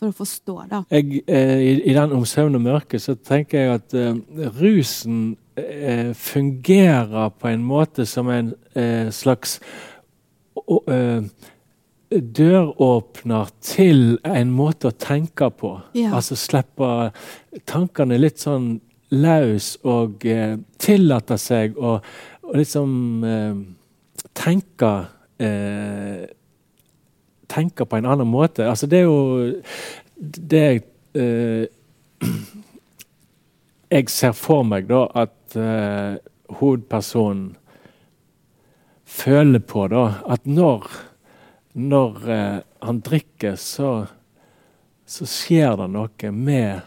for 0.00 0.10
å 0.10 0.16
forstå. 0.16 0.56
da. 0.70 0.82
Jeg, 0.94 1.22
eh, 1.28 1.60
i, 1.60 1.72
I 1.90 1.94
den 1.96 2.16
om 2.16 2.24
søvn 2.28 2.56
og 2.58 2.64
mørke 2.64 3.00
så 3.02 3.14
tenker 3.14 3.60
jeg 3.60 3.76
at 3.76 3.96
eh, 3.98 4.48
rusen 4.56 5.36
eh, 5.60 6.12
fungerer 6.16 7.32
på 7.36 7.50
en 7.52 7.64
måte 7.66 8.08
som 8.08 8.30
en 8.32 8.54
eh, 8.74 9.10
slags 9.12 9.58
uh, 10.56 11.20
døråpner 12.10 13.50
til 13.62 14.18
en 14.26 14.50
måte 14.50 14.90
å 14.90 14.96
tenke 14.98 15.50
på. 15.54 15.76
Ja. 15.94 16.14
Altså 16.18 16.36
slippe 16.38 17.10
tankene 17.70 18.18
litt 18.18 18.42
sånn 18.42 18.80
løs 19.14 19.74
og 19.86 20.26
eh, 20.26 20.56
tillate 20.82 21.38
seg 21.40 21.78
å, 21.78 21.98
liksom 22.54 23.24
eh, 23.26 23.56
tenke 24.34 24.92
eh, 25.38 26.28
Tenke 27.50 27.82
på 27.82 27.98
en 27.98 28.06
annen 28.06 28.28
måte. 28.30 28.62
Altså 28.62 28.86
det 28.86 29.00
er 29.00 29.08
jo 29.08 29.60
det 30.14 30.84
eh, 31.18 31.64
Jeg 33.90 34.12
ser 34.14 34.36
for 34.38 34.62
meg 34.62 34.86
da 34.86 35.00
at 35.18 35.56
eh, 35.58 36.20
hovedpersonen 36.60 37.56
føler 39.10 39.58
på 39.66 39.88
da 39.90 40.04
at 40.30 40.46
når 40.46 40.86
når 41.72 42.30
eh, 42.30 42.58
han 42.78 43.00
drikker, 43.00 43.56
så, 43.56 44.06
så, 45.06 45.26
skjer 45.26 45.76
det 45.78 45.88
noe 45.94 46.30
med 46.34 46.80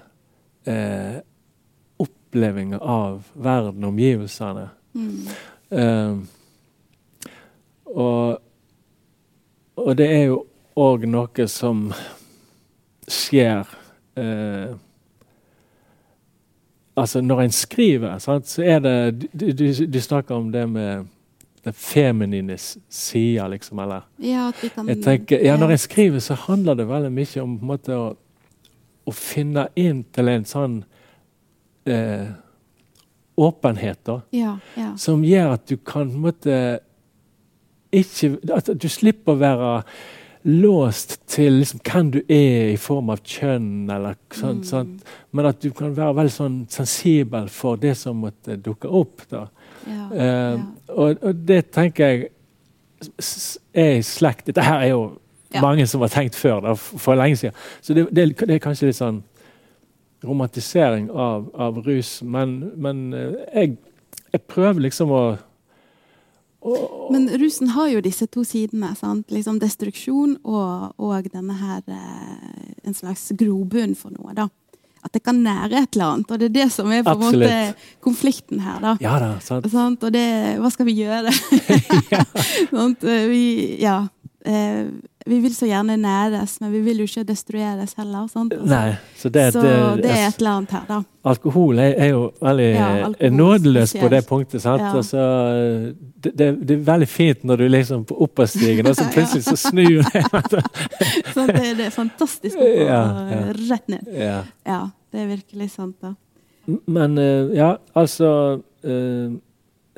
eh, 0.70 1.20
opplevelsen 2.04 2.80
av 2.80 3.24
verden, 3.34 3.84
omgivelsene. 3.88 4.68
Mm. 4.94 5.28
Eh, 5.70 6.16
og, 7.94 8.40
og, 9.76 9.92
det 9.98 10.10
er 10.10 10.26
jo 10.32 10.42
òg 10.80 11.06
noe 11.10 11.48
som 11.52 11.88
skjer 13.08 13.68
eh, 14.20 14.74
Altså, 16.94 17.24
når 17.26 17.40
en 17.42 17.54
skriver, 17.58 18.20
sant, 18.22 18.46
så 18.46 18.62
er 18.70 18.82
det 18.84 19.30
du, 19.34 19.48
du, 19.50 19.64
du 19.90 19.96
snakker 19.98 20.36
om 20.38 20.52
det 20.54 20.68
med 20.70 21.08
den 21.64 21.74
feminine 21.74 22.58
sida, 22.90 23.48
liksom. 23.48 23.80
Eller 23.80 24.02
ja, 24.18 24.48
at 24.50 24.64
vi 24.64 24.70
kan, 24.70 24.88
jeg 24.88 25.04
tenker, 25.04 25.46
ja, 25.46 25.58
Når 25.58 25.70
jeg 25.70 25.80
skriver, 25.80 26.20
så 26.20 26.34
handler 26.34 26.76
det 26.76 26.88
veldig 26.90 27.12
mye 27.12 27.44
om 27.44 27.58
måte, 27.64 27.98
å, 27.98 28.10
å, 29.06 29.12
finne 29.16 29.68
inn 29.80 30.04
til 30.12 30.32
en 30.32 30.48
sånn 30.48 30.82
eh, 31.88 32.34
åpenhet, 33.36 34.02
da. 34.06 34.20
Ja, 34.36 34.58
ja. 34.76 34.92
Som 35.00 35.24
gjør 35.24 35.56
at 35.56 35.68
du 35.72 35.78
kan 35.78 36.12
på 36.12 36.18
en 36.18 36.26
måte 36.28 36.58
ikke 37.94 38.40
At 38.56 38.72
du 38.74 38.88
slipper 38.90 39.36
å 39.36 39.42
være 39.42 39.72
låst 40.44 41.20
til 41.30 41.62
liksom, 41.62 41.80
hvem 41.86 42.10
du 42.12 42.18
er 42.28 42.74
i 42.74 42.80
form 42.82 43.14
av 43.14 43.22
kjønn, 43.24 43.86
eller 43.88 44.18
sånt, 44.34 44.66
mm. 44.66 44.68
sånt. 44.68 45.12
men 45.32 45.48
at 45.48 45.62
du 45.64 45.70
kan 45.72 45.94
være 45.96 46.18
veldig 46.18 46.34
sånn 46.34 46.58
sensibel 46.74 47.48
for 47.54 47.80
det 47.80 47.94
som 47.96 48.20
måtte 48.20 48.58
dukke 48.60 48.92
opp. 48.92 49.24
da. 49.32 49.46
Ja, 49.88 50.54
uh, 50.54 50.62
og, 50.88 51.18
og, 51.22 51.36
det 51.48 51.66
tenker 51.76 52.08
jeg 52.08 52.30
er 53.74 53.98
i 53.98 54.04
slekt 54.06 54.48
Dette 54.48 54.64
her 54.64 54.80
er 54.80 54.92
jo 54.94 55.02
ja. 55.52 55.62
mange 55.62 55.88
som 55.88 56.02
har 56.06 56.12
tenkt 56.14 56.38
før, 56.40 56.62
da, 56.64 56.74
for 56.76 57.20
lenge 57.20 57.38
siden. 57.42 57.56
Så 57.82 57.94
det, 57.94 58.08
det, 58.16 58.28
det, 58.40 58.56
er 58.56 58.64
kanskje 58.64 58.90
litt 58.90 59.00
sånn 59.00 59.22
romantisering 60.24 61.10
av, 61.12 61.50
av 61.54 61.82
rus. 61.86 62.22
Men, 62.24 62.72
men 62.80 63.10
uh, 63.14 63.36
jeg, 63.54 63.76
jeg, 64.32 64.44
prøver 64.48 64.88
liksom 64.88 65.12
å, 65.14 65.24
å, 66.64 66.80
Men 67.14 67.28
rusen 67.42 67.74
har 67.76 67.92
jo 67.92 68.02
disse 68.06 68.30
to 68.32 68.46
sidene. 68.48 68.96
sant? 68.96 69.32
Liksom 69.32 69.60
Destruksjon 69.62 70.40
og, 70.44 70.96
og 70.98 71.32
denne 71.34 71.60
her 71.60 71.84
uh, 71.92 72.68
En 72.84 72.96
slags 72.96 73.32
grobunn 73.38 73.98
for 74.00 74.16
noe. 74.16 74.36
da 74.38 74.50
at 75.04 75.14
det 75.16 75.24
kan 75.24 75.40
nære 75.44 75.84
et 75.84 75.96
eller 75.98 76.16
annet. 76.16 76.32
Og 76.32 76.40
det 76.40 76.50
er 76.50 76.56
det 76.62 76.68
som 76.74 76.92
er 76.92 77.04
på 77.06 77.16
en 77.18 77.24
måte 77.24 77.54
konflikten 78.04 78.64
her. 78.64 78.80
da. 78.84 78.96
Ja 79.04 79.18
da, 79.20 79.32
sant. 79.44 80.04
Og 80.04 80.14
det, 80.16 80.26
hva 80.64 80.72
skal 80.74 80.88
vi 80.88 80.98
gjøre? 81.04 81.34
sånt, 82.74 83.04
vi, 83.04 83.44
ja. 83.84 84.04
Eh, 85.26 85.30
vi 85.30 85.40
vil 85.40 85.56
så 85.56 85.68
gjerne 85.68 85.98
næres, 85.98 86.58
men 86.62 86.72
vi 86.72 86.80
vil 86.80 86.98
jo 87.04 87.04
ikke 87.04 87.24
destrueres 87.24 87.94
heller. 87.98 88.28
Sant? 88.28 88.54
Altså, 88.54 88.70
Nei, 88.70 88.96
så 89.18 89.30
det, 89.30 89.46
så 89.54 89.62
det, 89.62 89.74
det, 90.04 90.12
er 90.12 90.28
et 90.28 90.40
eller 90.40 90.58
annet 90.58 90.72
her, 90.72 90.86
da. 90.88 91.02
Alkohol 91.24 91.80
er, 91.80 91.94
er 91.98 92.10
jo 92.12 92.24
veldig 92.42 92.68
ja, 92.70 93.30
nådeløs 93.32 93.94
på 94.00 94.10
det 94.12 94.26
punktet. 94.28 94.62
sant? 94.62 94.82
Ja. 94.82 94.92
Altså, 94.98 95.22
det, 96.24 96.34
det, 96.38 96.76
er 96.76 96.84
veldig 96.90 97.08
fint 97.08 97.44
når 97.44 97.64
du 97.64 97.68
liksom 97.68 98.04
på 98.06 98.18
oppadstigen, 98.26 98.88
og 98.88 98.96
så 98.96 99.08
plutselig 99.16 99.46
så 99.48 99.56
snur 99.56 100.04
det. 100.04 100.26
sånn, 101.36 101.54
det, 101.54 101.72
det 101.80 101.88
er 101.88 101.96
fantastisk 101.96 102.60
å 102.60 102.68
gå 102.68 102.90
ja, 102.90 103.06
rett 103.70 103.88
ned. 103.92 104.12
Ja. 104.18 104.84
det 105.14 105.24
er 105.24 105.32
virkelig 105.32 105.72
sant, 105.78 105.98
da. 106.04 106.16
Men 106.66 107.18
uh, 107.20 107.52
ja, 107.56 107.76
altså 107.94 108.60
uh, 108.88 109.32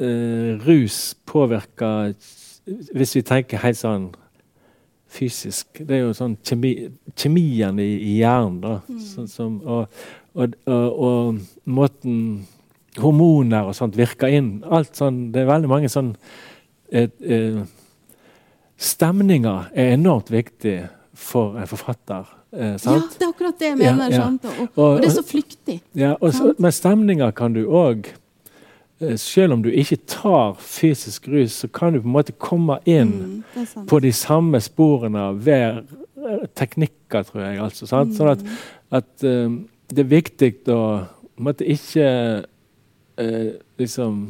uh, 0.01 0.51
Rus 0.65 1.15
påvirker 1.29 2.15
Hvis 2.97 3.13
vi 3.13 3.21
tenker 3.21 3.61
helt 3.61 3.77
sånn 3.77 4.07
fysisk. 5.15 5.79
Det 5.79 5.97
er 5.97 6.03
jo 6.03 6.15
sånn 6.17 6.35
kjemi, 6.45 6.73
kjemien 7.15 7.79
i, 7.81 7.89
i 8.11 8.17
hjernen, 8.19 8.59
da. 8.63 8.75
Mm. 8.87 8.99
Sånn 9.03 9.31
som, 9.31 9.55
og, 9.63 10.01
og, 10.35 10.57
og, 10.67 10.99
og, 11.07 11.39
måten 11.65 12.17
hormoner 13.01 13.69
og 13.69 13.77
sånt 13.77 13.97
virker 13.99 14.31
inn. 14.31 14.59
Alt 14.71 14.95
sånn, 14.99 15.29
Det 15.33 15.43
er 15.43 15.49
veldig 15.49 15.71
mange 15.71 15.91
sånn 15.91 16.13
et, 16.91 17.15
et, 17.21 17.65
Stemninger 18.75 19.71
er 19.71 19.93
enormt 19.95 20.27
viktig 20.33 20.81
for 21.15 21.55
en 21.59 21.67
forfatter. 21.69 22.27
Eh, 22.51 22.75
ja, 22.75 22.95
det 22.99 23.23
er 23.23 23.29
akkurat 23.29 23.55
det 23.59 23.69
jeg 23.69 23.77
mener. 23.79 24.11
Ja, 24.11 24.25
ja. 24.27 24.51
Og, 24.65 24.75
og, 24.75 24.99
det 24.99 25.07
er 25.07 25.15
så 25.15 25.23
flyktig. 25.23 25.77
Ja, 25.95 26.17
så, 26.19 26.51
men 26.59 26.75
stemninger 26.75 27.31
kan 27.35 27.55
du 27.55 27.63
òg 27.65 28.09
Eh, 28.09 28.24
selv 29.17 29.53
om 29.53 29.63
du 29.63 29.69
ikke 29.69 29.97
tar 30.07 30.55
fysisk 30.59 31.27
rus, 31.27 31.51
så 31.51 31.67
kan 31.67 31.93
du 31.93 31.99
på 32.01 32.07
en 32.07 32.15
måte 32.15 32.35
komme 32.39 32.77
inn 32.87 33.43
mm, 33.51 33.85
på 33.89 33.99
de 33.99 34.11
samme 34.15 34.61
sporene 34.63 35.27
ved 35.43 35.81
eh, 35.83 36.45
teknikker, 36.55 37.27
tror 37.27 37.41
jeg. 37.43 37.59
Altså, 37.59 37.85
mm. 37.85 38.13
Sånn 38.15 38.31
at, 38.31 38.45
at 38.95 39.25
um, 39.27 39.57
det 39.91 40.05
er 40.05 40.11
viktig 40.13 40.51
å 40.71 40.81
måte, 41.43 41.67
ikke 41.67 42.07
uh, 43.19 43.49
liksom 43.81 44.21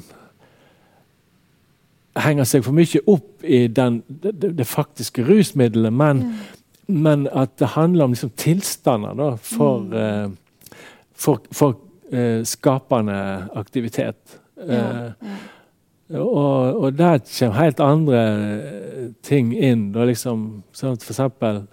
henge 2.25 2.45
seg 2.47 2.63
for 2.65 2.73
mye 2.73 3.01
opp 3.11 3.45
i 3.45 3.65
den, 3.67 3.99
det, 4.07 4.55
det, 4.57 4.65
faktiske 4.65 5.25
rusmiddelet, 5.27 5.93
men, 5.93 6.23
mm. 6.23 6.95
men, 7.05 7.27
at 7.27 7.53
det 7.61 7.75
handler 7.75 8.07
om 8.07 8.15
liksom, 8.15 8.33
tilstander 8.39 9.13
da, 9.19 9.29
for, 9.37 9.85
uh, 9.93 10.73
for, 11.13 11.45
for 11.53 11.77
uh, 12.09 12.41
skapende 12.47 13.19
aktivitet. 13.53 14.39
Ja, 14.55 14.85
ja. 14.85 15.35
Og, 16.19 16.77
og, 16.77 16.91
der 16.93 17.17
kommer 17.25 17.57
helt 17.57 17.79
andre 17.81 18.19
ting 19.25 19.53
inn. 19.57 19.87
Da 19.95 20.05
liksom, 20.05 20.63
sånn 20.75 20.99
for 21.01 21.15
eksempel 21.15 21.63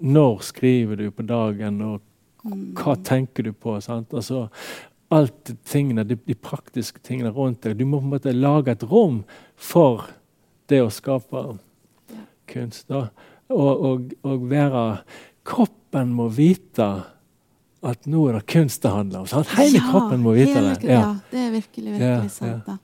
Når 0.00 0.38
skriver 0.48 0.96
du 0.96 1.10
på 1.12 1.26
dagen, 1.28 1.82
og 1.84 2.00
hva 2.44 2.94
mm. 2.96 3.02
tenker 3.04 3.44
du 3.44 3.52
på? 3.52 3.76
Sant? 3.84 4.14
Altså, 4.16 4.46
alt 5.12 5.52
tingene, 5.68 6.06
de, 6.08 6.16
de, 6.16 6.34
praktiske 6.34 7.02
tingene 7.04 7.34
rundt 7.36 7.62
deg. 7.64 7.76
Du 7.76 7.84
må 7.84 8.00
på 8.00 8.08
en 8.08 8.14
måte 8.14 8.32
lage 8.32 8.72
et 8.72 8.86
rom 8.88 9.22
for 9.60 10.08
det 10.72 10.80
å 10.80 10.90
skape 10.92 11.44
kunst. 12.48 12.88
Da. 12.88 13.10
Og, 13.52 13.72
og, 13.72 14.14
og 14.24 14.48
være 14.48 14.84
Kroppen 15.44 16.14
må 16.16 16.30
vite 16.32 16.88
at 17.84 18.08
nå 18.10 18.24
er 18.30 18.38
det 18.38 18.46
kunst 18.50 18.82
det 18.82 18.90
handler 18.92 19.22
om. 19.22 19.28
Sant? 19.30 19.50
Hele 19.58 19.78
ja, 19.78 19.84
kroppen 19.90 20.24
må 20.24 20.34
vite 20.36 20.60
det. 20.60 20.74
Ja. 20.86 20.98
ja. 20.98 21.12
det 21.30 21.40
er 21.46 21.52
virkelig, 21.54 21.92
virkelig 21.98 22.34
sant. 22.34 22.66
da. 22.66 22.78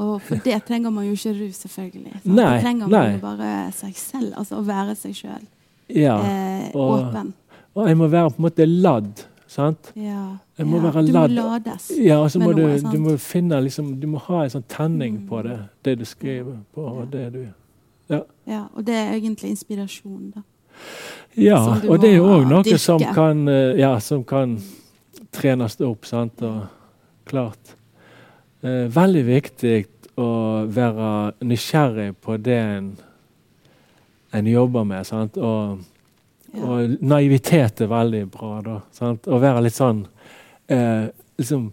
Og 0.00 0.20
for 0.22 0.38
det 0.44 0.60
trenger 0.68 0.92
man 0.94 1.08
jo 1.08 1.16
ikke 1.16 1.32
rus, 1.34 1.56
selvfølgelig. 1.64 2.12
Sant? 2.12 2.34
Nei, 2.36 2.52
det 2.54 2.62
trenger 2.66 2.92
man 2.92 3.16
jo 3.16 3.22
bare 3.24 3.54
seg 3.74 3.96
selv, 3.98 4.30
altså 4.38 4.60
å 4.60 4.62
være 4.66 4.94
seg 4.98 5.16
sjøl. 5.18 5.42
Ja, 5.90 6.20
eh, 6.22 6.70
åpen. 6.78 7.32
Og 7.74 7.88
jeg 7.88 7.98
må 7.98 8.06
være 8.10 8.30
på 8.30 8.40
en 8.40 8.46
måte 8.46 8.66
ladd. 8.70 9.26
Sant? 9.50 9.90
Ja, 9.98 10.36
jeg 10.60 10.66
må 10.70 10.78
ja, 10.78 10.92
være 10.92 11.02
du 11.08 11.16
må 11.16 11.24
lades 11.26 11.88
ja, 11.98 12.20
og 12.22 12.28
så 12.30 12.38
må 12.38 12.52
noe, 12.54 12.76
du, 12.78 12.84
du, 12.86 12.98
må 13.02 13.16
finne 13.18 13.58
liksom, 13.64 13.88
Du 13.98 14.06
må 14.12 14.20
ha 14.28 14.44
en 14.44 14.52
sånn 14.52 14.66
tenning 14.70 15.16
mm. 15.16 15.24
på 15.26 15.40
det, 15.42 15.56
det 15.82 15.96
du 15.98 16.04
skriver 16.06 16.60
på. 16.70 16.84
og 16.86 17.08
det 17.10 17.24
du 17.34 17.40
ja. 18.10 18.20
ja, 18.46 18.60
og 18.74 18.86
det 18.86 18.94
er 18.94 19.12
egentlig 19.16 19.52
inspirasjon, 19.56 20.30
da. 20.36 20.44
Ja, 21.36 21.60
og 21.88 22.00
det 22.02 22.14
er 22.16 22.20
òg 22.20 22.46
noe 22.50 22.78
som 22.78 22.98
kan, 23.14 23.46
eh, 23.48 23.76
ja, 23.78 23.98
som 24.00 24.24
kan 24.24 24.58
trenes 25.32 25.78
opp. 25.80 26.04
sant, 26.06 26.42
og 26.42 26.66
klart. 27.26 27.76
Eh, 28.62 28.88
veldig 28.92 29.24
viktig 29.26 29.86
å 30.18 30.66
være 30.68 31.32
nysgjerrig 31.40 32.14
på 32.20 32.36
det 32.42 32.58
en, 32.58 32.96
en 34.32 34.46
jobber 34.46 34.84
med. 34.84 35.06
sant, 35.06 35.36
og 35.38 35.78
Ja. 36.52 36.64
Og 36.66 36.96
naivitet 37.00 37.80
er 37.80 37.86
veldig 37.86 38.24
bra. 38.30 38.60
da, 38.60 38.80
sant? 38.90 39.22
Å 39.28 39.38
være 39.40 39.62
litt 39.62 39.72
sånn 39.76 40.00
eh, 40.68 41.06
liksom, 41.38 41.68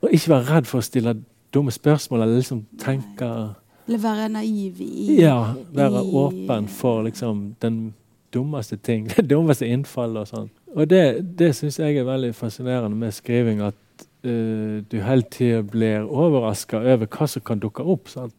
Å 0.00 0.08
ikke 0.12 0.28
være 0.30 0.46
redd 0.54 0.66
for 0.66 0.78
å 0.78 0.84
stille 0.86 1.16
dumme 1.52 1.72
spørsmål, 1.74 2.22
eller 2.22 2.36
liksom 2.38 2.60
tenke 2.78 3.54
Eller 3.88 3.98
være 3.98 4.28
naiv 4.30 4.80
i 4.80 5.16
Ja, 5.20 5.54
være 5.74 6.04
i- 6.04 6.12
åpen 6.12 6.68
for 6.68 7.02
liksom 7.02 7.56
den 7.60 7.94
dummeste 8.36 8.78
ting. 8.78 9.08
Det 9.10 9.26
dummeste 9.32 9.68
innfallet 9.68 10.22
og 10.24 10.30
sånn. 10.30 10.48
Og 10.76 10.88
det, 10.90 11.02
det 11.40 11.54
syns 11.56 11.80
jeg 11.80 11.96
er 11.96 12.08
veldig 12.08 12.34
fascinerende 12.36 12.96
med 13.00 13.14
skriving, 13.16 13.62
at 13.64 14.06
uh, 14.28 14.82
du 14.84 14.98
hele 15.02 15.24
tida 15.32 15.62
blir 15.64 16.04
overraska 16.04 16.84
over 16.84 17.08
hva 17.08 17.30
som 17.30 17.44
kan 17.46 17.62
dukke 17.62 17.84
opp. 17.84 18.12
sant? 18.12 18.36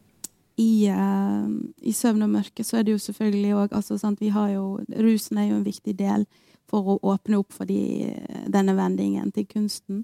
i, 0.57 0.89
uh, 0.89 1.49
i 1.85 1.93
søvn 1.93 2.25
og 2.25 2.33
mørke 2.33 2.65
så 2.65 2.79
er 2.79 2.87
det 2.87 2.95
jo 2.95 3.01
selvfølgelig 3.01 3.53
òg 3.61 3.73
altså, 3.77 3.97
sant, 4.01 4.21
vi 4.21 4.31
har 4.33 4.49
jo, 4.55 4.79
Rusen 4.89 5.37
er 5.37 5.51
jo 5.51 5.59
en 5.59 5.65
viktig 5.65 5.93
del 5.99 6.25
for 6.67 6.95
å 6.95 6.99
åpne 7.13 7.37
opp 7.39 7.53
for 7.53 7.69
de, 7.69 8.09
denne 8.51 8.73
vendingen 8.75 9.29
til 9.31 9.45
kunsten. 9.47 10.01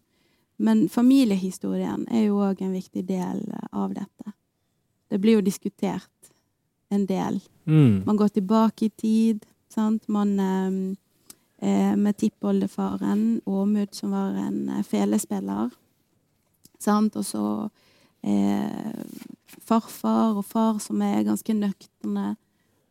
Men 0.63 0.85
familiehistorien 0.89 2.05
er 2.07 2.27
jo 2.29 2.37
òg 2.45 2.61
en 2.63 2.71
viktig 2.71 3.03
del 3.09 3.41
av 3.73 3.95
dette. 3.97 4.35
Det 5.11 5.19
blir 5.19 5.41
jo 5.41 5.43
diskutert 5.43 6.29
en 6.93 7.03
del. 7.09 7.41
Mm. 7.65 8.05
Man 8.05 8.19
går 8.21 8.31
tilbake 8.37 8.85
i 8.85 8.93
tid. 8.95 9.43
Sant? 9.73 10.09
Man 10.09 10.39
eh, 10.39 10.97
eh, 11.69 11.95
Med 11.97 12.17
tippoldefaren 12.17 13.41
Åmud, 13.45 13.87
som 13.91 14.11
var 14.11 14.37
en 14.37 14.69
eh, 14.69 14.83
felespiller. 14.83 15.69
Og 16.85 17.25
så 17.25 17.69
eh, 18.23 19.03
farfar 19.63 20.35
og 20.35 20.45
far, 20.45 20.77
som 20.83 21.01
er 21.01 21.23
ganske 21.23 21.53
nøkterne. 21.53 22.35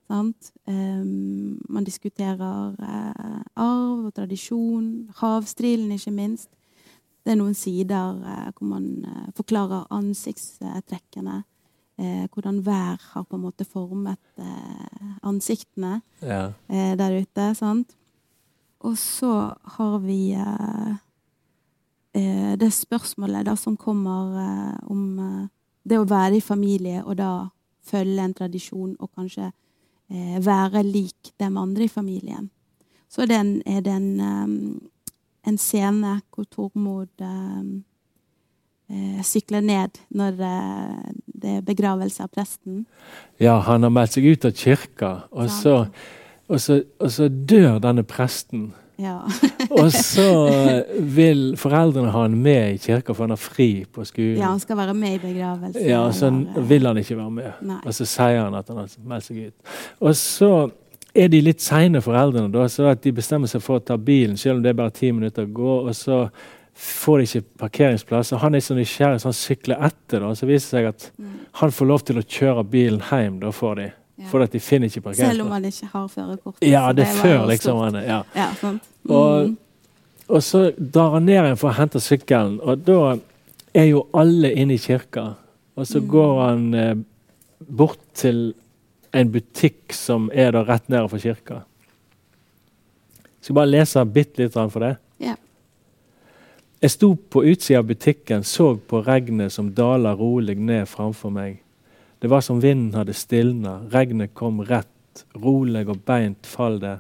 Sant? 0.09 0.53
Eh, 0.67 1.05
man 1.69 1.85
diskuterer 1.85 2.75
eh, 2.81 3.43
arv 3.57 4.09
og 4.09 4.15
tradisjon. 4.15 5.11
Havstrilen, 5.21 5.93
ikke 5.93 6.11
minst. 6.11 6.51
Det 7.23 7.33
er 7.33 7.39
noen 7.39 7.55
sider 7.55 8.19
eh, 8.25 8.51
hvor 8.57 8.67
man 8.67 8.89
forklarer 9.37 9.87
ansiktstrekkene. 9.93 11.43
Eh, 12.01 12.25
hvordan 12.33 12.63
vær 12.65 13.01
har 13.13 13.25
på 13.29 13.37
en 13.37 13.43
måte 13.45 13.65
formet 13.69 14.19
eh, 14.41 15.11
ansiktene 15.29 16.01
Ja. 16.23 16.53
eh, 16.69 16.95
der 16.97 17.21
ute. 17.21 17.55
Sant? 17.55 17.93
Og 18.81 18.97
så 18.99 19.55
har 19.77 19.99
vi 19.99 20.33
eh, 20.33 20.95
eh, 22.15 22.57
det 22.57 22.73
spørsmålet 22.73 23.47
da 23.47 23.55
som 23.57 23.77
kommer 23.77 24.39
eh, 24.41 24.79
om 24.91 25.49
det 25.85 25.99
å 25.99 26.09
være 26.09 26.37
i 26.39 26.41
familie 26.41 27.03
og 27.05 27.17
da 27.21 27.51
følge 27.85 28.23
en 28.25 28.35
tradisjon 28.35 28.97
og 28.99 29.11
kanskje 29.15 29.51
eh, 30.09 30.39
være 30.41 30.83
lik 30.87 31.33
dem 31.39 31.57
andre 31.59 31.85
i 31.85 31.93
familien. 31.93 32.51
Så 33.11 33.23
er 33.23 33.27
det 33.27 33.37
en, 33.37 33.63
er 33.67 33.81
det 33.85 33.93
en, 33.93 34.21
um, 34.21 34.91
en 35.45 35.59
scene 35.59 36.21
hvor 36.33 36.47
Tormod 36.49 37.11
um, 37.21 37.83
eh, 38.89 39.21
sykler 39.27 39.61
ned 39.61 39.99
når 40.11 40.39
det 41.43 41.57
er 41.59 41.65
begravelse 41.67 42.25
av 42.25 42.31
presten. 42.33 42.85
ja, 43.43 43.59
han 43.67 43.83
har 43.83 43.91
meldt 43.91 44.17
seg 44.17 44.29
ut 44.31 44.45
av 44.49 44.55
kirka, 44.57 45.13
og 45.31 45.51
så, 45.51 45.87
og 46.49 46.61
så, 46.61 46.83
og 47.01 47.11
så 47.11 47.29
dør 47.29 47.81
denne 47.83 48.07
presten. 48.07 48.71
Ja. 49.01 49.23
Og 49.83 49.89
så 49.91 50.27
vil 51.17 51.57
foreldrene 51.59 52.13
ha 52.13 52.21
han 52.27 52.37
med 52.39 52.75
i 52.75 52.79
kirka, 52.79 53.15
for 53.17 53.25
han 53.25 53.33
har 53.35 53.41
fri 53.41 53.85
på 53.91 54.05
skolen. 54.07 54.37
ja, 54.39 54.51
han 54.53 54.61
skal 54.61 54.77
være 54.79 54.95
med 54.95 55.17
i 55.17 55.19
begravelsen. 55.23 55.87
Ja, 55.89 56.03
og 56.07 56.15
så 56.15 56.29
eh, 56.29 56.61
vil 56.69 56.87
han 56.87 57.01
ikke 57.01 57.17
være 57.17 57.31
med. 57.31 57.51
Nei. 57.67 57.81
Og 57.83 57.97
så 57.97 58.07
sier 58.07 58.45
han 58.45 58.55
at 58.55 58.69
han 58.69 58.83
har 58.83 58.93
meldt 59.09 59.27
seg 59.27 59.41
ut. 59.49 59.75
Og 59.99 60.15
så 60.19 60.53
er 61.15 61.33
de 61.33 61.41
litt 61.45 61.65
seine, 61.65 62.03
foreldrene, 62.05 62.53
da, 62.53 62.69
så 62.71 62.93
at 62.93 63.03
de 63.03 63.15
bestemmer 63.17 63.51
seg 63.51 63.65
for 63.65 63.81
å 63.81 63.85
ta 63.85 63.97
bilen, 64.01 64.37
selv 64.41 64.61
om 64.61 64.63
det 64.65 64.73
er 64.73 64.79
bare 64.85 64.95
ti 64.97 65.11
minutter 65.13 65.49
å 65.49 65.55
gå. 65.57 65.79
Og 65.89 65.97
så 65.97 66.23
får 66.75 67.21
ikke 67.23 67.43
parkeringsplass. 67.59 68.33
Og 68.33 68.41
han 68.41 68.55
er 68.55 68.61
så 68.65 68.75
nysgjerrig, 68.75 69.21
så 69.21 69.29
han 69.31 69.33
sykler 69.37 69.83
etter. 69.85 70.21
da, 70.21 70.33
Så 70.35 70.47
viser 70.47 70.55
det 70.57 70.71
seg 70.71 70.87
at 70.89 71.11
Mm. 71.19 71.33
han 71.53 71.71
får 71.71 71.87
lov 71.87 72.05
til 72.05 72.17
å 72.17 72.23
kjøre 72.23 72.65
bilen 72.71 73.01
hjem 73.11 73.41
da 73.41 73.51
for 73.51 73.75
dem. 73.75 73.91
Ja. 74.19 74.27
For 74.29 74.41
at 74.43 74.51
de 74.53 74.59
finner 74.61 74.87
ikke 74.89 75.03
parkeringsplass. 75.03 75.31
Selv 75.37 75.43
om 75.47 75.51
han 75.51 75.65
ikke 75.65 75.87
har 75.93 76.09
førerkort. 76.09 76.55
Ja, 76.61 76.93
det 76.93 77.07
er 77.09 77.15
før 77.15 77.47
liksom 77.49 77.79
han 77.81 77.95
ja. 78.05 78.23
Ja, 78.35 78.53
sant. 78.55 78.83
Og, 79.09 79.47
Mm. 79.49 79.57
og 80.29 80.43
så 80.43 80.73
drar 80.93 81.13
han 81.13 81.25
ned 81.27 81.45
igjen 81.45 81.57
for 81.59 81.71
å 81.71 81.75
hente 81.75 82.01
sykkelen, 82.01 82.61
og 82.63 82.85
da 82.85 83.17
er 83.75 83.85
jo 83.87 84.07
alle 84.15 84.53
inne 84.55 84.75
i 84.75 84.79
kirka. 84.79 85.35
Og 85.77 85.87
så 85.87 86.01
Mm. 86.01 86.09
går 86.09 86.47
han 86.49 86.75
eh, 86.75 86.95
bort 87.71 87.99
til 88.15 88.55
en 89.15 89.31
butikk 89.31 89.93
som 89.93 90.31
er 90.33 90.53
da 90.53 90.63
rett 90.65 90.89
nede 90.89 91.09
for 91.11 91.19
kirka. 91.19 91.63
Skal 93.41 93.55
bare 93.55 93.67
lese 93.71 94.05
bitte 94.13 94.39
litt 94.39 94.53
for 94.53 94.81
det. 94.81 94.97
Jeg 96.83 96.91
sto 96.91 97.13
på 97.15 97.45
utsida 97.47 97.79
av 97.79 97.85
butikken, 97.87 98.43
så 98.43 98.73
på 98.75 99.05
regnet 99.07 99.53
som 99.55 99.69
daler 99.71 100.17
rolig 100.19 100.57
ned 100.59 100.89
framfor 100.91 101.31
meg. 101.31 101.61
Det 102.19 102.27
var 102.27 102.43
som 102.43 102.59
vinden 102.59 102.97
hadde 102.99 103.15
stilna, 103.15 103.77
regnet 103.93 104.35
kom 104.35 104.59
rett, 104.67 105.23
rolig 105.39 105.85
og 105.87 106.01
beint 106.03 106.43
fall 106.43 106.81
det. 106.83 106.97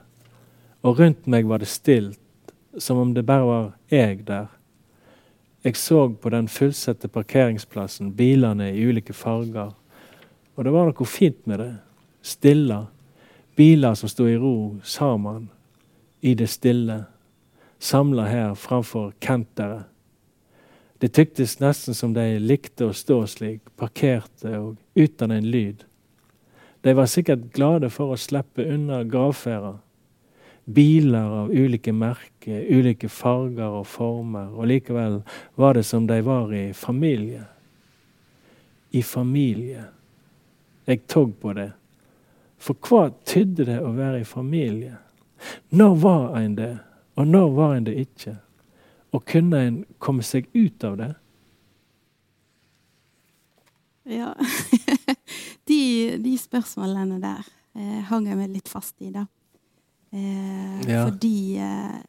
Og 0.87 1.01
rundt 1.01 1.27
meg 1.27 1.51
var 1.51 1.59
det 1.59 1.71
stilt, 1.73 2.53
som 2.79 3.01
om 3.03 3.11
det 3.17 3.27
bare 3.27 3.49
var 3.49 3.67
jeg 3.91 4.23
der. 4.29 4.47
Jeg 5.67 5.75
så 5.77 6.05
på 6.15 6.31
den 6.31 6.47
fullsatte 6.47 7.11
parkeringsplassen, 7.11 8.15
bilene 8.15 8.71
i 8.71 8.87
ulike 8.87 9.13
farger. 9.13 9.75
Og 10.55 10.63
det 10.63 10.77
var 10.79 10.93
noe 10.93 11.11
fint 11.11 11.43
med 11.51 11.59
det. 11.59 11.73
Stille. 12.23 12.85
Biler 13.59 13.99
som 13.99 14.11
sto 14.11 14.31
i 14.31 14.39
ro 14.39 14.77
sammen, 14.87 15.51
i 16.23 16.39
det 16.39 16.53
stille 16.55 17.03
samla 17.83 18.25
her 18.25 18.55
framfor 18.55 19.13
kenteret. 19.21 19.83
Det 20.99 21.09
tyktes 21.09 21.59
nesten 21.59 21.97
som 21.99 22.13
de 22.15 22.39
likte 22.39 22.87
å 22.87 22.95
stå 22.95 23.25
slik, 23.27 23.73
parkerte 23.75 24.53
og 24.55 24.77
uten 24.95 25.35
en 25.35 25.49
lyd. 25.51 25.81
De 26.87 26.95
var 26.95 27.11
sikkert 27.11 27.49
glade 27.57 27.91
for 27.91 28.15
å 28.15 28.19
slippe 28.19 28.63
unna 28.71 29.01
gravferda. 29.03 29.81
Biler 30.65 31.35
av 31.41 31.51
ulike 31.51 31.91
merker, 31.91 32.63
ulike 32.71 33.11
farger 33.11 33.81
og 33.81 33.89
former, 33.91 34.55
og 34.55 34.71
likevel 34.71 35.19
var 35.59 35.75
det 35.75 35.83
som 35.91 36.07
de 36.07 36.21
var 36.23 36.55
i 36.55 36.69
familie. 36.71 37.43
I 38.95 39.03
familie. 39.03 39.89
Jeg 40.87 41.03
tog 41.11 41.35
på 41.43 41.57
det. 41.59 41.73
For 42.63 42.79
hva 42.79 43.09
tydde 43.27 43.67
det 43.67 43.83
å 43.83 43.91
være 43.99 44.23
i 44.23 44.31
familie? 44.39 44.95
Når 45.75 46.01
var 46.07 46.39
en 46.39 46.59
det? 46.63 46.73
Og 47.17 47.27
når 47.29 47.51
var 47.57 47.75
en 47.77 47.87
det 47.87 47.97
ikke? 48.07 48.37
Og 49.13 49.25
kunne 49.29 49.59
en 49.67 49.83
komme 50.01 50.23
seg 50.25 50.47
ut 50.57 50.85
av 50.89 50.97
det? 51.01 51.11
Ja. 54.05 54.33
de, 55.69 55.83
de 56.25 56.33
spørsmålene 56.41 57.21
der 57.23 57.45
eh, 57.77 58.01
hang 58.09 58.27
jeg 58.27 58.39
meg 58.41 58.51
litt 58.57 58.71
fast 58.73 58.97
i, 59.05 59.13
da. 59.15 59.27
Eh, 60.13 60.81
Ja. 60.89 61.05
Fordi 61.07 61.57
eh, 61.63 62.01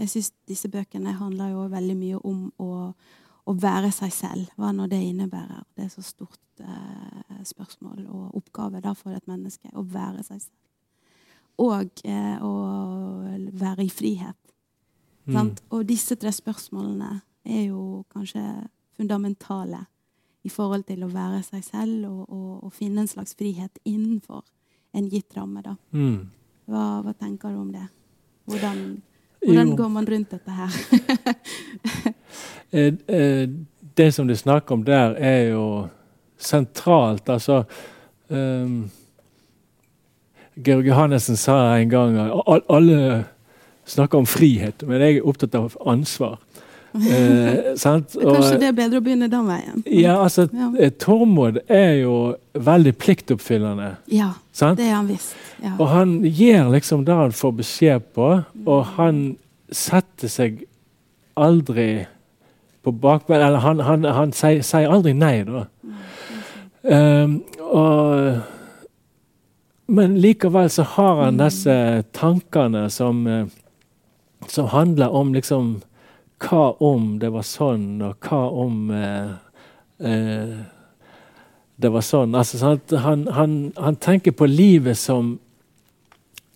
jeg 0.00 0.08
syns 0.08 0.30
disse 0.48 0.70
bøkene 0.72 1.12
handler 1.18 1.50
jo 1.52 1.66
veldig 1.70 1.96
mye 1.98 2.20
om 2.24 2.46
å, 2.62 2.70
å 3.44 3.52
være 3.60 3.90
seg 3.92 4.14
selv. 4.14 4.54
Hva 4.56 4.70
nå 4.72 4.86
det 4.88 5.02
innebærer. 5.10 5.66
Det 5.76 5.84
er 5.84 5.92
så 5.92 6.04
stort 6.06 6.62
eh, 6.64 7.42
spørsmål 7.44 8.06
og 8.08 8.38
oppgave 8.40 8.80
da 8.80 8.94
for 8.96 9.12
et 9.14 9.26
menneske. 9.28 9.68
Å 9.74 9.84
være 9.84 10.24
seg 10.24 10.40
selv. 10.46 10.58
Og 11.60 12.00
eh, 12.08 12.38
å 12.40 12.52
være 13.60 13.84
i 13.84 13.92
frihet. 13.92 14.38
Mm. 15.26 15.52
Og 15.70 15.84
disse 15.86 16.16
tre 16.18 16.32
spørsmålene 16.34 17.20
er 17.46 17.64
jo 17.68 18.02
kanskje 18.12 18.42
fundamentale 18.96 19.84
i 20.42 20.50
forhold 20.50 20.84
til 20.88 21.04
å 21.06 21.10
være 21.12 21.42
seg 21.46 21.62
selv 21.64 22.08
og, 22.08 22.22
og, 22.26 22.64
og 22.66 22.72
finne 22.74 23.04
en 23.04 23.10
slags 23.10 23.36
frihet 23.38 23.78
innenfor 23.86 24.42
en 24.92 25.08
gitt 25.08 25.36
ramme. 25.36 25.62
Da. 25.62 25.76
Mm. 25.94 26.30
Hva, 26.70 26.86
hva 27.04 27.14
tenker 27.14 27.54
du 27.54 27.60
om 27.62 27.70
det? 27.72 27.86
Hvordan, 28.50 28.80
hvordan 29.44 29.76
går 29.78 29.92
man 29.94 30.08
rundt 30.10 30.34
dette 30.34 30.56
her? 30.58 30.70
det 32.72 32.90
som 33.52 33.68
det 33.94 34.12
som 34.12 34.26
du 34.26 34.36
snakker 34.36 34.74
om 34.74 34.84
der, 34.84 35.14
er 35.18 35.52
jo 35.52 35.88
sentralt. 36.38 37.28
Altså 37.28 37.62
um, 38.28 38.90
Georg 40.54 40.86
Johannessen 40.86 41.36
sa 41.36 41.76
en 41.76 41.90
gang 41.90 42.18
at 42.18 42.42
al- 42.46 42.66
alle 42.68 43.24
snakker 43.88 44.18
om 44.18 44.26
frihet, 44.26 44.82
men 44.86 45.00
jeg 45.00 45.16
er 45.20 45.26
opptatt 45.28 45.54
av 45.58 45.74
ansvar. 45.86 46.38
Eh, 46.92 47.72
Kanskje 47.82 48.58
det 48.60 48.68
er 48.68 48.74
bedre 48.76 49.00
å 49.00 49.04
begynne 49.04 49.28
den 49.32 49.46
veien. 49.48 49.82
ja, 49.88 50.18
altså, 50.22 50.48
Ja. 50.52 50.90
Tormod 51.00 51.58
er 51.68 52.02
jo 52.02 52.34
veldig 52.52 52.92
pliktoppfyllende. 53.00 53.94
Ja, 54.12 54.34
Sant? 54.52 54.76
det 54.78 54.90
er 54.90 54.98
han 54.98 55.08
visst. 55.08 55.34
Ja. 55.62 55.72
Og 55.78 55.88
han 55.88 56.18
gir 56.26 56.68
liksom 56.72 57.04
det 57.08 57.14
han 57.16 57.32
får 57.32 57.52
beskjed 57.62 58.10
på, 58.14 58.28
og 58.66 58.84
han 58.98 59.22
setter 59.72 60.28
seg 60.28 60.64
aldri 61.36 62.06
på 62.82 62.92
bakbeina 62.92 63.46
Eller 63.46 63.62
han, 63.62 63.80
han, 63.80 64.04
han 64.04 64.32
sier, 64.36 64.60
sier 64.66 64.90
aldri 64.92 65.12
nei, 65.16 65.44
da. 65.46 65.62
Um, 66.82 67.36
og, 67.62 68.42
men 69.86 70.16
likevel 70.20 70.68
så 70.70 70.82
har 70.96 71.22
han 71.24 71.38
disse 71.38 71.74
tankene 72.12 72.88
som, 72.90 73.22
eh, 73.30 73.46
som 74.48 74.66
handler 74.72 75.14
om 75.14 75.34
liksom 75.34 75.80
Hva 76.42 76.72
om 76.82 77.18
det 77.22 77.28
var 77.30 77.44
sånn, 77.46 78.00
og 78.02 78.26
hva 78.26 78.40
om 78.64 78.88
eh, 78.90 79.28
eh, 80.02 80.56
det 81.78 81.90
var 81.94 82.02
sånn? 82.02 82.34
Altså, 82.34 82.58
sant? 82.58 82.94
Han, 83.04 83.28
han, 83.30 83.52
han 83.78 83.98
tenker 84.02 84.34
på 84.34 84.48
livet 84.50 84.98
som 84.98 85.36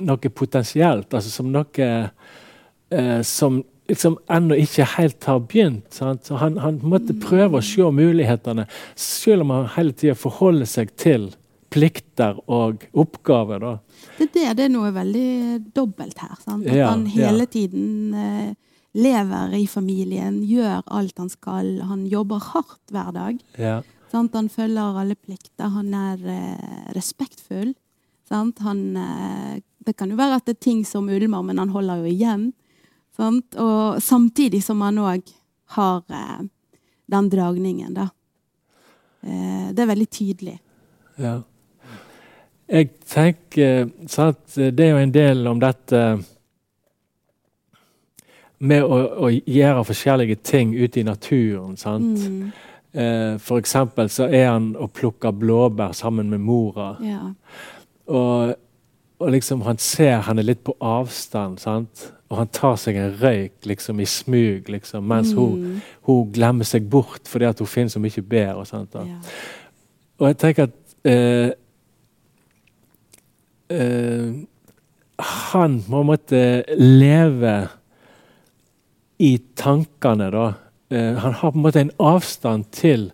noe 0.02 0.32
potensielt, 0.34 1.14
altså 1.14 1.30
som 1.30 1.52
noe 1.54 1.86
eh, 1.86 3.22
som 3.22 3.62
liksom 3.86 4.18
ennå 4.26 4.58
ikke 4.58 4.88
helt 4.96 5.24
har 5.30 5.40
begynt. 5.46 5.86
Sant? 5.94 6.26
Så 6.26 6.38
han, 6.42 6.58
han 6.58 6.80
måtte 6.82 7.14
prøve 7.22 7.60
å 7.60 7.64
se 7.64 7.86
mulighetene, 7.86 8.66
selv 8.98 9.46
om 9.46 9.54
han 9.54 9.68
hele 9.76 9.94
tida 9.94 10.18
forholder 10.18 10.68
seg 10.70 10.90
til 10.98 11.30
plikter 11.72 12.38
og 12.50 12.84
oppgaver. 12.96 13.60
Da. 13.62 13.72
Det, 14.18 14.28
er 14.42 14.54
det, 14.56 14.66
er 14.68 14.72
noe 14.72 14.92
veldig 14.94 15.72
dobbelt 15.76 16.18
her. 16.22 16.36
Sant? 16.42 16.66
At 16.66 16.74
Ja, 16.76 16.90
han 16.92 17.06
ja. 17.10 17.26
hele 17.28 17.46
tiden 17.50 18.14
eh, 18.14 18.54
lever 18.96 19.54
i 19.58 19.66
familien, 19.68 20.40
gjør 20.46 20.82
alt 20.86 21.18
han 21.20 21.30
skal. 21.32 21.74
Han 21.88 22.06
jobber 22.10 22.40
hardt 22.52 22.94
hver 22.94 23.12
dag. 23.16 23.40
Ja. 23.60 23.80
Sant? 24.12 24.34
Han 24.38 24.48
følger 24.52 25.00
alle 25.02 25.16
plikter. 25.18 25.68
Han 25.74 25.92
er 25.94 26.22
eh, 26.22 26.92
respektfull. 26.96 27.74
Sant? 28.28 28.62
Han, 28.66 28.84
eh, 28.96 29.56
det 29.86 29.96
kan 29.98 30.10
jo 30.10 30.18
være 30.18 30.40
at 30.40 30.46
det 30.48 30.56
er 30.56 30.64
ting 30.70 30.84
som 30.86 31.08
ulmer, 31.12 31.42
men 31.46 31.58
han 31.62 31.74
holder 31.74 32.02
jo 32.04 32.12
igjen. 32.14 32.46
Sant? 33.16 33.56
Og 33.60 34.00
samtidig 34.04 34.62
som 34.64 34.80
han 34.84 34.98
òg 35.02 35.28
har 35.76 36.02
eh, 36.10 36.46
den 37.10 37.28
dragningen, 37.30 37.94
da. 37.96 38.08
Eh, 39.26 39.68
det 39.74 39.82
er 39.84 39.90
veldig 39.92 40.08
tydelig. 40.10 40.56
Ja. 41.20 41.40
Jeg 42.68 42.88
tenker 43.06 43.90
sant, 44.10 44.38
Det 44.56 44.80
er 44.80 44.90
jo 44.90 44.96
en 44.96 45.12
del 45.14 45.46
om 45.46 45.60
dette 45.60 46.00
med 48.58 48.82
å, 48.82 48.96
å 49.26 49.30
gjøre 49.30 49.84
forskjellige 49.84 50.38
ting 50.42 50.72
ute 50.74 51.00
i 51.00 51.06
naturen. 51.06 51.76
sant? 51.76 52.28
Mm, 52.28 52.52
Eh, 52.96 53.34
for 53.44 53.58
eksempel 53.60 54.08
så 54.08 54.24
er 54.32 54.46
han 54.48 54.70
og 54.80 54.88
plukker 54.96 55.30
blåbær 55.36 55.92
sammen 55.92 56.30
med 56.30 56.40
mora. 56.40 56.94
ja. 57.04 57.18
Og, 58.06 58.54
og 59.18 59.30
liksom 59.30 59.60
han 59.66 59.76
ser 59.78 60.22
henne 60.24 60.42
litt 60.42 60.62
på 60.64 60.72
avstand, 60.80 61.58
sant? 61.60 62.06
og 62.30 62.38
han 62.38 62.48
tar 62.48 62.76
seg 62.80 62.96
en 62.96 63.12
røyk 63.20 63.66
liksom 63.68 64.00
i 64.00 64.06
smug 64.08 64.68
liksom, 64.72 65.04
mens 65.04 65.32
hun, 65.36 65.58
Mm, 65.60 65.80
hun 66.06 66.32
glemmer 66.32 66.64
seg 66.64 66.88
bort 66.90 67.28
fordi 67.28 67.44
at 67.44 67.58
hun 67.58 67.66
finner 67.66 67.88
så 67.92 68.00
mye 68.00 68.22
bedre. 68.22 68.86
da. 68.92 69.04
ja. 69.04 69.18
Og 70.18 70.26
jeg 70.28 70.38
tenker 70.38 70.62
at 70.62 70.70
eh, 71.04 71.50
eh, 73.70 74.32
Han 75.50 75.82
må 75.88 76.02
måtte 76.04 76.64
leve 76.76 77.68
i 79.18 79.38
tankene, 79.56 80.30
da. 80.30 80.46
Eh, 80.90 81.14
han 81.16 81.32
har 81.32 81.50
på 81.52 81.56
en 81.56 81.62
måte 81.64 81.80
en 81.80 81.94
avstand 81.98 82.66
til 82.70 83.06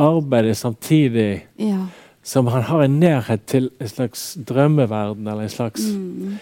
arbeidet 0.00 0.56
samtidig 0.56 1.46
ja. 1.60 1.82
som 2.22 2.46
han 2.52 2.62
har 2.68 2.82
en 2.86 2.98
nærhet 3.00 3.44
til 3.46 3.70
en 3.80 3.88
slags 3.88 4.34
drømmeverden, 4.48 5.28
eller 5.28 5.42
en 5.42 5.48
slags 5.52 5.82
Mm. 5.92 6.38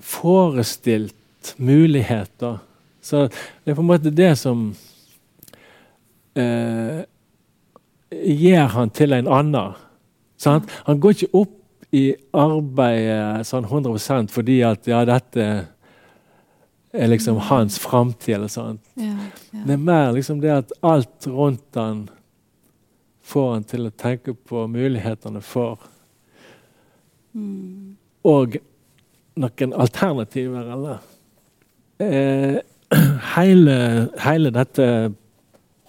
forestilt 0.00 1.54
mulighet. 1.58 2.30
da. 2.40 2.56
Så 3.00 3.28
det 3.64 3.70
er 3.70 3.74
på 3.74 3.80
en 3.82 3.86
måte 3.92 4.10
det 4.10 4.38
som 4.38 4.74
eh, 6.36 7.04
gjør 8.10 8.66
han 8.66 8.90
til 8.90 9.12
en 9.12 9.28
annen. 9.28 9.74
Sant? 10.36 10.70
Han 10.86 11.00
går 11.00 11.10
ikke 11.10 11.34
opp 11.34 11.54
i 11.96 12.04
arbeidet 12.36 13.46
sånn 13.48 13.66
100% 13.68 14.32
fordi 14.34 14.60
at 14.66 14.86
ja, 14.90 15.00
dette 15.08 15.46
er 16.96 17.10
liksom 17.10 17.40
hans 17.50 17.78
framtid, 17.80 18.34
eller 18.38 18.52
sånt. 18.52 18.84
Ja, 18.94 19.16
ja. 19.52 19.64
Det 19.66 19.74
er 19.74 19.82
mer 19.82 20.12
liksom 20.16 20.40
det 20.40 20.52
at 20.54 20.72
alt 20.86 21.26
rundt 21.28 21.76
han 21.76 22.06
får 23.26 23.52
han 23.52 23.66
til 23.68 23.88
å 23.88 23.94
tenke 23.98 24.36
på 24.36 24.66
mulighetene 24.70 25.42
for 25.44 25.78
Mm. 27.36 27.96
og 28.24 28.56
noen 29.36 29.72
alternativer, 29.76 30.70
eller 30.72 31.02
eh, 32.00 32.56
hele, 33.36 33.76
hele 34.24 34.52
dette 34.54 34.86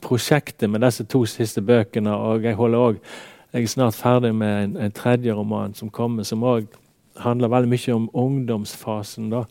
prosjektet 0.03 0.67
med 0.69 0.83
disse 0.83 1.05
to 1.07 1.23
siste 1.29 1.63
bøkene, 1.63 2.11
og 2.11 2.43
jeg 2.43 2.59
holder 2.59 2.83
også, 2.83 3.15
jeg 3.53 3.63
er 3.63 3.67
snart 3.67 3.95
ferdig 3.95 4.33
med 4.35 4.63
en, 4.63 4.77
en 4.77 4.91
tredje 4.91 5.33
roman 5.33 5.73
som 5.73 5.89
kommer, 5.89 6.23
som 6.23 6.43
òg 6.43 6.67
handler 7.23 7.49
veldig 7.49 7.69
mye 7.69 7.93
om 7.95 8.09
ungdomsfasen. 8.13 9.29
da, 9.31 9.43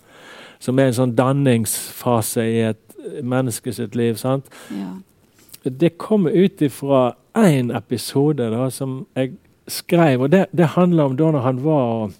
Som 0.58 0.78
er 0.78 0.86
en 0.90 0.92
sånn 1.00 1.14
danningsfase 1.16 2.44
i 2.44 2.60
et 2.68 2.96
menneske 3.22 3.72
sitt 3.72 3.94
liv. 3.96 4.14
sant? 4.16 4.46
ja. 4.70 4.94
Det 5.66 5.96
kommer 5.98 6.30
ut 6.30 6.60
ifra 6.62 7.14
én 7.34 7.72
episode 7.76 8.50
da, 8.52 8.68
som 8.70 9.06
jeg 9.16 9.32
skrev, 9.66 10.20
og 10.22 10.30
det, 10.30 10.44
det 10.54 10.66
handler 10.76 11.04
om 11.10 11.16
da 11.18 11.30
når 11.34 11.42
han 11.42 11.58
var 11.64 12.12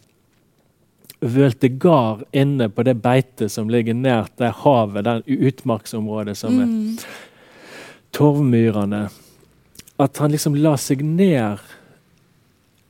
vølte 1.23 1.69
gard 1.79 2.25
inne 2.35 2.67
på 2.69 2.83
det 2.83 2.97
beitet 3.03 3.53
som 3.55 3.69
ligger 3.71 3.95
nært 3.95 4.35
det 4.39 4.51
havet, 4.65 5.05
den 5.07 5.23
utmarksområdet 5.27 6.37
som 6.37 6.59
er 6.61 6.67
Mm. 6.67 6.99
torvmyrene. 8.13 9.09
At 10.03 10.21
han 10.21 10.33
liksom 10.35 10.57
la 10.61 10.75
seg 10.81 11.03
ned 11.05 11.63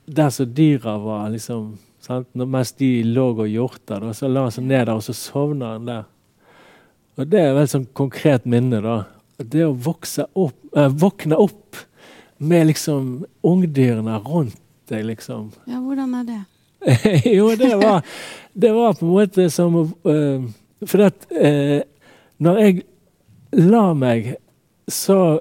der 0.07 0.29
som 0.31 0.53
dyra 0.53 0.97
var, 0.97 1.29
liksom. 1.29 1.77
Sant? 1.99 2.29
Mens 2.33 2.71
de 2.79 3.03
lå 3.03 3.25
og 3.33 3.47
hjorta, 3.51 3.99
da, 3.99 4.13
så 4.15 4.29
la 4.31 4.45
han 4.45 4.53
seg 4.55 4.67
ned 4.67 4.85
der, 4.87 4.95
og 4.95 5.03
så 5.03 5.15
sovna 5.15 5.73
han 5.75 5.87
der. 5.89 6.05
Og 7.17 7.27
det 7.27 7.41
er 7.41 7.55
vel 7.57 7.67
sånn 7.67 7.87
konkret 7.97 8.45
minne, 8.47 8.79
da. 8.83 9.01
Det 9.37 9.65
å 9.67 9.73
opp, 9.73 10.55
eh, 10.75 10.87
våkne 10.87 11.37
opp 11.37 11.81
med 12.37 12.69
liksom 12.69 13.25
ungdyrene 13.45 14.19
rundt 14.23 14.59
deg, 14.87 15.03
liksom. 15.09 15.51
ja, 15.67 15.81
hvordan 15.83 16.13
er 16.21 16.27
det? 16.27 16.41
jo, 17.37 17.49
det 17.59 17.73
var, 17.75 18.05
det 18.53 18.71
var 18.71 18.93
på 18.95 19.05
en 19.05 19.11
måte 19.11 19.47
som 19.49 19.73
uh, 19.81 20.43
For 20.85 21.07
at 21.07 21.25
uh, 21.33 21.81
når 22.37 22.59
jeg 22.61 22.83
la 23.57 23.85
meg, 23.97 24.35
så 24.87 25.39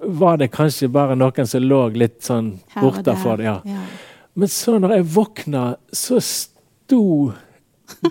var 0.00 0.36
det 0.40 0.50
kanskje 0.54 0.88
bare 0.92 1.16
noen 1.18 1.46
som 1.48 1.62
lå 1.62 1.84
litt 1.96 2.20
sånn 2.24 2.54
bortafor. 2.78 3.42
Ja. 3.44 3.58
Ja. 3.68 3.84
Men 4.34 4.48
så 4.48 4.78
når 4.80 4.96
jeg 4.96 5.08
våkna, 5.14 5.64
så 5.92 6.20
sto 6.24 7.32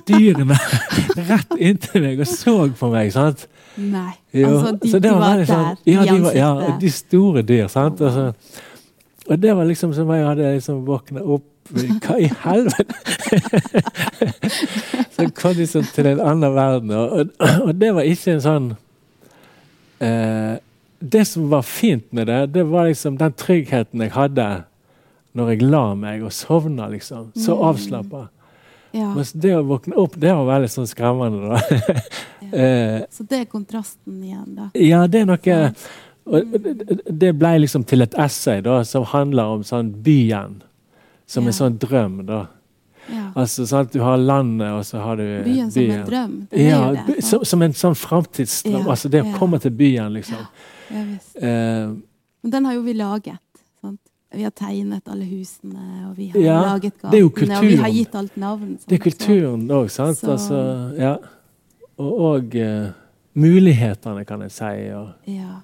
dyrene 0.07 0.57
rett 1.31 1.55
inntil 1.57 2.03
meg 2.05 2.21
og 2.21 2.29
så 2.29 2.55
på 2.77 2.91
meg. 2.93 3.11
sant? 3.15 3.47
Nei. 3.75 4.11
Jo, 4.35 4.51
altså, 4.57 4.73
de, 4.81 4.91
de 4.99 5.13
var 5.15 5.39
der 5.39 5.47
sånn- 5.49 5.77
ja, 5.87 6.03
i 6.03 6.09
de 6.11 6.19
var, 6.25 6.35
ja, 6.37 6.51
de 6.81 6.91
store 6.93 7.41
dyr. 7.47 7.67
sant? 7.71 8.01
Og, 8.01 8.11
så, 8.13 8.59
og 9.27 9.39
det 9.41 9.55
var 9.57 9.65
liksom 9.69 9.95
som 9.97 10.11
jeg 10.13 10.27
hadde 10.27 10.53
liksom 10.57 10.83
våkna 10.87 11.23
opp 11.23 11.47
Hva 11.71 12.17
i 12.19 12.25
helvete? 12.41 12.95
så 15.15 15.27
kom 15.37 15.53
liksom 15.55 15.85
til 15.95 16.09
en 16.09 16.19
annen 16.19 16.55
verden. 16.55 16.91
Og, 16.91 17.11
og, 17.39 17.51
og 17.67 17.75
det 17.79 17.91
var 17.95 18.07
ikke 18.09 18.33
en 18.33 18.41
sånn 18.43 18.65
eh, 20.03 20.57
Det 21.01 21.25
som 21.27 21.49
var 21.49 21.61
fint 21.65 22.11
med 22.13 22.27
det, 22.27 22.39
det 22.53 22.63
var 22.69 22.85
liksom 22.87 23.17
den 23.17 23.33
tryggheten 23.33 24.01
jeg 24.05 24.11
hadde 24.13 24.45
når 25.33 25.49
jeg 25.53 25.61
la 25.63 25.95
meg 25.95 26.23
og 26.27 26.31
sovna, 26.35 26.87
liksom. 26.91 27.31
Så 27.35 27.55
Mm. 27.55 27.63
avslappa. 27.69 28.27
ja. 28.91 29.13
Mens 29.15 29.31
det 29.31 29.53
å 29.55 29.63
våkne 29.63 29.95
opp, 29.97 30.15
det 30.19 30.33
var 30.35 30.45
veldig 30.45 30.69
sånn 30.69 30.87
skremmende, 30.87 31.49
da. 31.49 31.59
ja. 32.51 33.05
Så 33.09 33.23
det 33.27 33.39
er 33.39 33.45
kontrasten 33.45 34.21
igjen, 34.23 34.55
da. 34.55 34.69
ja, 34.75 35.07
det 35.07 35.21
er 35.21 35.25
noe 35.25 35.73
det- 37.09 37.33
ble 37.39 37.51
liksom 37.59 37.83
til 37.87 38.01
et 38.01 38.13
essay 38.17 38.61
da, 38.61 38.83
som 38.83 39.03
handler 39.05 39.43
om 39.55 39.63
sånn 39.63 39.91
byen. 40.03 40.61
Som 41.25 41.43
Ja. 41.43 41.47
en 41.47 41.53
sånn 41.53 41.77
drøm, 41.79 42.25
da. 42.25 42.47
Ja. 43.09 43.31
Altså 43.35 43.65
at 43.79 43.91
Du 43.91 43.99
har 44.01 44.17
landet, 44.17 44.67
og 44.71 44.83
så 44.85 44.99
har 45.01 45.15
du 45.15 45.43
Byen 45.43 45.71
som 45.71 45.81
en 45.83 46.05
drøm. 46.05 46.47
Ja, 46.51 46.95
som, 47.21 47.43
som 47.45 47.61
en 47.61 47.73
sånn 47.73 47.95
framtidsdrøm. 47.95 48.85
Altså 48.87 49.09
det 49.09 49.23
å 49.23 49.33
komme 49.37 49.59
til 49.59 49.71
byen, 49.71 50.13
liksom. 50.13 50.37
Ja, 50.91 51.03
visst. 51.07 51.35
Eh, 51.37 51.93
Men 52.43 52.51
den 52.51 52.65
har 52.65 52.73
jo 52.73 52.81
vi 52.81 52.93
laget. 52.93 53.39
Sant? 53.81 53.99
Vi 54.33 54.43
har 54.43 54.51
tegnet 54.51 55.07
alle 55.11 55.25
husene, 55.25 56.07
og 56.09 56.15
vi 56.17 56.27
har 56.33 56.39
Ja, 56.41 56.61
laget 56.73 56.97
gatene, 57.01 57.57
og 57.57 57.63
vi 57.67 57.75
har 57.75 57.89
gitt 57.91 58.15
alt 58.15 58.37
navn. 58.37 58.77
sant? 58.77 58.87
det 58.89 58.99
er 58.99 59.03
kulturen 59.09 59.67
òg, 59.71 59.89
sant? 59.91 60.17
Så- 60.17 60.31
Altså, 60.31 60.61
ja. 60.97 61.15
Og, 61.97 62.13
og 62.19 62.55
uh, 62.55 62.91
mulighetene, 63.35 64.25
kan 64.25 64.41
jeg 64.41 64.51
si. 64.51 64.89
Og, 64.95 65.09
Ja. 65.27 65.59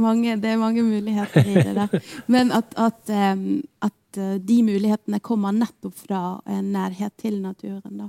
Mange, 0.00 0.36
det 0.40 0.44
er 0.52 0.56
mange 0.56 0.82
muligheter 0.82 1.44
i 1.44 1.54
det 1.54 1.74
der. 1.76 2.00
Men 2.32 2.52
at, 2.52 2.74
at, 2.78 3.10
um, 3.34 3.62
at 3.82 4.16
eh, 4.18 4.38
de 4.38 4.62
mulighetene 4.62 5.18
kommer 5.20 5.52
nettopp 5.52 5.94
fra 6.06 6.40
en 6.48 6.70
nærhet 6.72 7.12
til 7.20 7.40
naturen, 7.42 7.98
da. 7.98 8.08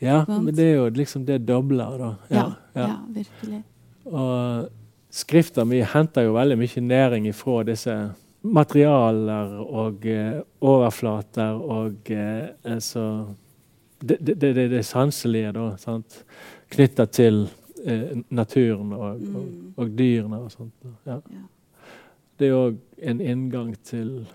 ja, 0.00 0.24
men 0.28 0.50
det 0.54 0.64
er 0.66 0.74
jo 0.76 0.88
liksom 0.92 1.24
det 1.24 1.38
dobler, 1.48 1.94
da. 1.98 2.08
Ja, 2.30 2.42
ja. 2.76 2.88
virkelig. 3.08 3.62
Og 4.06 4.68
skrifta 5.10 5.64
mi 5.64 5.80
henter 5.82 6.26
jo 6.26 6.34
veldig 6.36 6.56
mye 6.60 6.82
næring 6.84 7.26
ifra 7.30 7.62
disse 7.66 7.94
materialer 8.46 9.56
og 9.64 10.04
eh, 10.06 10.40
overflater 10.62 11.56
og 11.58 12.10
eh, 12.14 12.48
altså 12.64 13.26
det, 14.00 14.18
det, 14.20 14.36
det, 14.40 14.54
det, 14.70 14.84
sanselige, 14.86 15.52
da. 15.56 15.70
sant? 15.80 16.20
Knytta 16.70 17.06
til 17.10 17.46
eh, 17.84 18.12
naturen 18.30 18.92
og, 18.92 19.00
og, 19.10 19.20
Mm. 19.46 19.72
og 19.76 19.90
dyrene 19.98 20.38
og 20.44 20.50
sånt. 20.52 20.72
Ja. 21.06 21.16
Ja. 21.32 21.42
Det 22.38 22.48
er 22.48 22.54
òg 22.58 22.76
en 23.02 23.20
inngang 23.20 23.74
til 23.84 24.26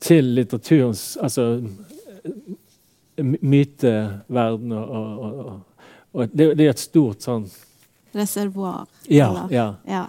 til 0.00 0.24
litteraturens 0.24 1.16
Altså 1.22 1.62
my- 3.22 3.38
myteverden 3.42 4.72
og, 4.72 4.88
og, 4.90 5.60
og, 6.14 6.28
det, 6.32 6.50
det 6.58 6.66
er 6.66 6.70
et 6.74 6.78
stort 6.82 7.20
sånn 7.24 7.46
Reservoar. 8.14 8.86
Ja. 9.08 9.30
eller- 9.30 9.52
ja. 9.52 9.66
Ja, 9.88 10.02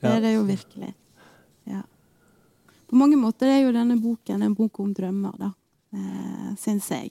det 0.00 0.10
er 0.16 0.20
det 0.24 0.34
jo 0.34 0.44
virkelig. 0.48 0.94
Ja. 1.68 1.82
På 2.88 2.96
mange 2.96 3.16
måter 3.20 3.46
er 3.52 3.58
jo 3.66 3.72
denne 3.72 3.98
boken 4.00 4.42
en 4.42 4.54
bok 4.56 4.80
om 4.80 4.94
drømmer, 4.94 5.34
da, 5.38 5.50
eh, 5.92 6.54
syns 6.56 6.88
jeg. 6.88 7.10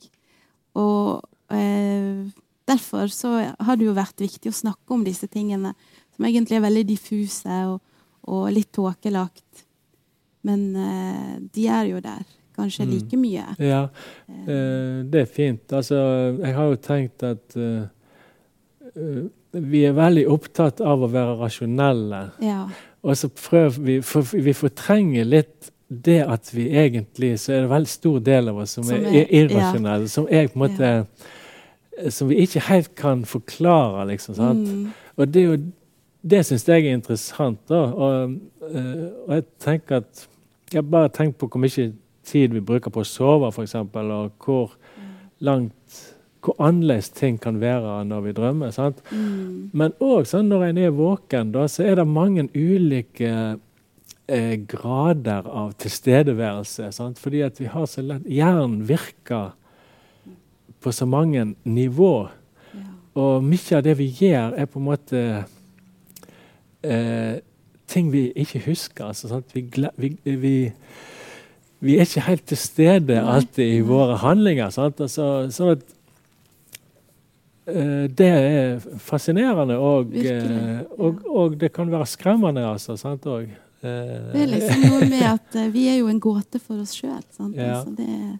Og 0.75 1.21
eh, 1.53 2.25
derfor 2.67 3.07
så 3.13 3.35
har 3.59 3.75
det 3.77 3.85
jo 3.85 3.93
vært 3.93 4.17
viktig 4.25 4.49
å 4.49 4.57
snakke 4.57 4.89
om 4.97 5.03
disse 5.05 5.27
tingene, 5.29 5.75
som 6.15 6.25
egentlig 6.25 6.57
er 6.57 6.65
veldig 6.65 6.85
diffuse 6.87 7.59
og, 7.69 7.79
og 8.27 8.49
litt 8.51 8.71
tåkelagt. 8.73 9.63
Men 10.43 10.75
eh, 10.75 11.37
de 11.53 11.67
er 11.67 11.85
jo 11.93 11.99
der. 12.01 12.25
Kanskje 12.57 12.85
Mm. 12.85 12.91
like 12.91 13.17
mye. 13.17 13.45
ja. 13.59 13.83
Eh, 14.27 15.03
det 15.05 15.21
er 15.21 15.25
fint. 15.31 15.71
Altså, 15.71 15.95
jeg 16.41 16.55
har 16.55 16.69
jo 16.73 16.75
tenkt 16.75 17.23
at 17.23 17.55
eh, 17.55 17.85
vi 19.51 19.81
er 19.87 19.97
veldig 19.97 20.27
opptatt 20.29 20.81
av 20.85 21.03
å 21.03 21.09
være 21.11 21.37
rasjonelle. 21.39 22.21
Ja. 22.43 22.67
Og 23.01 23.17
så 23.17 23.29
prøver 23.31 23.79
vi 23.85 23.93
For 24.03 24.27
vi 24.35 24.53
fortrenger 24.53 25.27
litt 25.27 25.69
det 25.89 26.19
at 26.27 26.51
vi 26.53 26.67
egentlig 26.77 27.39
Så 27.39 27.53
er 27.53 27.61
det 27.61 27.69
en 27.69 27.71
veldig 27.71 27.91
stor 27.91 28.19
del 28.19 28.49
av 28.51 28.57
oss 28.63 28.75
som, 28.75 28.83
Som 28.83 29.05
er, 29.07 29.25
irrasjonelle. 29.31 30.09
Som 30.11 30.27
er 30.29 30.49
på 30.51 30.59
en 30.59 30.65
måte 30.65 32.09
Som 32.11 32.29
vi 32.29 32.41
ikke 32.43 32.65
helt 32.67 32.91
kan 32.95 33.23
forklare, 33.25 34.05
liksom. 34.11 34.35
Mm. 34.35 34.91
Og 35.17 35.33
det 35.33 35.45
Det 36.21 36.43
syns 36.45 36.67
jeg 36.67 36.85
er 36.85 36.93
interessant. 36.93 37.59
da, 37.69 37.75
og, 37.75 38.35
eh, 38.67 39.07
og 39.27 39.33
jeg 39.35 39.43
tenker 39.59 39.95
at 40.03 40.27
Jeg 40.73 40.83
bare 40.91 41.09
tenk 41.09 41.37
på 41.37 41.47
hvor 41.47 41.59
mye 41.59 41.93
tid 42.23 42.53
vi 42.53 42.59
bruker 42.59 42.91
på 42.91 42.99
å 42.99 43.07
sove, 43.07 43.47
f.eks., 43.47 43.75
og 43.75 44.31
hvor 44.45 44.75
langt 45.39 45.73
hvor 46.43 46.55
annerledes 46.63 47.09
ting 47.11 47.39
kan 47.41 47.59
være 47.59 48.03
når 48.07 48.21
vi 48.27 48.35
drømmer. 48.37 48.71
sant? 48.71 49.01
Mm. 49.11 49.71
Men 49.73 49.95
òg 49.99 50.27
sånn 50.29 50.47
når 50.51 50.69
en 50.69 50.81
er 50.85 50.95
våken, 50.95 51.51
da, 51.55 51.67
så 51.67 51.83
er 51.83 51.99
det 51.99 52.07
mange 52.07 52.47
ulike 52.55 53.33
eh, 54.29 54.55
grader 54.69 55.47
av 55.47 55.73
tilstedeværelse. 55.83 56.91
Sant? 56.95 57.19
Fordi 57.19 57.43
at 57.43 57.59
vi 57.59 57.67
har 57.71 57.87
så 57.91 58.05
lett 58.05 58.27
Hjernen 58.29 58.85
virker 58.87 59.51
på 60.79 60.95
så 60.95 61.07
mange 61.09 61.43
nivå. 61.67 62.29
Ja. 62.71 62.87
Og 63.19 63.43
mye 63.43 63.77
av 63.77 63.83
det 63.83 63.97
vi 63.99 64.07
gjør, 64.21 64.55
er 64.55 64.71
på 64.71 64.79
en 64.79 64.87
måte 64.87 65.23
eh, 66.87 67.35
ting 67.89 68.11
vi 68.13 68.29
ikke 68.31 68.63
husker. 68.69 69.11
Altså, 69.11 69.27
sant? 69.27 69.51
Vi, 69.53 69.67
vi, 69.97 70.15
vi, 70.23 70.55
vi 71.83 71.95
er 71.97 72.07
ikke 72.07 72.27
helt 72.29 72.47
til 72.47 72.59
stede 72.63 73.19
alltid 73.19 73.79
i 73.79 73.85
våre 73.85 74.19
handlinger. 74.23 74.71
Sant? 74.71 75.01
Altså, 75.03 75.49
sånn 75.51 75.75
at 75.77 75.87
det 78.19 78.27
er 78.27 78.99
fascinerende, 79.03 79.77
og, 79.77 80.13
eh, 80.15 80.81
og, 80.97 81.23
og 81.27 81.57
det 81.59 81.71
kan 81.75 81.91
være 81.91 82.07
skremmende, 82.09 82.65
altså. 82.67 82.97
Sant? 82.99 83.25
Og, 83.25 83.43
eh, 83.43 84.29
Det 84.33 84.43
er 84.43 84.51
liksom 84.51 84.85
noe 84.87 85.09
med 85.09 85.25
at 85.29 85.57
eh, 85.59 85.71
vi 85.73 85.87
er 85.91 85.99
jo 86.01 86.11
en 86.11 86.21
gåte 86.23 86.61
for 86.61 86.81
oss 86.83 86.95
sjøl. 86.97 87.23
Ja. 87.53 87.79
Altså, 87.79 87.95
det, 87.97 88.39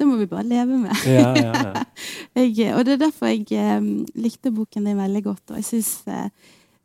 det 0.00 0.08
må 0.08 0.16
vi 0.16 0.26
bare 0.30 0.46
leve 0.48 0.78
med. 0.80 0.96
ja, 1.06 1.28
ja, 1.36 1.52
ja. 1.52 1.84
Jeg, 2.40 2.72
og 2.74 2.86
det 2.86 2.94
er 2.94 3.02
derfor 3.04 3.28
jeg 3.28 3.44
eh, 3.52 3.80
likte 4.16 4.52
boken 4.54 4.86
din 4.88 4.98
veldig 4.98 5.24
godt. 5.24 5.50
Og 5.50 5.56
jeg 5.60 5.66
synes 5.68 5.90
eh, 6.08 6.28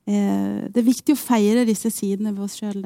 eh, 0.09 0.65
det 0.67 0.81
er 0.81 0.89
viktig 0.89 1.15
å 1.15 1.19
feire 1.19 1.63
disse 1.67 1.91
sidene 1.93 2.33
ved 2.35 2.43
oss 2.49 2.57
sjøl. 2.59 2.81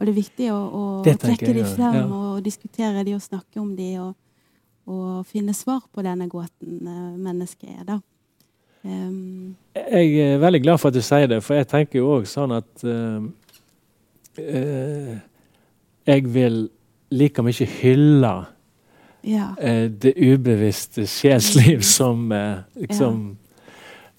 Og 0.00 0.08
det 0.08 0.10
er 0.10 0.16
viktig 0.16 0.48
å, 0.50 0.58
å 0.58 0.82
trekke 1.04 1.52
de 1.52 1.62
jeg, 1.62 1.70
frem 1.76 2.00
ja. 2.00 2.06
og 2.08 2.42
diskutere 2.42 3.04
de 3.06 3.14
og 3.14 3.22
snakke 3.22 3.60
om 3.60 3.74
de 3.76 3.92
og, 4.02 4.14
og 4.90 5.26
finne 5.28 5.54
svar 5.54 5.84
på 5.92 6.02
denne 6.06 6.26
gåten 6.30 6.80
eh, 6.80 7.18
mennesket 7.20 7.70
er. 7.76 7.84
da. 7.92 8.00
Um, 8.84 9.56
Jeg 9.74 10.14
er 10.18 10.38
veldig 10.40 10.62
glad 10.62 10.78
for 10.80 10.88
at 10.88 10.96
du 10.96 11.02
sier 11.04 11.28
det, 11.28 11.42
for 11.44 11.58
jeg 11.58 11.68
tenker 11.68 12.00
jo 12.00 12.14
òg 12.14 12.28
sånn 12.28 12.54
at 12.56 12.84
uh, 12.88 13.20
uh, 14.40 15.18
Jeg 16.08 16.24
vil 16.32 16.62
like 17.12 17.44
mye 17.44 17.66
hylle 17.74 18.32
ja. 19.26 19.50
uh, 19.60 19.84
det 19.92 20.14
ubevisste 20.16 21.04
sjelsliv 21.04 21.84
som 21.84 22.32
eh, 22.32 22.64
liksom 22.80 23.20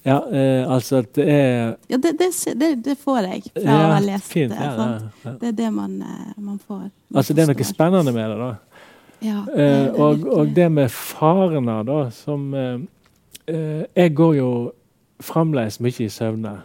Ja, 0.04 0.20
eh, 0.30 0.62
altså 0.66 1.02
at 1.02 1.12
det 1.16 1.26
er 1.30 1.76
ja 1.90 1.98
det, 1.98 2.14
det, 2.20 2.30
det, 2.58 2.72
det 2.86 2.96
får 3.02 3.20
jeg 3.32 3.44
fra 3.54 3.82
å 3.82 3.92
ha 3.96 4.00
lest 4.06 4.30
fint, 4.30 4.54
det. 4.54 4.62
ja, 4.62 4.72
ja, 4.78 5.12
ja. 5.26 5.36
Det 5.42 5.52
er 5.52 5.58
det 5.58 5.74
man, 5.74 6.00
man 6.38 6.58
får. 6.58 6.88
Man 6.90 7.18
Altså 7.22 7.34
det 7.38 7.44
er 7.44 7.54
noe 7.54 7.68
spennende 7.70 8.14
med 8.14 8.30
det, 8.30 8.40
da. 8.42 8.56
Ja, 9.22 9.44
og, 9.94 10.26
og 10.26 10.56
det 10.58 10.66
med 10.74 10.90
farene, 10.90 11.84
da, 11.86 12.00
som 12.14 12.50
eh, 13.52 13.84
Jeg 13.96 14.14
går 14.16 14.36
jo 14.40 14.50
fremdeles 15.22 15.80
mye 15.84 16.06
i 16.06 16.10
søvne. 16.10 16.56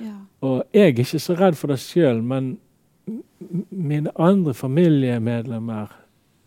ja. 0.00 0.14
Og 0.44 0.64
jeg 0.74 0.82
er 0.82 0.86
ikke 1.04 1.18
så 1.22 1.34
redd 1.38 1.54
for 1.56 1.70
det 1.72 1.78
sjøl, 1.80 2.18
men 2.22 2.56
mine 3.70 4.10
andre 4.20 4.52
familiemedlemmer 4.54 5.86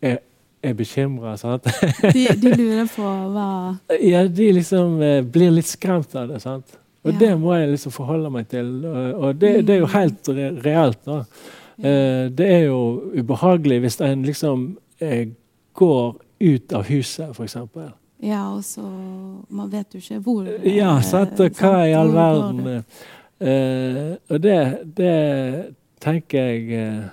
er, 0.01 0.17
er 0.63 0.73
bekymra. 0.73 1.35
De, 2.13 2.25
de 2.41 2.51
lurer 2.57 2.87
på 2.95 3.07
hva 3.33 3.47
ja, 4.01 4.23
de 4.27 4.51
liksom 4.57 4.99
eh, 5.01 5.21
blir 5.25 5.51
litt 5.55 5.69
skremt 5.69 6.13
av 6.17 6.27
det. 6.33 6.41
sant? 6.43 6.77
Og 7.05 7.13
Ja. 7.13 7.17
det 7.21 7.31
må 7.39 7.53
jeg 7.55 7.69
liksom 7.71 7.93
forholde 7.95 8.29
meg 8.33 8.47
til. 8.51 8.69
Og, 8.85 9.13
og 9.23 9.35
det, 9.41 9.53
det 9.67 9.75
er 9.75 9.79
jo 9.83 9.89
helt 9.93 10.29
re 10.29 10.47
reelt. 10.65 10.99
da. 11.05 11.19
Eh, 11.77 12.25
det 12.37 12.47
er 12.53 12.63
jo 12.67 12.79
ubehagelig 13.17 13.79
hvis 13.85 13.99
en 14.01 14.23
liksom 14.27 14.65
eh, 14.99 15.27
går 15.77 16.15
ut 16.41 16.73
av 16.73 16.85
huset, 16.89 17.29
f.eks. 17.33 17.57
Ja, 18.23 18.47
og 18.55 18.63
så 18.65 18.81
Man 19.49 19.69
vet 19.69 19.93
jo 19.93 20.01
ikke 20.01 20.21
hvor 20.25 20.47
Ja, 20.65 20.95
eh, 20.97 21.03
sant? 21.05 21.39
Og 21.39 21.59
hva 21.59 21.85
i 21.85 21.93
all 21.93 22.09
verden 22.15 22.63
eh, 22.73 24.15
Og 24.33 24.41
det, 24.41 24.57
det 24.97 25.13
tenker 26.01 26.49
jeg 26.49 26.81
uh... 26.81 27.05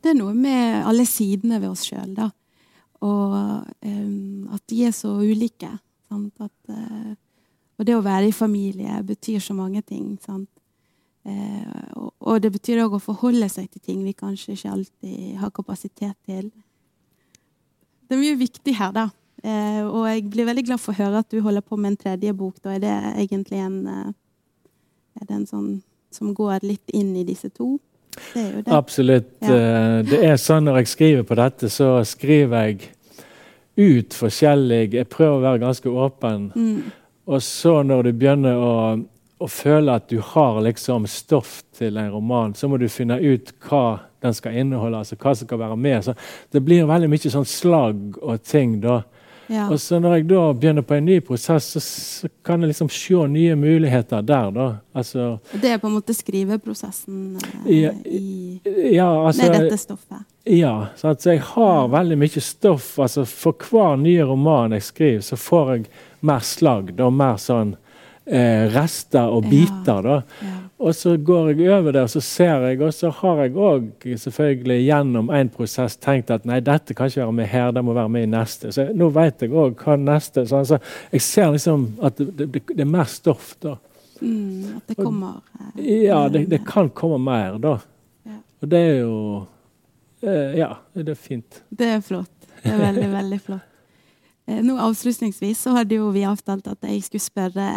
Det 0.00 0.14
er 0.14 0.18
noe 0.20 0.32
med 0.36 0.86
alle 0.86 1.04
sidene 1.08 1.58
ved 1.58 1.72
oss 1.72 1.82
sjøl, 1.88 2.12
da. 2.14 2.28
Og 3.02 3.32
um, 3.82 4.44
at 4.54 4.62
de 4.70 4.84
er 4.86 4.92
så 4.94 5.10
ulike. 5.18 5.70
Sant? 6.06 6.30
At, 6.38 6.52
uh, 6.70 7.16
og 7.74 7.88
det 7.88 7.96
å 7.96 8.04
være 8.04 8.28
i 8.28 8.36
familie 8.36 9.00
betyr 9.02 9.42
så 9.42 9.56
mange 9.56 9.82
ting. 9.82 10.14
Sant? 10.22 10.48
Og, 11.26 12.12
og 12.22 12.38
det 12.38 12.52
betyr 12.54 12.84
òg 12.84 12.94
å 12.94 13.02
forholde 13.02 13.48
seg 13.50 13.66
til 13.66 13.82
ting 13.82 14.04
vi 14.06 14.12
kanskje 14.14 14.54
ikke 14.54 14.74
alltid 14.76 15.40
har 15.40 15.50
kapasitet 15.56 16.14
til. 16.22 16.52
Det 18.06 18.14
er 18.14 18.22
mye 18.22 18.38
viktig 18.38 18.76
her, 18.78 18.92
da. 18.94 19.08
Eh, 19.44 19.82
og 19.84 20.06
jeg 20.08 20.24
blir 20.32 20.48
veldig 20.48 20.64
glad 20.70 20.80
for 20.80 20.94
å 20.94 21.00
høre 21.04 21.20
at 21.20 21.30
du 21.30 21.40
holder 21.44 21.64
på 21.64 21.76
med 21.76 21.92
en 21.92 21.98
tredje 22.00 22.32
bok. 22.36 22.56
Da 22.64 22.76
er 22.76 22.82
det 22.82 22.94
egentlig 23.26 23.60
en 23.62 23.76
eh, 23.86 24.14
Er 25.20 25.26
det 25.28 25.34
en 25.36 25.46
sånn 25.48 25.68
som 26.12 26.34
går 26.36 26.64
litt 26.64 26.90
inn 26.92 27.14
i 27.16 27.24
disse 27.24 27.48
to? 27.52 27.78
Det 28.32 28.40
er 28.40 28.50
jo 28.52 28.62
det. 28.64 28.72
Absolutt. 28.72 29.32
Ja. 29.44 29.56
eh, 29.56 29.98
Det 30.08 30.20
er 30.24 30.36
sånn 30.40 30.64
når 30.68 30.82
jeg 30.82 30.92
skriver 30.92 31.26
på 31.28 31.38
dette, 31.38 31.70
så 31.72 31.98
skriver 32.04 32.68
jeg 32.70 32.92
ut 33.76 34.14
forskjellig 34.16 34.94
Jeg 34.94 35.08
prøver 35.12 35.36
å 35.36 35.44
være 35.44 35.64
ganske 35.66 35.92
åpen. 35.92 36.50
Mm. 36.56 36.92
Og 37.26 37.42
så 37.42 37.82
når 37.82 38.08
du 38.08 38.12
begynner 38.16 38.56
å, 38.56 38.74
å 39.38 39.48
føle 39.50 39.96
at 39.98 40.08
du 40.08 40.20
har 40.22 40.60
liksom 40.64 41.08
stoff 41.10 41.58
til 41.76 41.98
en 42.00 42.12
roman, 42.14 42.54
så 42.54 42.68
må 42.70 42.78
du 42.80 42.88
finne 42.88 43.18
ut 43.20 43.52
hva 43.66 43.98
den 44.22 44.34
skal 44.34 44.56
inneholde, 44.56 45.02
altså 45.02 45.18
hva 45.20 45.34
som 45.34 45.48
skal 45.48 45.60
være 45.60 45.76
med. 45.76 46.04
Så 46.06 46.14
det 46.54 46.62
blir 46.64 46.86
veldig 46.88 47.10
mye 47.12 47.32
sånn 47.34 47.48
slag 47.48 48.16
og 48.22 48.42
ting 48.46 48.78
da. 48.84 49.02
Ja. 49.48 49.68
Og 49.70 49.78
så 49.80 50.00
når 50.02 50.16
jeg 50.16 50.26
da 50.30 50.40
begynner 50.52 50.82
på 50.82 50.96
en 50.96 51.04
ny 51.06 51.20
prosess, 51.24 51.68
så, 51.76 51.80
så 51.80 52.28
kan 52.44 52.60
jeg 52.64 52.72
liksom 52.72 52.88
se 52.90 53.20
nye 53.30 53.54
muligheter 53.58 54.22
der, 54.26 54.50
da. 54.50 54.66
Altså 54.96 55.38
Det 55.52 55.70
er 55.70 55.78
på 55.78 55.86
en 55.86 55.94
måte 55.98 56.14
skriveprosessen 56.16 57.36
eh, 57.66 57.78
Ja, 57.84 57.92
i, 58.04 58.60
Ja, 58.96 59.08
altså 59.26 59.46
med 59.46 59.60
dette 59.60 59.78
stoffet. 59.78 60.24
Ja, 60.44 60.86
Så 60.96 61.14
så 61.18 61.30
jeg 61.34 61.40
har 61.42 61.88
veldig 61.88 62.18
mye 62.18 62.40
stoff. 62.42 62.98
altså 62.98 63.24
For 63.26 63.54
hver 63.70 63.96
nye 63.96 64.24
roman 64.24 64.72
jeg 64.72 64.82
skriver, 64.82 65.20
så 65.22 65.36
får 65.36 65.72
jeg 65.74 65.86
mer 66.20 66.40
slagg. 66.40 66.94
og 67.00 67.12
mer 67.12 67.36
sånn 67.36 67.76
eh, 68.26 68.66
rester 68.74 69.30
og 69.30 69.46
biter. 69.50 70.02
da. 70.02 70.22
Og 70.76 70.92
så 70.92 71.14
går 71.16 71.54
jeg 71.54 71.70
over 71.72 71.92
der, 71.92 72.06
så 72.06 72.20
ser 72.20 72.60
jeg, 72.68 72.80
og 72.84 72.92
så 72.92 73.08
har 73.22 73.38
jeg 73.46 73.54
òg 73.56 74.04
selvfølgelig 74.20 74.82
gjennom 74.84 75.30
en 75.32 75.48
prosess 75.48 75.96
tenkt 75.96 76.28
at 76.34 76.44
nei, 76.44 76.58
dette 76.60 76.92
kan 76.94 77.08
ikke 77.08 77.22
være 77.22 77.36
med 77.38 77.48
her, 77.48 77.70
det 77.72 77.82
må 77.84 77.94
være 77.96 78.12
med 78.12 78.26
i 78.26 78.30
neste. 78.34 78.72
Så 78.76 78.84
nå 78.92 79.08
vet 79.14 79.40
jeg 79.46 79.54
òg 79.56 79.80
hva 79.80 79.96
neste 79.96 80.44
så 80.44 80.60
Jeg 80.68 81.24
ser 81.24 81.54
liksom 81.54 81.86
at 82.04 82.20
det, 82.20 82.50
det, 82.52 82.62
det 82.74 82.84
er 82.84 82.92
mer 82.92 83.08
stoff, 83.08 83.54
da. 83.64 83.78
Mm, 84.20 84.76
at 84.76 84.92
det 84.92 84.96
kommer 85.00 85.40
og, 85.40 85.80
Ja, 85.80 86.26
det, 86.32 86.44
det 86.52 86.60
kan 86.68 86.92
komme 86.92 87.22
mer, 87.24 87.56
da. 87.62 87.78
Ja. 88.28 88.36
Og 88.60 88.68
det 88.72 88.82
er 88.90 89.00
jo 89.00 89.16
eh, 90.20 90.58
Ja, 90.60 90.74
det 90.92 91.08
er 91.16 91.20
fint. 91.20 91.62
Det 91.68 91.88
er 91.94 92.04
flott. 92.04 92.32
Det 92.60 92.74
er 92.74 92.84
veldig, 92.84 93.08
veldig 93.16 93.40
flott. 93.48 93.72
Eh, 94.46 94.62
Nå 94.62 94.78
Avslutningsvis 94.78 95.60
så 95.66 95.74
hadde 95.76 95.98
jo 95.98 96.10
vi 96.14 96.24
avtalt 96.26 96.68
at 96.70 96.86
jeg 96.86 97.02
skulle 97.06 97.24
spørre, 97.24 97.68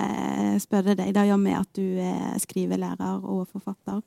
spørre 0.62 0.96
deg, 0.96 1.14
da, 1.16 1.26
gjør 1.26 1.42
vi 1.42 1.48
med 1.50 1.60
at 1.60 1.70
du 1.76 2.00
er 2.04 2.40
skrivelærer 2.42 3.26
og 3.26 3.48
forfatter, 3.50 4.02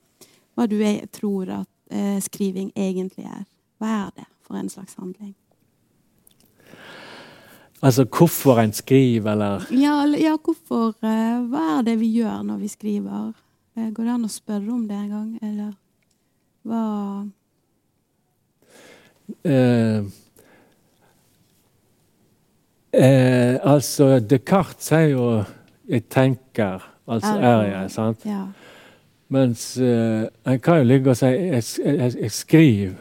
hva 0.55 0.69
du 0.71 0.79
er, 0.81 1.05
tror 1.13 1.51
at 1.63 1.71
eh, 1.91 2.19
skriving 2.23 2.73
egentlig 2.77 3.27
er. 3.27 3.45
Hva 3.83 3.95
er 4.07 4.11
det 4.21 4.29
for 4.47 4.59
en 4.61 4.71
slags 4.71 4.95
handling? 5.01 5.35
Altså 7.83 8.05
hvorfor 8.07 8.61
en 8.63 8.73
skriver, 8.73 9.33
eller 9.33 9.67
Ja, 9.75 10.05
ja 10.07 10.37
hvorfor 10.39 10.95
eh, 11.03 11.39
Hva 11.51 11.63
er 11.79 11.83
det 11.83 11.97
vi 11.99 12.13
gjør 12.15 12.45
når 12.47 12.61
vi 12.63 12.69
skriver? 12.71 13.33
Eh, 13.75 13.91
går 13.91 14.05
det 14.05 14.13
an 14.15 14.29
å 14.29 14.31
spørre 14.31 14.71
om 14.71 14.85
det 14.87 14.97
en 14.97 15.11
gang, 15.11 15.31
eller 15.43 15.73
hva 16.63 16.83
eh, 19.43 20.07
eh, 22.93 23.59
Altså, 23.63 24.19
Descartes 24.21 24.85
sier 24.85 25.09
jo 25.11 25.45
'jeg 25.89 26.03
tenker', 26.09 26.81
altså 27.09 27.39
er 27.41 27.63
jeg. 27.81 27.91
sant? 27.91 28.19
Ja. 28.25 28.43
Mens 29.29 29.77
eh, 29.79 30.27
en 30.47 30.59
kan 30.61 30.79
jo 30.79 30.85
ligge 30.85 31.11
og 31.11 31.17
si 31.17 31.27
'jeg, 31.27 31.65
jeg, 31.85 32.13
jeg 32.21 32.31
skriver', 32.31 32.95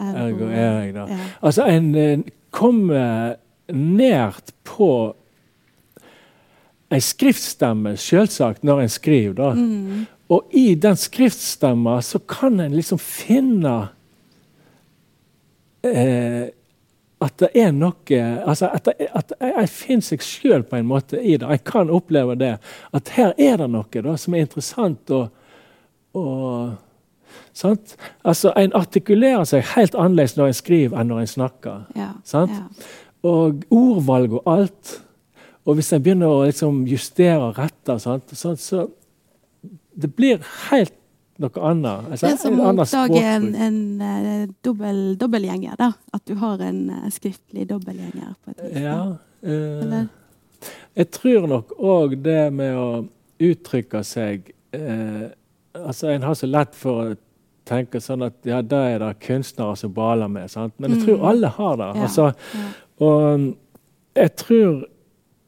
ergo 0.00 0.44
er 0.46 0.80
jeg. 0.82 0.94
da. 0.94 1.06
Ja. 1.08 1.18
Altså, 1.42 1.66
en 1.66 1.94
en 1.94 2.24
kommer 2.50 3.34
nært 3.72 4.52
på 4.64 5.14
ei 6.92 7.00
skriftstemme, 7.00 7.96
selvsagt, 7.96 8.64
når 8.64 8.80
en 8.80 8.88
skriver. 8.88 9.32
da. 9.34 9.52
Mm. 9.54 10.06
Og 10.28 10.44
i 10.52 10.74
den 10.74 10.96
skriftstemma 10.96 12.00
så 12.02 12.18
kan 12.18 12.60
en 12.60 12.72
liksom 12.76 12.98
finne 12.98 13.88
eh, 15.84 16.48
at 17.22 17.36
det 17.40 17.50
er 17.58 17.72
noe 17.74 18.20
altså 18.46 18.68
At, 18.74 18.88
det, 18.88 19.08
at 19.14 19.34
jeg, 19.38 19.68
finner 19.72 20.06
seg 20.06 20.24
sjøl 20.26 20.64
på 20.66 20.78
en 20.78 20.88
måte 20.88 21.20
i 21.20 21.36
det. 21.36 21.48
Jeg 21.48 21.64
kan 21.68 21.90
oppleve 21.92 22.36
det. 22.38 22.56
At 22.92 23.12
her 23.16 23.34
er 23.38 23.60
det 23.62 23.68
noe 23.70 24.02
da, 24.06 24.16
som 24.18 24.34
er 24.34 24.46
interessant 24.46 25.12
og, 25.14 25.28
og 26.18 26.74
sant? 27.56 27.96
Altså, 28.24 28.52
En 28.56 28.74
artikulerer 28.76 29.44
seg 29.48 29.64
helt 29.76 29.94
annerledes 29.94 30.36
når 30.38 30.52
en 30.52 30.58
skriver 30.58 31.00
enn 31.00 31.12
når 31.12 31.24
en 31.24 31.32
snakker. 31.36 31.84
Ja. 31.98 32.10
Sant? 32.28 32.54
Ja. 32.56 32.90
Og 33.28 33.62
ordvalg 33.70 34.40
og 34.40 34.48
alt. 34.50 34.96
Og 35.62 35.78
hvis 35.78 35.92
en 35.94 36.02
begynner 36.02 36.32
å 36.32 36.42
liksom 36.48 36.82
justere 36.90 37.38
og 37.38 37.60
rette, 37.60 37.98
sant, 38.02 38.34
sant, 38.34 38.60
så 38.60 38.88
det 39.94 40.10
blir 40.16 40.42
helt 40.70 40.94
noe 41.44 41.62
annet. 41.70 42.06
Altså, 42.10 42.26
Det 42.26 42.32
er 42.32 42.40
som 42.42 42.54
en 42.54 42.60
å 42.62 42.70
oppdage 42.84 43.22
en, 43.34 43.48
en, 43.54 43.78
en 44.02 44.26
eh, 44.30 44.46
dobbel, 44.64 45.02
dobbeltgjenger, 45.20 45.76
da. 45.80 45.90
At 46.16 46.24
du 46.30 46.34
har 46.40 46.62
en 46.64 46.80
eh, 46.90 47.08
skriftlig 47.14 47.66
dobbeltgjenger 47.70 48.34
på 48.44 48.54
et 48.54 48.62
vis. 48.64 48.80
Ja, 48.82 48.98
eh, 49.42 50.06
jeg 50.96 51.10
tror 51.18 51.46
nok 51.50 51.72
òg 51.78 52.16
det 52.22 52.40
med 52.54 52.76
å 52.78 52.88
uttrykke 53.42 54.04
seg 54.06 54.52
eh, 54.76 55.24
altså 55.74 56.12
En 56.12 56.22
har 56.22 56.34
så 56.38 56.46
lett 56.46 56.74
for 56.78 57.00
å 57.02 57.14
tenke 57.66 58.00
sånn 58.02 58.22
at 58.26 58.34
ja, 58.46 58.60
det 58.62 58.78
er 58.92 58.98
det 59.02 59.12
kunstnere 59.24 59.76
som 59.78 59.92
baler 59.94 60.28
med. 60.28 60.50
Sant? 60.50 60.74
Men 60.78 60.90
jeg 60.92 61.00
Mm. 61.00 61.04
tror 61.06 61.28
alle 61.30 61.48
har 61.48 61.76
det. 61.80 61.90
Ja, 61.96 62.02
Altså, 62.02 62.24
ja. 62.54 62.64
Og 63.02 63.22
um, 63.34 63.44
jeg 64.14 64.32
tror 64.36 64.82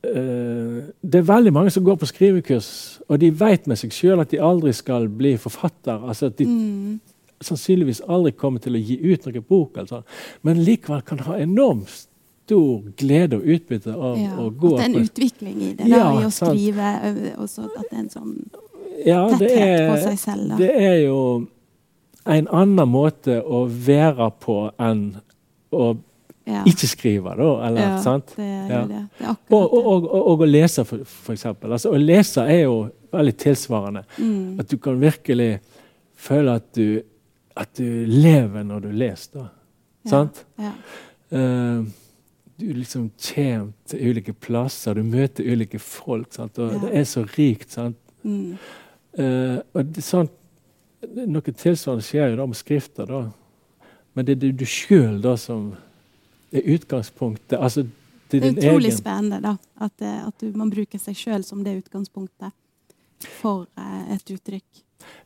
det 0.04 1.18
er 1.20 1.26
veldig 1.28 1.52
mange 1.52 1.70
som 1.70 1.84
går 1.86 1.96
på 2.00 2.06
skrivekurs, 2.10 2.68
og 3.08 3.18
de 3.20 3.30
vet 3.40 3.66
med 3.70 3.78
seg 3.80 3.92
sjøl 3.94 4.20
at 4.20 4.30
de 4.30 4.40
aldri 4.42 4.72
skal 4.76 5.08
bli 5.08 5.36
forfatter. 5.40 6.00
altså 6.08 6.26
at 6.26 6.36
de 6.38 6.46
Mm. 6.46 7.00
sannsynligvis 7.42 8.00
aldri 8.08 8.30
kommer 8.32 8.60
til 8.60 8.72
å 8.74 8.80
gi 8.80 8.96
ut 9.12 9.26
noen 9.26 9.44
bok. 9.48 9.76
Altså. 9.78 10.02
Men 10.42 10.56
likevel 10.64 11.02
kan 11.04 11.18
ha 11.18 11.34
enormt 11.36 11.88
stor 12.46 12.82
glede 12.96 13.36
og 13.36 13.42
utbytte 13.44 13.94
av 13.94 14.18
Ja, 14.18 14.36
å 14.38 14.50
gå 14.50 14.74
at 14.78 14.84
det 14.86 14.94
er 14.94 14.98
en 14.98 15.04
utvikling 15.08 15.62
i 15.62 15.72
det, 15.74 15.88
Ja, 15.88 16.12
i 16.20 16.24
å 16.24 16.30
skrive. 16.30 16.88
ø, 17.04 17.42
Og 17.42 17.48
så 17.48 17.64
at 17.64 17.90
det 17.90 17.98
er 17.98 17.98
en 17.98 18.08
sånn 18.10 18.50
ja, 19.06 19.28
tetthet 19.28 19.90
på 19.90 19.96
seg 20.02 20.18
selv. 20.18 20.48
Da. 20.48 20.56
det 20.56 20.70
er 20.70 20.98
jo 21.06 21.46
en 22.26 22.46
annen 22.48 22.88
måte 22.88 23.42
å 23.44 23.66
være 23.68 24.30
på 24.40 24.70
enn 24.78 25.16
å 25.72 25.96
ja. 26.46 26.62
ikke 26.68 26.88
skrive, 26.88 27.34
da. 27.38 27.48
Eller, 27.66 27.80
ja, 27.80 28.02
sant? 28.02 28.34
Det 28.36 28.44
er 28.44 28.68
Ja. 28.68 28.82
det. 28.88 29.00
Det 29.18 29.26
er 29.26 29.36
Og, 29.50 29.74
og, 29.74 29.86
og, 29.86 30.26
og, 30.26 30.40
å 30.40 30.48
lese, 30.48 30.84
for, 30.84 31.04
for 31.04 31.32
eksempel. 31.32 31.72
Altså, 31.72 31.92
å 31.94 32.00
lese 32.00 32.44
er 32.44 32.62
jo 32.64 32.76
veldig 33.12 33.36
tilsvarende. 33.36 34.04
Mm. 34.18 34.60
At 34.60 34.70
du 34.70 34.76
kan 34.78 35.00
virkelig 35.00 35.58
føle 36.14 36.54
at 36.60 36.70
du, 36.76 37.02
at 37.56 37.76
du 37.78 38.06
lever 38.06 38.64
når 38.64 38.80
du 38.80 38.90
leser. 38.92 39.40
da. 39.40 39.48
Sant? 40.08 40.44
Ja. 40.60 40.72
Uh, 41.32 41.84
du 42.60 42.68
liksom 42.72 43.10
kommer 43.18 43.72
til 43.88 44.10
ulike 44.10 44.32
plasser, 44.32 44.94
du 44.94 45.02
møter 45.02 45.44
ulike 45.44 45.78
folk. 45.78 46.32
Sant? 46.34 46.58
Og. 46.58 46.76
Det 46.84 46.92
er 46.94 47.04
så 47.04 47.24
rikt. 47.36 47.72
Sant? 47.74 47.98
Mm. 48.22 48.56
Uh, 49.18 49.58
og 49.74 49.94
det, 49.94 50.04
sånn, 50.04 50.28
noe 51.26 51.54
tilsvarende 51.54 52.04
skjer 52.04 52.32
jo 52.32 52.38
da 52.42 52.46
med 52.50 52.58
skrifter. 52.58 53.08
da. 53.10 53.24
Men 54.14 54.26
det 54.28 54.38
er 54.38 54.54
du 54.54 54.66
sjøl 54.68 55.24
som 55.38 55.72
utgangspunktet. 56.62 57.58
Altså, 57.58 57.82
det 58.30 58.40
Det 58.40 58.44
er 58.44 58.52
utrolig 58.52 58.88
egen 58.90 58.98
spennende 58.98 59.40
da, 59.42 59.56
at, 59.80 60.02
eh, 60.02 60.26
at 60.26 60.40
du, 60.40 60.52
man 60.56 60.70
bruker 60.70 60.98
seg 60.98 61.16
sjøl 61.16 61.44
som 61.44 61.64
det 61.64 61.76
utgangspunktet 61.84 62.52
for 63.40 63.66
eh, 63.78 64.14
et 64.14 64.30
uttrykk. 64.30 64.82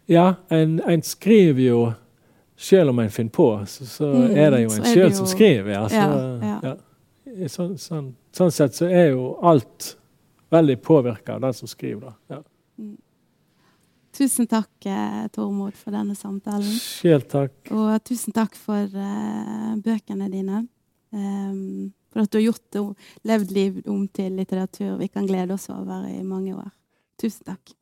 Ja, 0.08 0.34
en, 0.50 0.80
en 0.88 1.02
skriver 1.02 1.62
jo 1.62 1.92
Selv 2.58 2.90
om 2.90 2.98
en 2.98 3.10
finner 3.10 3.30
på, 3.30 3.64
så, 3.66 3.84
så 3.86 4.06
Mm, 4.12 4.36
er 4.36 4.50
det 4.50 4.62
jo 4.64 4.70
en 4.74 4.84
sjøl 4.84 5.12
som 5.14 5.26
skriver. 5.30 5.70
Ja, 5.70 5.88
så, 5.88 5.96
Ja, 6.42 6.58
ja. 6.62 7.48
Sånn, 7.48 7.76
sånn, 7.78 8.08
sånn 8.34 8.50
sett 8.50 8.74
så 8.74 8.88
er 8.90 9.12
jo 9.12 9.36
alt 9.46 9.92
veldig 10.50 10.82
påvirka 10.82 11.36
av 11.36 11.40
den 11.40 11.54
som 11.54 11.68
skriver. 11.70 12.16
Da. 12.28 12.34
Ja. 12.34 12.88
Tusen 14.18 14.48
takk, 14.50 14.72
eh, 14.86 15.28
Tormod, 15.30 15.76
for 15.78 15.94
denne 15.94 16.16
samtalen. 16.18 16.66
Selv 16.82 17.28
takk. 17.30 17.52
Og 17.70 17.92
tusen 18.02 18.34
takk 18.34 18.56
for 18.58 18.90
uh, 18.90 19.76
bøkene 19.78 20.26
dine. 20.32 20.64
Em, 21.14 21.92
for 22.12 22.24
at 22.24 22.32
du 22.32 22.38
har 22.38 22.48
gjort 22.48 22.64
det, 22.74 22.84
levd 23.28 23.54
liv 23.56 23.82
om 23.88 24.06
til 24.08 24.36
litteratur 24.38 24.96
vi 25.00 25.08
kan 25.12 25.28
glede 25.28 25.56
oss 25.56 25.68
over 25.72 26.08
i 26.10 26.22
mange 26.26 26.56
år. 26.56 26.70
Tusen 27.20 27.48
takk. 27.48 27.77